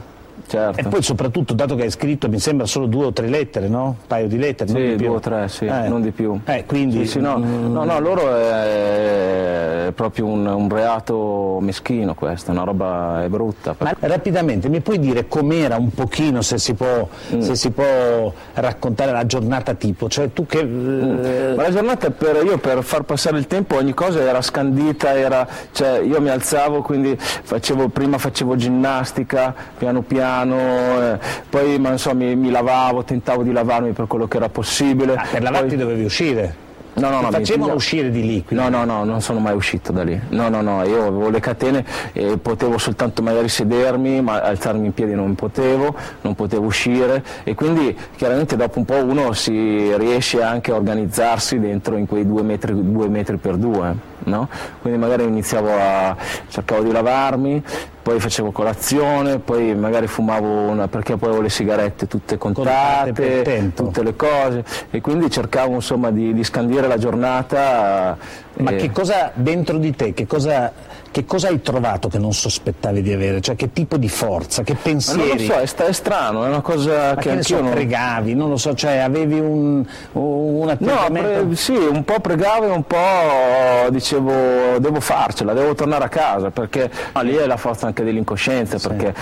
certo. 0.47 0.79
E 0.79 0.83
poi 0.83 1.01
soprattutto, 1.01 1.53
dato 1.53 1.75
che 1.75 1.83
hai 1.83 1.91
scritto, 1.91 2.27
mi 2.29 2.39
sembra 2.39 2.65
solo 2.65 2.85
due 2.85 3.05
o 3.05 3.13
tre 3.13 3.27
lettere, 3.27 3.67
no? 3.67 3.85
Un 3.85 3.95
paio 4.07 4.27
di 4.27 4.37
lettere, 4.37 4.71
non 4.71 4.81
Sì, 4.81 4.87
di 4.89 4.95
più. 4.95 5.05
due 5.07 5.15
o 5.15 5.19
tre, 5.19 5.47
sì, 5.49 5.65
Eh. 5.65 5.87
non 5.87 6.01
di 6.01 6.11
più. 6.11 6.39
Eh, 6.45 6.65
quindi... 6.65 6.99
Sì, 7.05 7.11
sì, 7.13 7.19
no, 7.19 7.37
mm, 7.37 7.71
no, 7.71 7.83
no, 7.83 7.99
loro 7.99 8.35
è, 8.35 9.87
è 9.87 9.91
proprio 9.91 10.25
un, 10.25 10.45
un 10.45 10.69
reato 10.69 11.57
meschino 11.61 12.13
questo, 12.13 12.51
una 12.51 12.63
roba 12.63 13.23
è 13.23 13.27
brutta. 13.27 13.75
Ma 13.79 13.93
rapidamente 13.99 14.69
mi 14.69 14.81
puoi 14.81 14.99
dire 14.99 15.27
com'era 15.27 15.77
un 15.77 15.89
pochino, 15.91 16.41
se 16.41 16.57
si 16.57 16.73
può, 16.73 17.07
Mm. 17.33 17.39
se 17.41 17.55
si 17.55 17.69
può 17.71 18.31
raccontare 18.53 19.11
la 19.11 19.25
giornata 19.25 19.73
tipo? 19.73 20.07
Cioè 20.09 20.31
tu 20.33 20.45
che... 20.45 20.63
Mm. 20.63 21.55
Ma 21.55 21.63
la 21.63 21.71
giornata 21.71 22.09
per, 22.11 22.41
io 22.43 22.57
per 22.57 22.83
far 22.83 23.03
passare 23.03 23.37
il 23.37 23.47
tempo 23.47 23.75
ogni 23.75 23.93
cosa 23.93 24.19
era 24.21 24.41
scandita, 24.41 25.17
era, 25.17 25.47
cioè 25.71 25.99
io 25.99 26.19
mi 26.21 26.29
alzavo 26.29 26.81
quindi 26.81 27.15
facevo, 27.17 27.89
prima 27.89 28.17
facevo 28.17 28.55
ginnastica 28.55 29.53
piano 29.77 30.01
piano, 30.01 30.27
eh, 30.37 31.19
poi 31.49 31.79
ma, 31.79 31.91
insomma, 31.91 32.25
mi, 32.25 32.35
mi 32.35 32.49
lavavo, 32.49 33.03
tentavo 33.03 33.43
di 33.43 33.51
lavarmi 33.51 33.91
per 33.91 34.07
quello 34.07 34.27
che 34.27 34.37
era 34.37 34.49
possibile. 34.49 35.15
Ah, 35.15 35.25
per 35.29 35.41
lavarti 35.41 35.75
dovevi 35.75 36.03
uscire? 36.03 36.67
No, 36.99 37.09
no, 37.09 37.21
no, 37.21 37.27
mi 37.27 37.33
facevano 37.33 37.63
piglia- 37.63 37.75
uscire 37.75 38.11
di 38.11 38.21
lì? 38.25 38.43
quindi? 38.43 38.65
No, 38.65 38.69
no, 38.69 38.83
no, 38.83 39.03
non 39.05 39.21
sono 39.21 39.39
mai 39.39 39.55
uscito 39.55 39.91
da 39.91 40.03
lì. 40.03 40.19
No, 40.29 40.49
no, 40.49 40.61
no, 40.61 40.83
io 40.83 41.01
avevo 41.05 41.29
le 41.29 41.39
catene 41.39 41.85
e 42.11 42.37
potevo 42.37 42.77
soltanto 42.77 43.21
magari 43.21 43.47
sedermi, 43.47 44.21
ma 44.21 44.41
alzarmi 44.41 44.87
in 44.87 44.93
piedi 44.93 45.13
non 45.13 45.33
potevo, 45.35 45.95
non 46.21 46.35
potevo 46.35 46.65
uscire 46.65 47.23
e 47.43 47.55
quindi 47.55 47.97
chiaramente 48.17 48.55
dopo 48.55 48.79
un 48.79 48.85
po' 48.85 49.01
uno 49.03 49.31
si 49.33 49.95
riesce 49.95 50.41
anche 50.41 50.71
a 50.71 50.75
organizzarsi 50.75 51.59
dentro 51.59 51.95
in 51.95 52.05
quei 52.05 52.25
due 52.25 52.41
metri, 52.41 52.73
due 52.75 53.07
metri 53.07 53.37
per 53.37 53.55
due, 53.55 53.95
no? 54.25 54.49
Quindi 54.81 54.99
magari 54.99 55.23
iniziavo 55.23 55.69
a, 55.71 56.15
cercavo 56.49 56.83
di 56.83 56.91
lavarmi, 56.91 57.63
poi 58.09 58.19
facevo 58.19 58.49
colazione, 58.49 59.37
poi 59.37 59.75
magari 59.75 60.07
fumavo 60.07 60.47
una, 60.47 60.87
perché 60.87 61.15
poi 61.15 61.27
avevo 61.29 61.43
le 61.43 61.49
sigarette 61.49 62.07
tutte 62.07 62.39
Contate 62.39 63.71
tutte 63.75 64.01
le 64.01 64.15
cose 64.15 64.63
e 64.89 64.99
quindi 64.99 65.29
cercavo 65.29 65.75
insomma 65.75 66.09
di, 66.09 66.33
di 66.33 66.43
scandire 66.43 66.87
la 66.87 66.97
giornata. 66.97 68.17
Ma 68.59 68.71
eh, 68.71 68.75
che 68.77 68.91
cosa 68.91 69.31
dentro 69.35 69.77
di 69.77 69.95
te, 69.95 70.13
che 70.13 70.25
cosa, 70.25 70.73
che 71.11 71.23
cosa 71.23 71.47
hai 71.47 71.61
trovato 71.61 72.09
che 72.09 72.17
non 72.17 72.33
sospettavi 72.33 73.01
di 73.01 73.13
avere? 73.13 73.39
Cioè 73.41 73.55
che 73.55 73.71
tipo 73.71 73.95
di 73.95 74.09
forza, 74.09 74.63
che 74.63 74.73
pensieri? 74.75 75.47
non 75.47 75.57
lo 75.57 75.65
so, 75.65 75.83
è, 75.83 75.85
è 75.87 75.91
strano, 75.93 76.43
è 76.45 76.47
una 76.47 76.61
cosa 76.61 77.13
Ma 77.13 77.15
che 77.21 77.29
che 77.29 77.35
ne 77.35 77.43
so, 77.43 77.53
anch'io 77.53 77.61
non... 77.61 77.71
pregavi, 77.71 78.33
non 78.33 78.49
lo 78.49 78.57
so, 78.57 78.73
cioè 78.73 78.97
avevi 78.97 79.39
un, 79.39 79.85
un 80.13 80.65
No, 80.65 80.71
atteggiamento... 80.71 81.45
pre- 81.45 81.55
sì, 81.55 81.75
un 81.75 82.03
po' 82.03 82.19
pregavo 82.19 82.65
e 82.65 82.71
un 82.71 82.83
po' 82.83 83.89
dicevo 83.91 84.77
devo 84.79 84.99
farcela, 84.99 85.53
devo 85.53 85.73
tornare 85.73 86.03
a 86.05 86.09
casa 86.09 86.49
perché 86.51 86.89
ah, 87.13 87.21
lì 87.21 87.35
è 87.35 87.45
la 87.45 87.55
forza 87.57 87.85
anche 87.87 87.98
dell'incoscienza 88.03 88.77
perché 88.79 89.13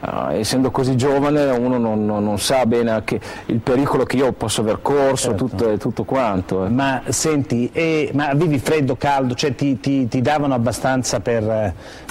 ah, 0.00 0.32
essendo 0.34 0.70
così 0.70 0.96
giovane 0.96 1.44
uno 1.50 1.78
non, 1.78 2.04
non- 2.04 2.24
non 2.24 2.38
sa 2.38 2.64
bene 2.66 2.90
anche 2.90 3.20
il 3.46 3.58
pericolo 3.60 4.04
che 4.04 4.16
io 4.16 4.32
posso 4.32 4.60
aver 4.60 4.78
corso, 4.82 5.34
tutto, 5.34 5.70
e 5.70 5.78
tutto 5.78 6.04
quanto. 6.04 6.64
eh. 6.64 6.68
Ma 6.68 7.02
senti, 7.08 7.70
e- 7.72 8.10
ma 8.14 8.28
avevi 8.28 8.58
freddo, 8.58 8.96
caldo, 8.96 9.34
cioè 9.34 9.54
ti, 9.54 9.80
ti- 9.80 10.06
ti 10.08 10.20
davano 10.20 10.54
abbastanza 10.54 11.20
per... 11.20 11.42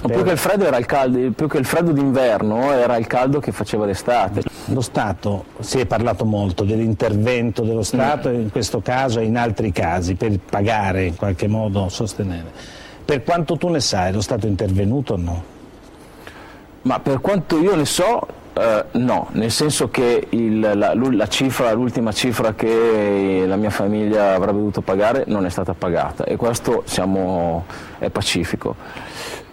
Per- 0.01 0.11
Più 0.11 0.23
che 0.23 0.31
il 0.31 0.37
freddo 0.37 0.65
era 0.65 0.77
il 0.77 0.85
caldo, 0.85 1.31
più 1.31 1.47
che 1.47 1.57
il 1.57 1.65
freddo 1.65 1.91
d'inverno 1.91 2.71
era 2.71 2.95
il 2.97 3.07
caldo 3.07 3.39
che 3.39 3.51
faceva 3.51 3.85
d'estate. 3.85 4.41
Lo 4.67 4.81
Stato, 4.81 5.45
si 5.59 5.79
è 5.79 5.85
parlato 5.85 6.25
molto 6.25 6.63
dell'intervento 6.63 7.61
dello 7.63 7.83
Stato 7.83 8.29
in 8.29 8.49
questo 8.51 8.81
caso 8.81 9.19
e 9.19 9.23
in 9.25 9.37
altri 9.37 9.71
casi 9.71 10.15
per 10.15 10.37
pagare 10.39 11.05
in 11.05 11.15
qualche 11.15 11.47
modo, 11.47 11.87
sostenere. 11.89 12.51
Per 13.05 13.23
quanto 13.23 13.55
tu 13.57 13.67
ne 13.69 13.79
sai, 13.79 14.11
lo 14.11 14.21
Stato 14.21 14.45
è 14.47 14.49
intervenuto 14.49 15.13
o 15.13 15.17
no? 15.17 15.43
Ma 16.85 16.99
per 16.99 17.19
quanto 17.19 17.57
io 17.59 17.75
ne 17.75 17.85
so, 17.85 18.21
eh, 18.53 18.85
no, 18.91 19.27
nel 19.31 19.49
senso 19.49 19.89
che 19.89 20.27
il- 20.29 20.59
la, 20.59 20.93
la 20.93 21.27
cifra, 21.27 21.71
l'ultima 21.73 22.11
cifra 22.11 22.53
che 22.53 23.43
la 23.47 23.55
mia 23.55 23.71
famiglia 23.71 24.35
avrebbe 24.35 24.59
dovuto 24.59 24.81
pagare 24.81 25.23
non 25.27 25.45
è 25.45 25.49
stata 25.49 25.73
pagata 25.73 26.23
e 26.25 26.35
questo 26.35 26.83
siamo, 26.85 27.65
è 27.97 28.09
pacifico. 28.09 28.75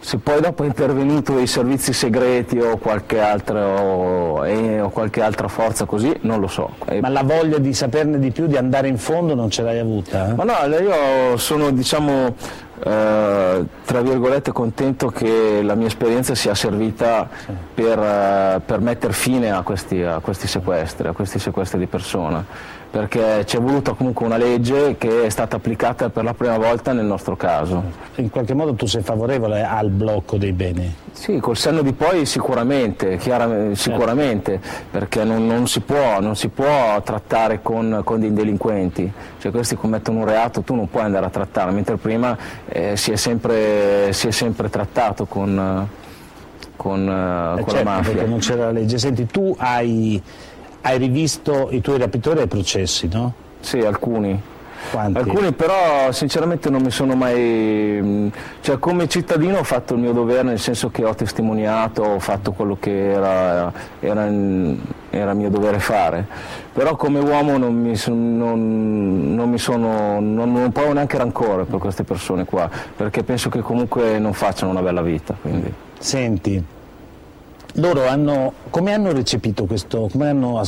Se 0.04 0.18
poi 0.18 0.40
dopo 0.40 0.64
è 0.64 0.66
intervenuto 0.66 1.38
i 1.38 1.46
servizi 1.46 1.92
segreti 1.92 2.58
o 2.58 2.76
qualche, 2.76 3.20
altro, 3.20 4.42
eh, 4.44 4.80
o 4.80 4.90
qualche 4.90 5.22
altra 5.22 5.46
forza 5.46 5.84
così, 5.84 6.12
non 6.22 6.40
lo 6.40 6.48
so. 6.48 6.70
Ma 7.00 7.08
la 7.08 7.22
voglia 7.22 7.58
di 7.58 7.72
saperne 7.72 8.18
di 8.18 8.32
più, 8.32 8.46
di 8.48 8.56
andare 8.56 8.88
in 8.88 8.98
fondo 8.98 9.36
non 9.36 9.48
ce 9.48 9.62
l'hai 9.62 9.78
avuta? 9.78 10.28
eh? 10.30 10.34
ma 10.34 10.42
no, 10.42 10.54
io 10.76 11.36
sono 11.36 11.70
diciamo 11.70 12.34
eh, 12.80 13.64
tra 13.84 14.00
virgolette 14.00 14.52
contento 14.52 15.08
che 15.08 15.60
la 15.62 15.74
mia 15.74 15.86
esperienza 15.86 16.34
sia 16.34 16.54
servita 16.54 17.28
per, 17.74 17.98
eh, 17.98 18.60
per 18.64 18.80
mettere 18.80 19.12
fine 19.12 19.52
a 19.52 19.62
questi, 19.62 20.02
a 20.02 20.18
questi 20.20 20.46
sequestri, 20.46 21.08
a 21.08 21.12
questi 21.12 21.38
sequestri 21.38 21.78
di 21.78 21.86
persona, 21.86 22.44
perché 22.92 23.46
ci 23.46 23.56
è 23.56 23.60
voluta 23.60 23.94
comunque 23.94 24.26
una 24.26 24.36
legge 24.36 24.96
che 24.98 25.24
è 25.24 25.30
stata 25.30 25.56
applicata 25.56 26.10
per 26.10 26.24
la 26.24 26.34
prima 26.34 26.58
volta 26.58 26.92
nel 26.92 27.06
nostro 27.06 27.36
caso. 27.36 27.82
In 28.16 28.28
qualche 28.28 28.52
modo 28.52 28.74
tu 28.74 28.84
sei 28.84 29.00
favorevole 29.00 29.64
al 29.64 29.88
blocco 29.88 30.36
dei 30.36 30.52
beni? 30.52 30.94
Sì, 31.12 31.38
col 31.38 31.56
senno 31.56 31.80
di 31.80 31.94
poi 31.94 32.26
sicuramente, 32.26 33.16
chiaramente, 33.16 33.76
sicuramente 33.76 34.60
perché 34.90 35.24
non, 35.24 35.46
non 35.46 35.66
si 35.68 35.80
può, 35.80 36.20
non 36.20 36.36
si 36.36 36.48
può 36.48 37.00
trattare 37.02 37.62
con, 37.62 38.02
con 38.04 38.20
dei 38.20 38.32
delinquenti, 38.34 39.10
cioè 39.38 39.50
questi 39.50 39.74
commettono 39.74 40.18
un 40.18 40.26
reato, 40.26 40.60
tu 40.60 40.74
non 40.74 40.90
puoi 40.90 41.04
andare 41.04 41.24
a 41.24 41.30
trattare, 41.30 41.70
mentre 41.70 41.96
prima 41.96 42.36
eh, 42.68 42.94
si, 42.98 43.10
è 43.10 43.16
sempre, 43.16 44.12
si 44.12 44.28
è 44.28 44.30
sempre 44.32 44.68
trattato 44.68 45.24
con, 45.24 45.88
con, 46.76 47.08
eh, 47.08 47.58
Eh, 47.58 47.62
con 47.62 47.72
certo, 47.72 47.84
la 47.84 47.96
mafia. 47.96 48.12
perché 48.12 48.28
non 48.28 48.38
c'era 48.40 48.64
la 48.66 48.70
legge. 48.72 48.98
Senti, 48.98 49.24
tu 49.26 49.54
hai, 49.58 50.20
hai 50.82 50.98
rivisto 50.98 51.68
i 51.70 51.80
tuoi 51.80 51.98
rapitori 51.98 52.40
ai 52.40 52.48
processi, 52.48 53.08
no? 53.10 53.32
Sì, 53.60 53.78
alcuni. 53.78 54.40
Quanti? 54.90 55.18
Alcuni 55.18 55.52
però 55.52 56.10
sinceramente 56.10 56.68
non 56.68 56.82
mi 56.82 56.90
sono 56.90 57.14
mai, 57.14 58.00
mh, 58.02 58.32
cioè 58.62 58.78
come 58.80 59.08
cittadino 59.08 59.58
ho 59.58 59.62
fatto 59.62 59.94
il 59.94 60.00
mio 60.00 60.12
dovere 60.12 60.42
nel 60.42 60.58
senso 60.58 60.90
che 60.90 61.04
ho 61.04 61.14
testimoniato, 61.14 62.02
ho 62.02 62.18
fatto 62.18 62.50
quello 62.50 62.76
che 62.80 63.12
era, 63.12 63.72
era, 64.00 64.28
era 65.10 65.34
mio 65.34 65.50
dovere 65.50 65.78
fare, 65.78 66.26
però 66.72 66.96
come 66.96 67.20
uomo 67.20 67.56
non 67.58 67.74
mi, 67.74 67.94
son- 67.94 68.36
non, 68.36 69.34
non 69.34 69.48
mi 69.50 69.58
sono, 69.58 70.18
non, 70.18 70.52
non 70.52 70.72
provo 70.72 70.92
neanche 70.92 71.16
rancore 71.16 71.64
per 71.64 71.78
queste 71.78 72.02
persone 72.02 72.44
qua, 72.44 72.68
perché 72.96 73.22
penso 73.22 73.48
che 73.48 73.60
comunque 73.60 74.18
non 74.18 74.32
facciano 74.32 74.72
una 74.72 74.82
bella 74.82 75.02
vita. 75.02 75.34
Quindi. 75.40 75.72
Senti, 75.96 76.62
loro 77.74 78.06
hanno, 78.06 78.52
come 78.70 78.92
hanno 78.92 79.12
recepito 79.12 79.64
questo, 79.64 80.08
come 80.10 80.28
hanno 80.28 80.62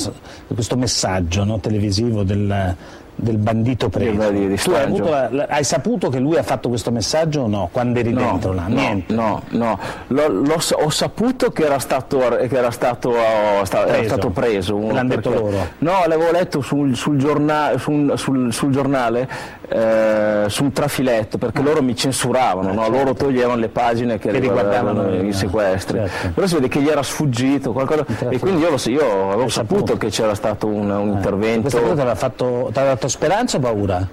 questo 0.47 0.77
messaggio 0.77 1.45
no, 1.45 1.61
televisivo 1.61 2.23
del, 2.23 2.77
del 3.17 3.39
bandito 3.39 3.89
preso. 3.89 4.31
Di, 4.31 4.49
di 4.49 4.57
tu 4.57 4.71
hai, 4.71 4.77
Strangio. 4.77 5.03
avuto 5.03 5.11
la- 5.11 5.29
la- 5.31 5.47
hai 5.49 5.65
saputo 5.65 6.09
che 6.09 6.19
lui 6.19 6.37
ha 6.37 6.43
fatto 6.43 6.69
questo 6.69 6.91
messaggio 6.91 7.43
o 7.43 7.47
no? 7.47 7.69
Quando 7.73 7.99
eri 8.01 8.13
No, 8.13 8.21
dentro 8.21 8.53
là? 8.53 8.63
no, 8.67 8.75
Niente. 8.75 9.13
No, 9.15 9.43
no, 9.51 9.79
l'ho 10.09 10.59
sa- 10.59 10.77
ho 10.77 10.91
saputo 10.91 11.51
che 11.51 11.65
era 11.65 11.79
stato, 11.79 12.19
che 12.19 12.57
era 12.57 12.71
stato, 12.71 13.11
oh, 13.11 13.65
sta- 13.65 13.83
era 13.83 13.93
Preso. 13.93 14.05
stato 14.09 14.31
preso. 14.31 14.79
L'hanno 14.79 15.09
detto 15.09 15.31
loro? 15.31 15.57
No, 15.79 15.93
l'avevo 16.07 16.31
letto 16.31 16.61
sul, 16.61 16.95
sul 16.97 17.17
giorna- 17.17 17.73
sul- 17.79 18.13
sul- 18.17 18.53
sul 18.53 18.71
giornale, 18.73 19.29
eh, 19.69 20.45
su 20.49 20.65
un 20.65 20.73
trafiletto, 20.73 21.39
perché 21.39 21.63
loro 21.63 21.83
mi 21.83 21.95
censuravano, 21.97 22.73
no? 22.73 22.89
loro 22.89 23.15
toglievano 23.15 23.59
le 23.61 23.69
pagine 23.69 24.19
che, 24.19 24.29
Ah. 24.29 24.33
Che 24.33 24.39
riguardavano 24.41 25.15
i 25.23 25.33
sequestri. 25.33 25.99
certo. 25.99 26.31
Però 26.35 26.47
si 26.47 26.55
vede 26.55 26.69
che 26.69 26.81
gli 26.81 26.89
era 26.89 27.03
sfuggito 27.03 27.73
qualcosa, 27.73 28.05
e 28.29 28.39
quindi 28.39 28.63
io, 28.63 28.71
lo 28.71 28.79
io 28.87 29.31
avevo 29.33 29.49
saputo 29.49 29.97
che 29.97 30.09
c'era 30.09 30.35
stato 30.35 30.67
un, 30.67 30.91
un 30.91 31.09
intervento. 31.13 31.63
Questa 31.63 31.81
cosa 31.81 31.95
ti 31.95 32.01
aveva 32.01 32.15
fatto, 32.15 32.71
ti 33.05 33.07
dato 33.07 33.09
speranza 33.09 33.57
o 33.57 33.61
paura? 33.61 34.09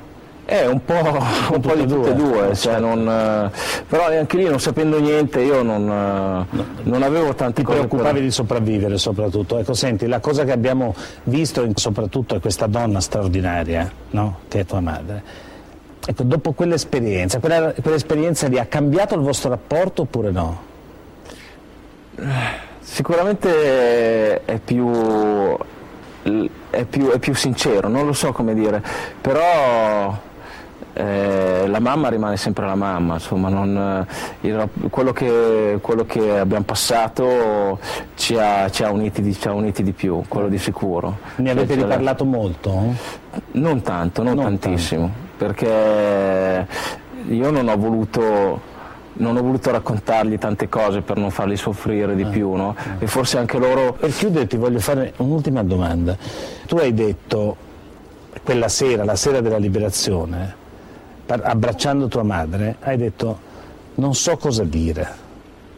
Eh, 0.45 0.67
un 0.67 0.83
po', 0.83 0.93
un 1.53 1.61
po' 1.61 1.75
di 1.75 1.85
tutte 1.85 2.09
e 2.09 2.13
due, 2.13 2.55
cioè 2.55 2.79
non, 2.79 3.07
eh, 3.07 3.51
però 3.87 4.07
anche 4.07 4.37
lì 4.37 4.45
non 4.45 4.59
sapendo 4.59 4.99
niente 4.99 5.39
io 5.41 5.61
non, 5.61 5.87
eh, 5.89 6.63
non 6.83 7.03
avevo 7.03 7.33
tante 7.33 7.61
Ti 7.61 7.63
cose 7.63 7.77
preoccupavi 7.77 8.15
per... 8.15 8.23
di 8.23 8.31
sopravvivere 8.31 8.97
soprattutto. 8.97 9.57
Ecco, 9.57 9.73
senti, 9.73 10.07
la 10.07 10.19
cosa 10.19 10.43
che 10.43 10.51
abbiamo 10.51 10.93
visto 11.23 11.65
soprattutto 11.75 12.35
è 12.35 12.39
questa 12.39 12.67
donna 12.67 12.99
straordinaria, 12.99 13.89
no? 14.11 14.39
Che 14.47 14.59
è 14.59 14.65
tua 14.65 14.81
madre. 14.81 15.23
Ecco, 16.05 16.23
dopo 16.23 16.51
quell'esperienza, 16.53 17.39
quella- 17.39 17.73
quell'esperienza 17.79 18.47
lì 18.47 18.57
ha 18.57 18.65
cambiato 18.65 19.15
il 19.15 19.21
vostro 19.21 19.49
rapporto 19.49 20.01
oppure 20.01 20.31
no? 20.31 20.69
Sicuramente 22.79 24.43
è 24.43 24.59
più, 24.59 24.91
è, 26.69 26.85
più, 26.85 27.09
è 27.09 27.19
più 27.19 27.33
sincero, 27.33 27.87
non 27.87 28.05
lo 28.05 28.13
so 28.13 28.31
come 28.31 28.53
dire, 28.53 28.81
però 29.19 30.17
eh, 30.93 31.67
la 31.67 31.79
mamma 31.79 32.09
rimane 32.09 32.37
sempre 32.37 32.65
la 32.65 32.75
mamma, 32.75 33.15
insomma, 33.15 33.49
non, 33.49 34.05
il 34.41 34.69
quello, 34.89 35.13
che, 35.13 35.79
quello 35.81 36.05
che 36.05 36.37
abbiamo 36.37 36.65
passato 36.65 37.79
ci 38.15 38.37
ha, 38.37 38.69
ci 38.69 38.83
ha 38.83 38.91
uniti, 38.91 39.21
di, 39.21 39.33
ci 39.33 39.47
ha 39.47 39.53
uniti 39.53 39.83
di 39.83 39.93
più, 39.93 40.23
quello 40.27 40.47
di 40.47 40.57
sicuro. 40.57 41.17
Ne 41.37 41.51
avete 41.51 41.73
Cioè, 41.73 41.83
riparlato 41.83 42.25
molto? 42.25 42.93
Non 43.51 43.81
tanto, 43.81 44.21
non, 44.21 44.35
tantissimo, 44.35 45.09
perché 45.37 46.67
io 47.27 47.51
non 47.51 47.67
ho 47.67 47.77
voluto 47.77 48.69
non 49.13 49.37
ho 49.37 49.41
voluto 49.41 49.71
raccontargli 49.71 50.37
tante 50.37 50.69
cose 50.69 51.01
per 51.01 51.17
non 51.17 51.31
farli 51.31 51.55
soffrire 51.55 52.15
di 52.15 52.25
più, 52.25 52.53
no? 52.53 52.75
E 52.99 53.07
forse 53.07 53.37
anche 53.37 53.57
loro... 53.57 53.93
Per 53.93 54.11
chiudere 54.11 54.47
ti 54.47 54.57
voglio 54.57 54.79
fare 54.79 55.13
un'ultima 55.17 55.63
domanda. 55.63 56.17
Tu 56.65 56.77
hai 56.77 56.93
detto 56.93 57.55
quella 58.43 58.69
sera, 58.69 59.03
la 59.03 59.15
sera 59.15 59.41
della 59.41 59.57
liberazione, 59.57 60.55
abbracciando 61.27 62.07
tua 62.07 62.23
madre, 62.23 62.77
hai 62.81 62.97
detto 62.97 63.49
non 63.95 64.15
so 64.15 64.37
cosa 64.37 64.63
dire. 64.63 65.29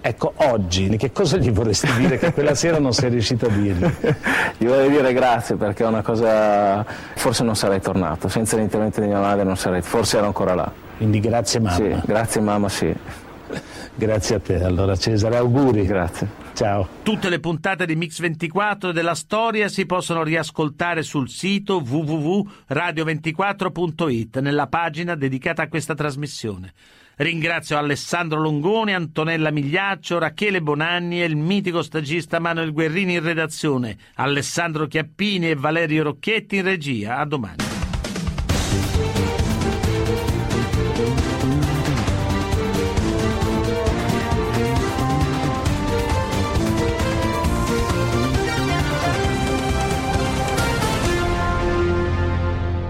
Ecco, 0.05 0.33
oggi 0.35 0.89
che 0.97 1.13
cosa 1.13 1.37
gli 1.37 1.49
vorresti 1.49 1.89
dire 1.95 2.17
che 2.17 2.33
quella 2.33 2.55
sera 2.55 2.77
non 2.77 2.91
sei 2.91 3.09
riuscito 3.09 3.45
a 3.45 3.49
dirgli? 3.49 3.85
Gli 4.57 4.65
vorrei 4.65 4.89
dire 4.89 5.13
grazie 5.13 5.55
perché 5.55 5.85
è 5.85 5.87
una 5.87 6.01
cosa... 6.01 6.85
Forse 7.15 7.43
non 7.45 7.55
sarei 7.55 7.79
tornato, 7.79 8.27
senza 8.27 8.57
l'intervento 8.57 8.99
di 8.99 9.07
mia 9.07 9.21
madre 9.21 9.45
non 9.45 9.55
sarei... 9.55 9.81
Forse 9.81 10.17
ero 10.17 10.25
ancora 10.25 10.55
là. 10.55 10.69
Quindi 10.97 11.21
grazie 11.21 11.61
mamma. 11.61 11.75
Sì, 11.75 11.95
grazie 12.05 12.41
mamma, 12.41 12.67
sì. 12.67 12.93
Grazie 13.95 14.35
a 14.35 14.39
te. 14.39 14.63
Allora 14.63 14.95
Cesare, 14.95 15.37
auguri. 15.37 15.85
Grazie. 15.85 16.27
Ciao. 16.53 16.87
Tutte 17.03 17.29
le 17.29 17.39
puntate 17.39 17.85
di 17.85 17.95
Mix24 17.95 18.89
e 18.89 18.93
della 18.93 19.15
storia 19.15 19.67
si 19.67 19.85
possono 19.85 20.23
riascoltare 20.23 21.03
sul 21.03 21.29
sito 21.29 21.77
www.radio24.it 21.77 24.39
nella 24.39 24.67
pagina 24.67 25.15
dedicata 25.15 25.63
a 25.63 25.67
questa 25.67 25.95
trasmissione. 25.95 26.73
Ringrazio 27.15 27.77
Alessandro 27.77 28.41
Longoni, 28.41 28.93
Antonella 28.93 29.51
Migliaccio, 29.51 30.17
Rachele 30.17 30.61
Bonanni 30.61 31.21
e 31.21 31.25
il 31.25 31.35
mitico 31.35 31.83
stagista 31.83 32.39
Manuel 32.39 32.73
Guerrini 32.73 33.13
in 33.13 33.23
redazione, 33.23 33.97
Alessandro 34.15 34.87
Chiappini 34.87 35.51
e 35.51 35.55
Valerio 35.55 36.01
Rocchetti 36.03 36.55
in 36.57 36.63
regia. 36.63 37.17
A 37.17 37.25
domani. 37.25 37.57